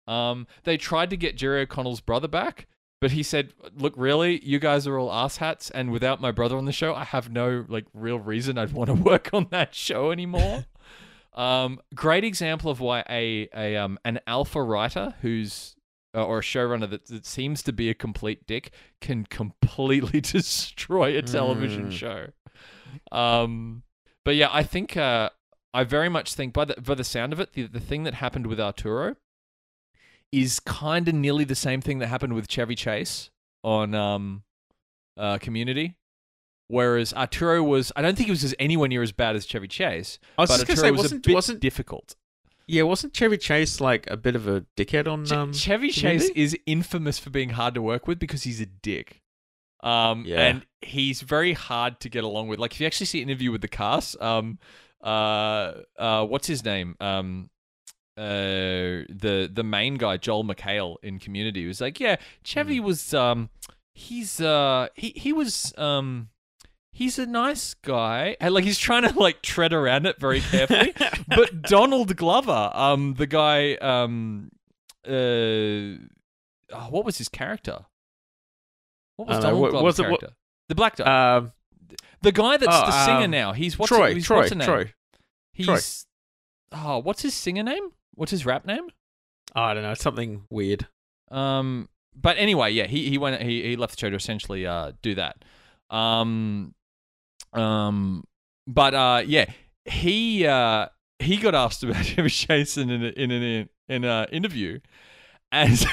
Um, 0.09 0.47
they 0.63 0.75
tried 0.77 1.09
to 1.11 1.17
get 1.17 1.37
Jerry 1.37 1.61
O'Connell's 1.61 2.01
brother 2.01 2.27
back, 2.27 2.67
but 2.99 3.11
he 3.11 3.21
said, 3.23 3.53
"Look, 3.75 3.93
really, 3.95 4.43
you 4.43 4.57
guys 4.59 4.87
are 4.87 4.97
all 4.97 5.09
asshats, 5.09 5.69
and 5.73 5.91
without 5.91 6.19
my 6.19 6.31
brother 6.31 6.57
on 6.57 6.65
the 6.65 6.71
show, 6.71 6.95
I 6.95 7.03
have 7.03 7.31
no 7.31 7.65
like 7.69 7.85
real 7.93 8.19
reason 8.19 8.57
I'd 8.57 8.71
want 8.73 8.87
to 8.87 8.93
work 9.11 9.29
on 9.33 9.47
that 9.51 9.75
show 9.75 10.11
anymore." 10.11 10.65
um, 11.35 11.79
great 11.93 12.23
example 12.23 12.71
of 12.71 12.79
why 12.79 13.03
a 13.09 13.47
a 13.55 13.77
um 13.77 13.99
an 14.03 14.19
alpha 14.25 14.61
writer 14.63 15.13
who's 15.21 15.75
uh, 16.15 16.25
or 16.25 16.39
a 16.39 16.41
showrunner 16.41 16.89
that, 16.89 17.05
that 17.05 17.23
seems 17.25 17.61
to 17.61 17.71
be 17.71 17.87
a 17.87 17.93
complete 17.93 18.47
dick 18.47 18.71
can 18.99 19.25
completely 19.25 20.19
destroy 20.35 21.15
a 21.15 21.21
television 21.21 21.89
Mm. 21.89 21.91
show. 21.91 22.27
Um, 23.11 23.83
but 24.25 24.35
yeah, 24.35 24.49
I 24.51 24.63
think 24.63 24.97
uh, 24.97 25.29
I 25.73 25.83
very 25.83 26.09
much 26.09 26.33
think 26.33 26.53
by 26.53 26.65
the 26.65 26.81
by 26.81 26.95
the 26.95 27.03
sound 27.03 27.31
of 27.33 27.39
it, 27.39 27.53
the 27.53 27.67
the 27.67 27.79
thing 27.79 28.03
that 28.03 28.15
happened 28.15 28.47
with 28.47 28.59
Arturo 28.59 29.15
is 30.31 30.59
kind 30.59 31.07
of 31.07 31.15
nearly 31.15 31.43
the 31.43 31.55
same 31.55 31.81
thing 31.81 31.99
that 31.99 32.07
happened 32.07 32.33
with 32.33 32.47
Chevy 32.47 32.75
Chase 32.75 33.29
on 33.63 33.95
um, 33.95 34.43
uh, 35.17 35.37
Community. 35.39 35.95
Whereas 36.67 37.13
Arturo 37.13 37.63
was, 37.63 37.91
I 37.95 38.03
don't 38.03 38.15
think 38.15 38.27
he 38.27 38.31
was 38.31 38.43
as 38.43 38.53
anywhere 38.59 38.87
near 38.87 39.01
as 39.01 39.11
bad 39.11 39.35
as 39.35 39.45
Chevy 39.45 39.67
Chase, 39.67 40.19
I 40.37 40.43
was 40.43 40.49
but 40.51 40.55
just 40.57 40.67
going 40.67 40.75
to 40.75 40.81
say, 40.81 40.91
was 40.91 41.01
wasn't, 41.01 41.25
a 41.25 41.29
bit 41.29 41.33
wasn't- 41.33 41.59
difficult. 41.61 42.15
Yeah, 42.67 42.83
wasn't 42.83 43.13
Chevy 43.15 43.37
Chase 43.37 43.81
like 43.81 44.07
a 44.11 44.15
bit 44.15 44.35
of 44.35 44.47
a 44.47 44.63
dickhead 44.77 45.07
on 45.07 45.31
um, 45.31 45.51
Chevy 45.53 45.91
Community? 45.91 46.27
Chase 46.27 46.29
is 46.35 46.55
infamous 46.67 47.17
for 47.17 47.31
being 47.31 47.49
hard 47.49 47.73
to 47.73 47.81
work 47.81 48.05
with 48.07 48.19
because 48.19 48.43
he's 48.43 48.61
a 48.61 48.67
dick. 48.67 49.23
Um, 49.81 50.23
Yeah. 50.27 50.41
and 50.45 50.65
he's 50.81 51.21
very 51.21 51.53
hard 51.53 51.99
to 52.01 52.09
get 52.09 52.23
along 52.23 52.47
with. 52.49 52.59
Like 52.59 52.73
if 52.73 52.79
you 52.79 52.85
actually 52.85 53.07
see 53.07 53.23
an 53.23 53.29
interview 53.29 53.51
with 53.51 53.61
the 53.61 53.67
cast, 53.67 54.21
um, 54.21 54.59
uh, 55.03 55.73
uh, 55.97 56.25
what's 56.27 56.45
his 56.45 56.63
name? 56.63 56.95
Um, 56.99 57.49
uh, 58.19 59.05
the 59.09 59.49
the 59.51 59.63
main 59.63 59.95
guy, 59.95 60.17
Joel 60.17 60.43
McHale 60.43 60.97
in 61.01 61.19
Community, 61.19 61.65
was 61.65 61.79
like, 61.79 61.99
yeah, 62.01 62.17
Chevy 62.43 62.81
was 62.81 63.13
um, 63.13 63.49
he's 63.93 64.41
uh, 64.41 64.89
he 64.95 65.13
he 65.15 65.33
was 65.33 65.73
um. 65.77 66.29
He's 66.91 67.17
a 67.17 67.25
nice 67.25 67.75
guy, 67.75 68.35
and 68.41 68.53
like 68.53 68.65
he's 68.65 68.79
trying 68.79 69.03
to 69.03 69.17
like 69.17 69.41
tread 69.41 69.71
around 69.71 70.05
it 70.05 70.19
very 70.19 70.41
carefully. 70.41 70.93
but 71.29 71.61
Donald 71.61 72.17
Glover, 72.17 72.71
um, 72.73 73.13
the 73.13 73.27
guy, 73.27 73.75
um, 73.75 74.49
uh, 75.07 75.11
oh, 76.75 76.87
what 76.89 77.05
was 77.05 77.17
his 77.17 77.29
character? 77.29 77.85
What 79.15 79.29
was 79.29 79.37
know, 79.37 79.43
Donald 79.43 79.61
what- 79.61 79.71
Glover's 79.71 79.85
was 79.85 79.99
it 79.99 80.09
what- 80.09 80.19
character? 80.19 80.35
the 80.67 80.75
black 80.75 80.97
guy, 80.97 81.37
um, 81.37 81.53
the 82.21 82.33
guy 82.33 82.57
that's 82.57 82.75
oh, 82.75 82.85
the 82.85 83.05
singer 83.05 83.25
um, 83.25 83.31
now. 83.31 83.53
He's 83.53 83.79
what's 83.79 83.89
Troy, 83.89 84.15
he's, 84.15 84.25
Troy, 84.25 84.37
what's 84.37 84.55
name? 84.55 84.65
Troy. 84.65 84.93
He's 85.53 86.05
oh, 86.73 86.97
what's 86.97 87.21
his 87.21 87.33
singer 87.33 87.63
name? 87.63 87.91
What's 88.15 88.31
his 88.31 88.45
rap 88.45 88.65
name? 88.65 88.87
Oh, 89.55 89.61
I 89.61 89.73
don't 89.73 89.83
know, 89.83 89.93
something 89.93 90.43
weird. 90.49 90.87
Um, 91.31 91.89
but 92.15 92.37
anyway, 92.37 92.71
yeah, 92.71 92.87
he 92.87 93.09
he 93.09 93.17
went 93.17 93.41
he 93.41 93.61
he 93.63 93.75
left 93.75 93.95
the 93.95 93.99
show 93.99 94.09
to 94.09 94.15
essentially 94.15 94.65
uh 94.65 94.91
do 95.01 95.15
that. 95.15 95.43
Um, 95.89 96.73
um, 97.53 98.23
but 98.67 98.93
uh, 98.93 99.23
yeah, 99.25 99.45
he 99.85 100.45
uh 100.45 100.87
he 101.19 101.37
got 101.37 101.55
asked 101.55 101.83
about 101.83 102.03
Chevy 102.05 102.29
Chase 102.29 102.77
in 102.77 102.89
an 102.89 103.03
in 103.03 103.31
an 103.31 103.69
in 103.87 104.03
an 104.03 104.27
interview, 104.31 104.79
and 105.51 105.85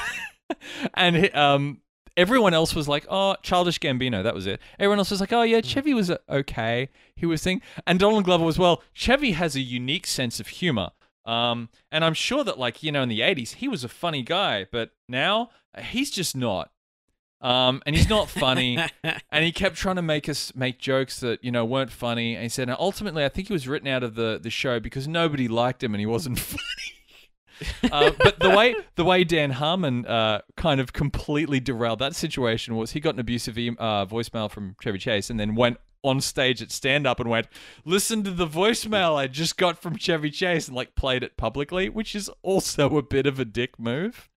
and 0.95 1.17
he- 1.17 1.31
um. 1.31 1.81
Everyone 2.19 2.55
else 2.55 2.75
was 2.75 2.89
like, 2.89 3.05
"Oh, 3.11 3.37
childish 3.43 3.79
Gambino." 3.79 4.23
That 4.23 4.35
was 4.35 4.47
it. 4.47 4.59
Everyone 4.79 4.97
else 4.97 5.11
was 5.11 5.21
like, 5.21 5.35
"Oh 5.35 5.43
yeah, 5.43 5.61
Chevy 5.61 5.93
was 5.93 6.11
uh, 6.11 6.17
okay." 6.31 6.89
He 7.15 7.27
was 7.27 7.43
saying, 7.43 7.61
and 7.87 7.99
Donald 7.99 8.25
Glover 8.25 8.43
was 8.43 8.59
well. 8.59 8.83
Chevy 8.95 9.33
has 9.33 9.55
a 9.55 9.61
unique 9.61 10.07
sense 10.07 10.41
of 10.41 10.47
humor. 10.47 10.93
Um, 11.27 11.69
and 11.91 12.05
I'm 12.05 12.15
sure 12.15 12.45
that, 12.45 12.59
like, 12.59 12.83
you 12.83 12.93
know, 12.93 13.03
in 13.03 13.09
the 13.09 13.21
80s, 13.21 13.55
he 13.55 13.69
was 13.69 13.85
a 13.85 13.89
funny 13.89 14.23
guy, 14.23 14.67
but 14.71 14.93
now 15.09 15.51
uh, 15.77 15.83
he's 15.83 16.11
just 16.11 16.37
not. 16.37 16.71
Um, 17.41 17.83
and 17.85 17.95
he's 17.95 18.09
not 18.09 18.31
funny. 18.31 18.79
and 19.31 19.45
he 19.45 19.53
kept 19.53 19.77
trying 19.77 19.97
to 19.97 20.03
make 20.03 20.29
us 20.29 20.55
make 20.55 20.79
jokes 20.79 21.21
that, 21.21 21.45
you 21.45 21.51
know, 21.51 21.65
weren't 21.65 21.93
funny. 21.93 22.35
And 22.35 22.45
he 22.45 22.49
said, 22.49 22.69
and 22.69 22.77
ultimately, 22.81 23.25
I 23.25 23.29
think 23.29 23.49
he 23.49 23.53
was 23.53 23.69
written 23.69 23.89
out 23.89 24.03
of 24.03 24.15
the, 24.15 24.39
the 24.43 24.51
show 24.51 24.81
because 24.81 25.07
nobody 25.07 25.49
liked 25.49 25.83
him 25.83 25.95
and 25.95 26.01
he 26.01 26.07
wasn't 26.07 26.39
funny. 26.41 26.63
uh, 27.91 28.11
but 28.23 28.39
the 28.39 28.51
way 28.51 28.77
the 28.97 29.05
way 29.05 29.25
Dan 29.25 29.51
Harmon 29.51 30.07
uh, 30.07 30.43
kind 30.57 30.79
of 30.79 30.93
completely 30.93 31.59
derailed 31.59 32.01
that 32.01 32.15
situation 32.15 32.77
was 32.77 32.93
he 32.93 33.01
got 33.01 33.15
an 33.15 33.21
abusive 33.21 33.57
e- 33.57 33.71
uh, 33.79 34.05
voicemail 34.05 34.51
from 34.51 34.77
Chevy 34.83 34.99
Chase 34.99 35.31
and 35.31 35.41
then 35.41 35.55
went 35.55 35.79
on 36.07 36.21
stage 36.21 36.63
at 36.63 36.71
stand 36.71 37.07
up 37.07 37.21
and 37.21 37.29
went, 37.29 37.49
"Listen 37.85 38.23
to 38.25 38.31
the 38.31 38.47
voicemail 38.47 39.17
I 39.17 39.27
just 39.27 39.57
got 39.57 39.81
from 39.81 39.97
Chevy 39.97 40.31
Chase," 40.31 40.69
and 40.69 40.77
like 40.77 40.95
played 40.95 41.23
it 41.23 41.37
publicly, 41.37 41.89
which 41.89 42.15
is 42.15 42.31
also 42.43 42.97
a 42.97 43.03
bit 43.03 43.27
of 43.27 43.39
a 43.41 43.45
dick 43.45 43.79
move. 43.79 44.29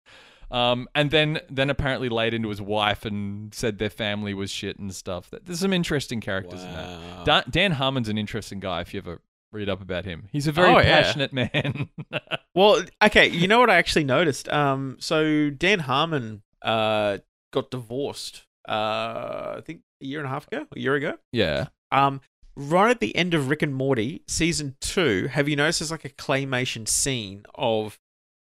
Um, 0.51 0.87
and 0.95 1.11
then 1.11 1.41
then 1.49 1.69
apparently 1.69 2.09
laid 2.09 2.33
into 2.33 2.49
his 2.49 2.59
wife 2.61 3.05
and 3.05 3.53
said 3.53 3.77
their 3.77 3.91
family 3.91 4.33
was 4.33 4.49
shit 4.49 4.79
and 4.79 4.93
stuff. 4.95 5.29
There's 5.43 5.59
some 5.59 5.73
interesting 5.73 6.21
characters 6.21 6.63
in 6.63 6.71
that. 6.73 6.87
Wow. 6.89 7.23
Dan, 7.23 7.43
Dan 7.49 7.71
Harmon's 7.73 8.09
an 8.09 8.17
interesting 8.17 8.59
guy 8.59 8.81
if 8.81 8.91
you 8.93 8.99
ever 8.99 9.21
read 9.51 9.69
up 9.69 9.79
about 9.81 10.05
him. 10.05 10.27
He's 10.31 10.47
a 10.47 10.51
very 10.51 10.69
Oh, 10.73 10.77
yeah. 10.79 11.01
passionate 11.03 11.33
man. 11.33 11.89
Well, 12.55 12.83
okay, 13.01 13.27
you 13.29 13.47
know 13.47 13.59
what 13.59 13.69
I 13.69 13.75
actually 13.77 14.03
noticed? 14.05 14.49
Um, 14.49 14.97
so 14.99 15.49
Dan 15.51 15.79
Harmon 15.79 16.41
uh 16.63 17.19
got 17.53 17.69
divorced. 17.71 18.47
Uh, 18.69 19.55
I 19.57 19.61
think 19.65 19.81
a 20.01 20.05
year 20.05 20.19
and 20.19 20.27
a 20.27 20.29
half 20.29 20.47
ago, 20.47 20.65
a 20.75 20.79
year 20.79 20.95
ago. 20.95 21.17
yeah. 21.31 21.67
Um, 21.91 22.21
right 22.55 22.91
at 22.91 22.99
the 22.99 23.15
end 23.15 23.33
of 23.33 23.49
Rick 23.49 23.63
and 23.63 23.73
Morty 23.73 24.21
season 24.27 24.75
two, 24.79 25.27
have 25.31 25.49
you 25.49 25.55
noticed 25.55 25.79
there's 25.79 25.91
like 25.91 26.05
a 26.05 26.09
claymation 26.09 26.87
scene 26.87 27.45
of 27.55 27.97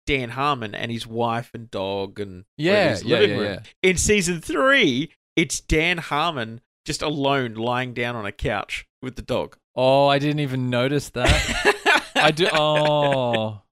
Dan 0.06 0.30
Harmon 0.30 0.74
and 0.74 0.90
his 0.90 1.06
wife 1.06 1.50
and 1.54 1.70
dog 1.70 2.18
and 2.18 2.44
Yeah, 2.56 2.98
yeah, 3.04 3.20
yeah, 3.20 3.36
room. 3.36 3.58
In 3.82 3.96
season 3.96 4.40
three, 4.40 5.12
it's 5.36 5.60
Dan 5.60 5.98
Harmon 5.98 6.60
just 6.84 7.02
alone 7.02 7.54
lying 7.54 7.94
down 7.94 8.16
on 8.16 8.26
a 8.26 8.32
couch 8.32 8.86
with 9.02 9.14
the 9.16 9.22
dog. 9.22 9.56
Oh, 9.74 10.06
I 10.08 10.18
didn't 10.18 10.40
even 10.40 10.70
notice 10.70 11.10
that. 11.10 12.10
I 12.16 12.30
do. 12.30 12.48
Oh, 12.52 13.62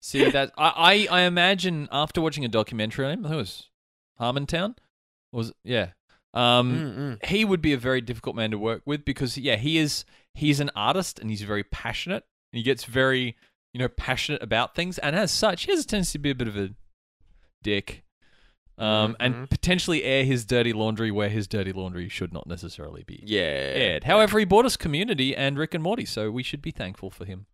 see 0.00 0.28
that? 0.30 0.52
I, 0.56 1.06
I 1.10 1.18
I 1.18 1.22
imagine 1.22 1.88
after 1.92 2.20
watching 2.20 2.44
a 2.44 2.48
documentary 2.48 3.04
on 3.06 3.12
him, 3.12 3.26
I 3.26 3.28
think 3.28 3.34
it 3.34 3.42
was 3.42 3.70
Harmontown. 4.20 4.76
Was 5.32 5.52
yeah. 5.64 5.90
Um, 6.34 7.18
Mm-mm. 7.20 7.24
he 7.26 7.44
would 7.44 7.62
be 7.62 7.72
a 7.72 7.78
very 7.78 8.00
difficult 8.00 8.36
man 8.36 8.50
to 8.50 8.58
work 8.58 8.82
with 8.84 9.04
because 9.04 9.36
yeah, 9.38 9.56
he 9.56 9.78
is 9.78 10.04
he's 10.34 10.60
an 10.60 10.70
artist 10.76 11.18
and 11.18 11.30
he's 11.30 11.42
very 11.42 11.64
passionate. 11.64 12.24
And 12.52 12.58
he 12.58 12.62
gets 12.62 12.84
very 12.84 13.36
you 13.74 13.78
know 13.78 13.88
passionate 13.88 14.42
about 14.42 14.74
things, 14.74 14.98
and 14.98 15.14
as 15.16 15.30
such, 15.30 15.64
he 15.64 15.72
has 15.72 15.84
a 15.84 15.86
tendency 15.86 16.12
to 16.12 16.18
be 16.18 16.30
a 16.30 16.34
bit 16.34 16.48
of 16.48 16.56
a 16.56 16.70
dick. 17.62 18.04
Um, 18.78 19.16
and 19.18 19.50
potentially 19.50 20.04
air 20.04 20.22
his 20.24 20.44
dirty 20.44 20.72
laundry 20.72 21.10
where 21.10 21.28
his 21.28 21.48
dirty 21.48 21.72
laundry 21.72 22.08
should 22.08 22.32
not 22.32 22.46
necessarily 22.46 23.02
be 23.02 23.20
Yeah. 23.26 23.40
aired. 23.40 24.04
However, 24.04 24.38
he 24.38 24.44
bought 24.44 24.66
us 24.66 24.76
Community 24.76 25.34
and 25.34 25.58
Rick 25.58 25.74
and 25.74 25.82
Morty, 25.82 26.04
so 26.04 26.30
we 26.30 26.44
should 26.44 26.62
be 26.62 26.70
thankful 26.70 27.10
for 27.10 27.24
him 27.24 27.46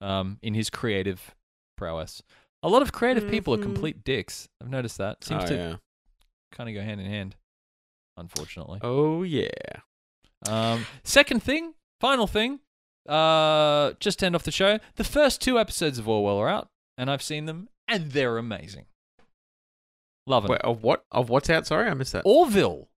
um, 0.00 0.38
in 0.40 0.54
his 0.54 0.70
creative 0.70 1.34
prowess. 1.76 2.22
A 2.62 2.68
lot 2.68 2.80
of 2.80 2.92
creative 2.92 3.28
people 3.28 3.52
are 3.54 3.58
Mhm. 3.58 3.62
complete 3.62 4.04
dicks. 4.04 4.48
I've 4.60 4.70
noticed 4.70 4.98
that. 4.98 5.24
Seems 5.24 5.42
oh, 5.42 5.46
to 5.48 5.54
yeah. 5.56 5.76
Kind 6.52 6.68
of 6.68 6.74
go 6.74 6.80
hand 6.82 7.00
in 7.00 7.06
hand, 7.06 7.34
unfortunately. 8.16 8.78
Oh 8.82 9.22
yeah. 9.24 9.48
Um, 10.48 10.86
second 11.04 11.42
thing, 11.42 11.74
final 12.00 12.26
thing, 12.26 12.60
uh, 13.08 13.92
just 14.00 14.18
to 14.20 14.26
end 14.26 14.34
off 14.34 14.42
the 14.44 14.50
show, 14.50 14.78
the 14.96 15.04
first 15.04 15.40
two 15.40 15.58
episodes 15.58 15.98
of 15.98 16.08
Orwell 16.08 16.38
are 16.38 16.48
out, 16.48 16.68
and 16.98 17.10
I've 17.10 17.22
seen 17.22 17.46
them, 17.46 17.68
and 17.88 18.12
they're 18.12 18.38
amazing. 18.38 18.86
Loving 20.26 20.50
Wait, 20.50 20.60
it. 20.60 20.64
of 20.64 20.82
what? 20.82 21.04
Of 21.10 21.28
what's 21.30 21.50
out? 21.50 21.66
Sorry, 21.66 21.88
I 21.88 21.94
missed 21.94 22.12
that. 22.12 22.22
Orville. 22.24 22.88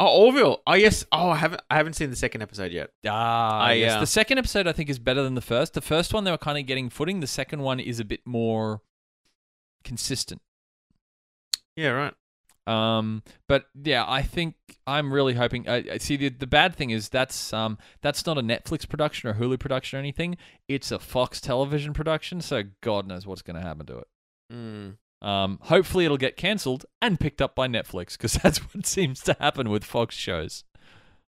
Oh, 0.00 0.24
Orville. 0.26 0.60
Oh 0.66 0.74
yes. 0.74 1.04
Oh, 1.12 1.30
I 1.30 1.36
haven't. 1.36 1.62
I 1.70 1.76
haven't 1.76 1.92
seen 1.94 2.10
the 2.10 2.16
second 2.16 2.42
episode 2.42 2.72
yet. 2.72 2.90
Ah, 3.06 3.60
I, 3.60 3.72
yes. 3.74 3.92
uh, 3.92 4.00
The 4.00 4.06
second 4.06 4.38
episode 4.38 4.66
I 4.66 4.72
think 4.72 4.90
is 4.90 4.98
better 4.98 5.22
than 5.22 5.34
the 5.34 5.40
first. 5.40 5.74
The 5.74 5.80
first 5.80 6.12
one 6.12 6.24
they 6.24 6.30
were 6.30 6.38
kind 6.38 6.58
of 6.58 6.66
getting 6.66 6.90
footing. 6.90 7.20
The 7.20 7.26
second 7.26 7.60
one 7.62 7.78
is 7.80 8.00
a 8.00 8.04
bit 8.04 8.20
more 8.26 8.80
consistent. 9.84 10.42
Yeah. 11.76 11.90
Right. 11.90 12.14
Um, 12.66 13.22
but 13.48 13.66
yeah, 13.82 14.04
I 14.06 14.22
think 14.22 14.54
I'm 14.86 15.12
really 15.12 15.34
hoping. 15.34 15.68
I 15.68 15.84
I 15.92 15.98
see, 15.98 16.16
the 16.16 16.28
the 16.28 16.46
bad 16.46 16.74
thing 16.74 16.90
is 16.90 17.08
that's 17.08 17.52
um 17.52 17.78
that's 18.02 18.24
not 18.24 18.38
a 18.38 18.42
Netflix 18.42 18.88
production 18.88 19.28
or 19.28 19.34
Hulu 19.34 19.58
production 19.58 19.96
or 19.96 20.00
anything. 20.00 20.36
It's 20.68 20.92
a 20.92 20.98
Fox 20.98 21.40
Television 21.40 21.92
production, 21.92 22.40
so 22.40 22.62
God 22.80 23.06
knows 23.06 23.26
what's 23.26 23.42
going 23.42 23.56
to 23.56 23.66
happen 23.66 23.86
to 23.86 23.98
it. 23.98 24.06
Mm. 24.52 24.96
Um, 25.26 25.58
hopefully 25.62 26.04
it'll 26.04 26.16
get 26.16 26.36
cancelled 26.36 26.84
and 27.00 27.18
picked 27.18 27.40
up 27.40 27.54
by 27.54 27.68
Netflix 27.68 28.12
because 28.12 28.32
that's 28.42 28.58
what 28.58 28.86
seems 28.86 29.20
to 29.22 29.36
happen 29.40 29.70
with 29.70 29.84
Fox 29.84 30.14
shows. 30.14 30.64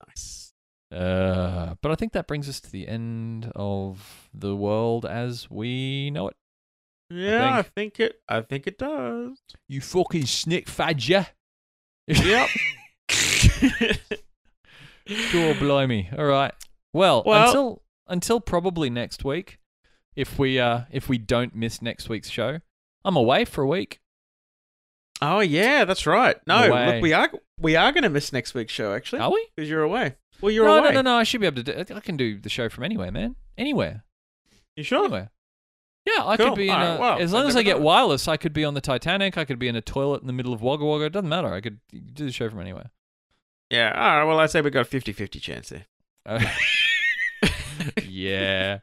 Nice. 0.08 0.54
Uh, 0.92 1.76
but 1.82 1.92
I 1.92 1.96
think 1.96 2.12
that 2.14 2.28
brings 2.28 2.50
us 2.50 2.60
to 2.62 2.72
the 2.72 2.88
end 2.88 3.52
of 3.56 4.30
the 4.34 4.56
world 4.56 5.06
as 5.06 5.50
we 5.50 6.10
know 6.12 6.28
it. 6.28 6.36
Yeah, 7.12 7.58
I 7.58 7.62
think- 7.64 7.96
think, 7.96 8.00
it. 8.00 8.22
I 8.30 8.42
think 8.42 8.68
it 8.68 8.78
does. 8.78 9.38
You 9.68 9.82
fucking 9.82 10.26
snick 10.26 10.68
fadger. 10.68 11.28
Yep. 12.08 12.50
Sure, 15.08 15.54
blimey. 15.56 16.10
All 16.18 16.26
right. 16.26 16.54
Well, 16.94 17.24
Well- 17.26 17.48
until 17.48 17.84
until 18.08 18.40
probably 18.40 18.90
next 18.90 19.24
week, 19.26 19.58
if 20.16 20.38
we 20.38 20.60
uh 20.60 20.82
if 20.92 21.10
we 21.10 21.18
don't 21.18 21.56
miss 21.56 21.82
next 21.82 22.08
week's 22.10 22.30
show, 22.30 22.60
I'm 23.04 23.16
away 23.16 23.46
for 23.46 23.64
a 23.64 23.68
week. 23.68 24.00
oh 25.22 25.40
yeah, 25.40 25.86
that's 25.86 26.06
right. 26.06 26.38
No, 26.48 26.64
Away. 26.70 26.94
look, 26.94 27.02
we 27.02 27.14
are 27.14 27.32
we 27.60 27.76
are 27.76 27.92
going 27.92 28.04
to 28.04 28.10
miss 28.10 28.32
next 28.32 28.54
week's 28.54 28.74
show 28.74 28.94
actually 28.94 29.22
Are 29.22 29.32
we? 29.32 29.48
because 29.56 29.70
you're 29.70 29.84
away. 29.84 30.16
Well, 30.40 30.52
you're 30.52 30.66
no, 30.66 30.78
away. 30.78 30.90
no, 30.90 30.96
no, 30.96 31.02
no. 31.02 31.16
I 31.18 31.24
should 31.24 31.42
be 31.42 31.48
able 31.48 31.64
to 31.64 31.84
do. 31.86 31.96
I 31.96 32.00
can 32.00 32.16
do 32.18 32.40
the 32.40 32.50
show 32.50 32.70
from 32.70 32.84
anywhere, 32.84 33.12
man. 33.12 33.36
Anywhere, 33.58 34.04
You 34.76 34.84
sure? 34.84 35.04
anywhere. 35.06 35.32
Yeah, 36.06 36.26
I 36.26 36.36
Cool. 36.38 36.48
could 36.48 36.56
be 36.56 36.68
in 36.70 36.74
right, 36.76 36.96
a, 36.96 37.00
well, 37.00 37.20
as 37.20 37.32
long 37.32 37.48
as 37.48 37.56
I 37.56 37.62
get 37.64 37.80
wireless. 37.80 38.28
I 38.28 38.36
could 38.38 38.54
be 38.54 38.66
on 38.66 38.74
the 38.74 38.82
Titanic. 38.82 39.38
I 39.38 39.46
could 39.46 39.60
be 39.60 39.68
in 39.68 39.76
a 39.76 39.82
toilet 39.82 40.22
in 40.22 40.28
the 40.28 40.34
middle 40.34 40.52
of 40.54 40.62
Wagga 40.62 40.84
Wagga. 40.86 41.06
It 41.06 41.14
doesn't 41.14 41.30
matter. 41.30 41.54
I 41.54 41.62
could 41.62 41.80
do 41.92 42.26
the 42.26 42.32
show 42.32 42.50
from 42.50 42.60
anywhere. 42.60 42.90
Yeah. 43.70 43.92
All 43.96 44.18
right. 44.18 44.24
Well, 44.26 44.40
I'd 44.40 44.50
say 44.50 44.62
we 44.62 44.72
got 44.72 44.88
a 44.88 44.90
50-50 44.90 45.40
chance 45.42 45.70
there. 45.70 45.86
Uh, 46.26 46.44
yeah, 48.04 48.80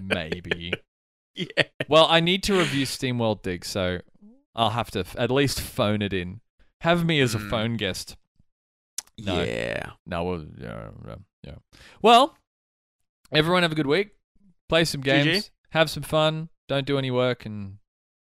maybe. 0.00 0.72
yeah. 1.34 1.46
Well, 1.88 2.06
I 2.08 2.20
need 2.20 2.42
to 2.44 2.58
review 2.58 2.86
SteamWorld 2.86 3.42
Dig, 3.42 3.64
so 3.64 4.00
I'll 4.54 4.70
have 4.70 4.90
to 4.92 5.00
f- 5.00 5.16
at 5.18 5.30
least 5.30 5.60
phone 5.60 6.02
it 6.02 6.12
in. 6.12 6.40
Have 6.80 7.04
me 7.04 7.20
as 7.20 7.34
a 7.34 7.38
Mm. 7.38 7.50
phone 7.50 7.76
guest. 7.76 8.16
No. 9.18 9.42
Yeah. 9.42 9.90
No, 10.06 10.24
well, 10.24 10.44
yeah, 10.60 10.88
yeah. 11.44 11.54
Well, 12.02 12.36
everyone 13.32 13.62
have 13.62 13.72
a 13.72 13.76
good 13.76 13.86
week. 13.86 14.10
Play 14.68 14.84
some 14.84 15.02
GG. 15.02 15.24
games. 15.24 15.50
Have 15.70 15.88
some 15.90 16.02
fun. 16.02 16.48
Don't 16.68 16.86
do 16.86 16.98
any 16.98 17.10
work, 17.10 17.44
and 17.46 17.78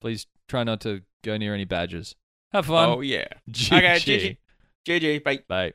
please 0.00 0.26
try 0.48 0.64
not 0.64 0.80
to 0.82 1.02
go 1.22 1.36
near 1.36 1.54
any 1.54 1.64
badgers. 1.64 2.14
Have 2.52 2.66
fun. 2.66 2.88
Oh 2.88 3.00
yeah. 3.00 3.26
GG. 3.50 3.76
Okay, 3.76 3.96
GG. 3.96 4.36
GG. 5.00 5.24
Bye. 5.24 5.40
Bye. 5.48 5.72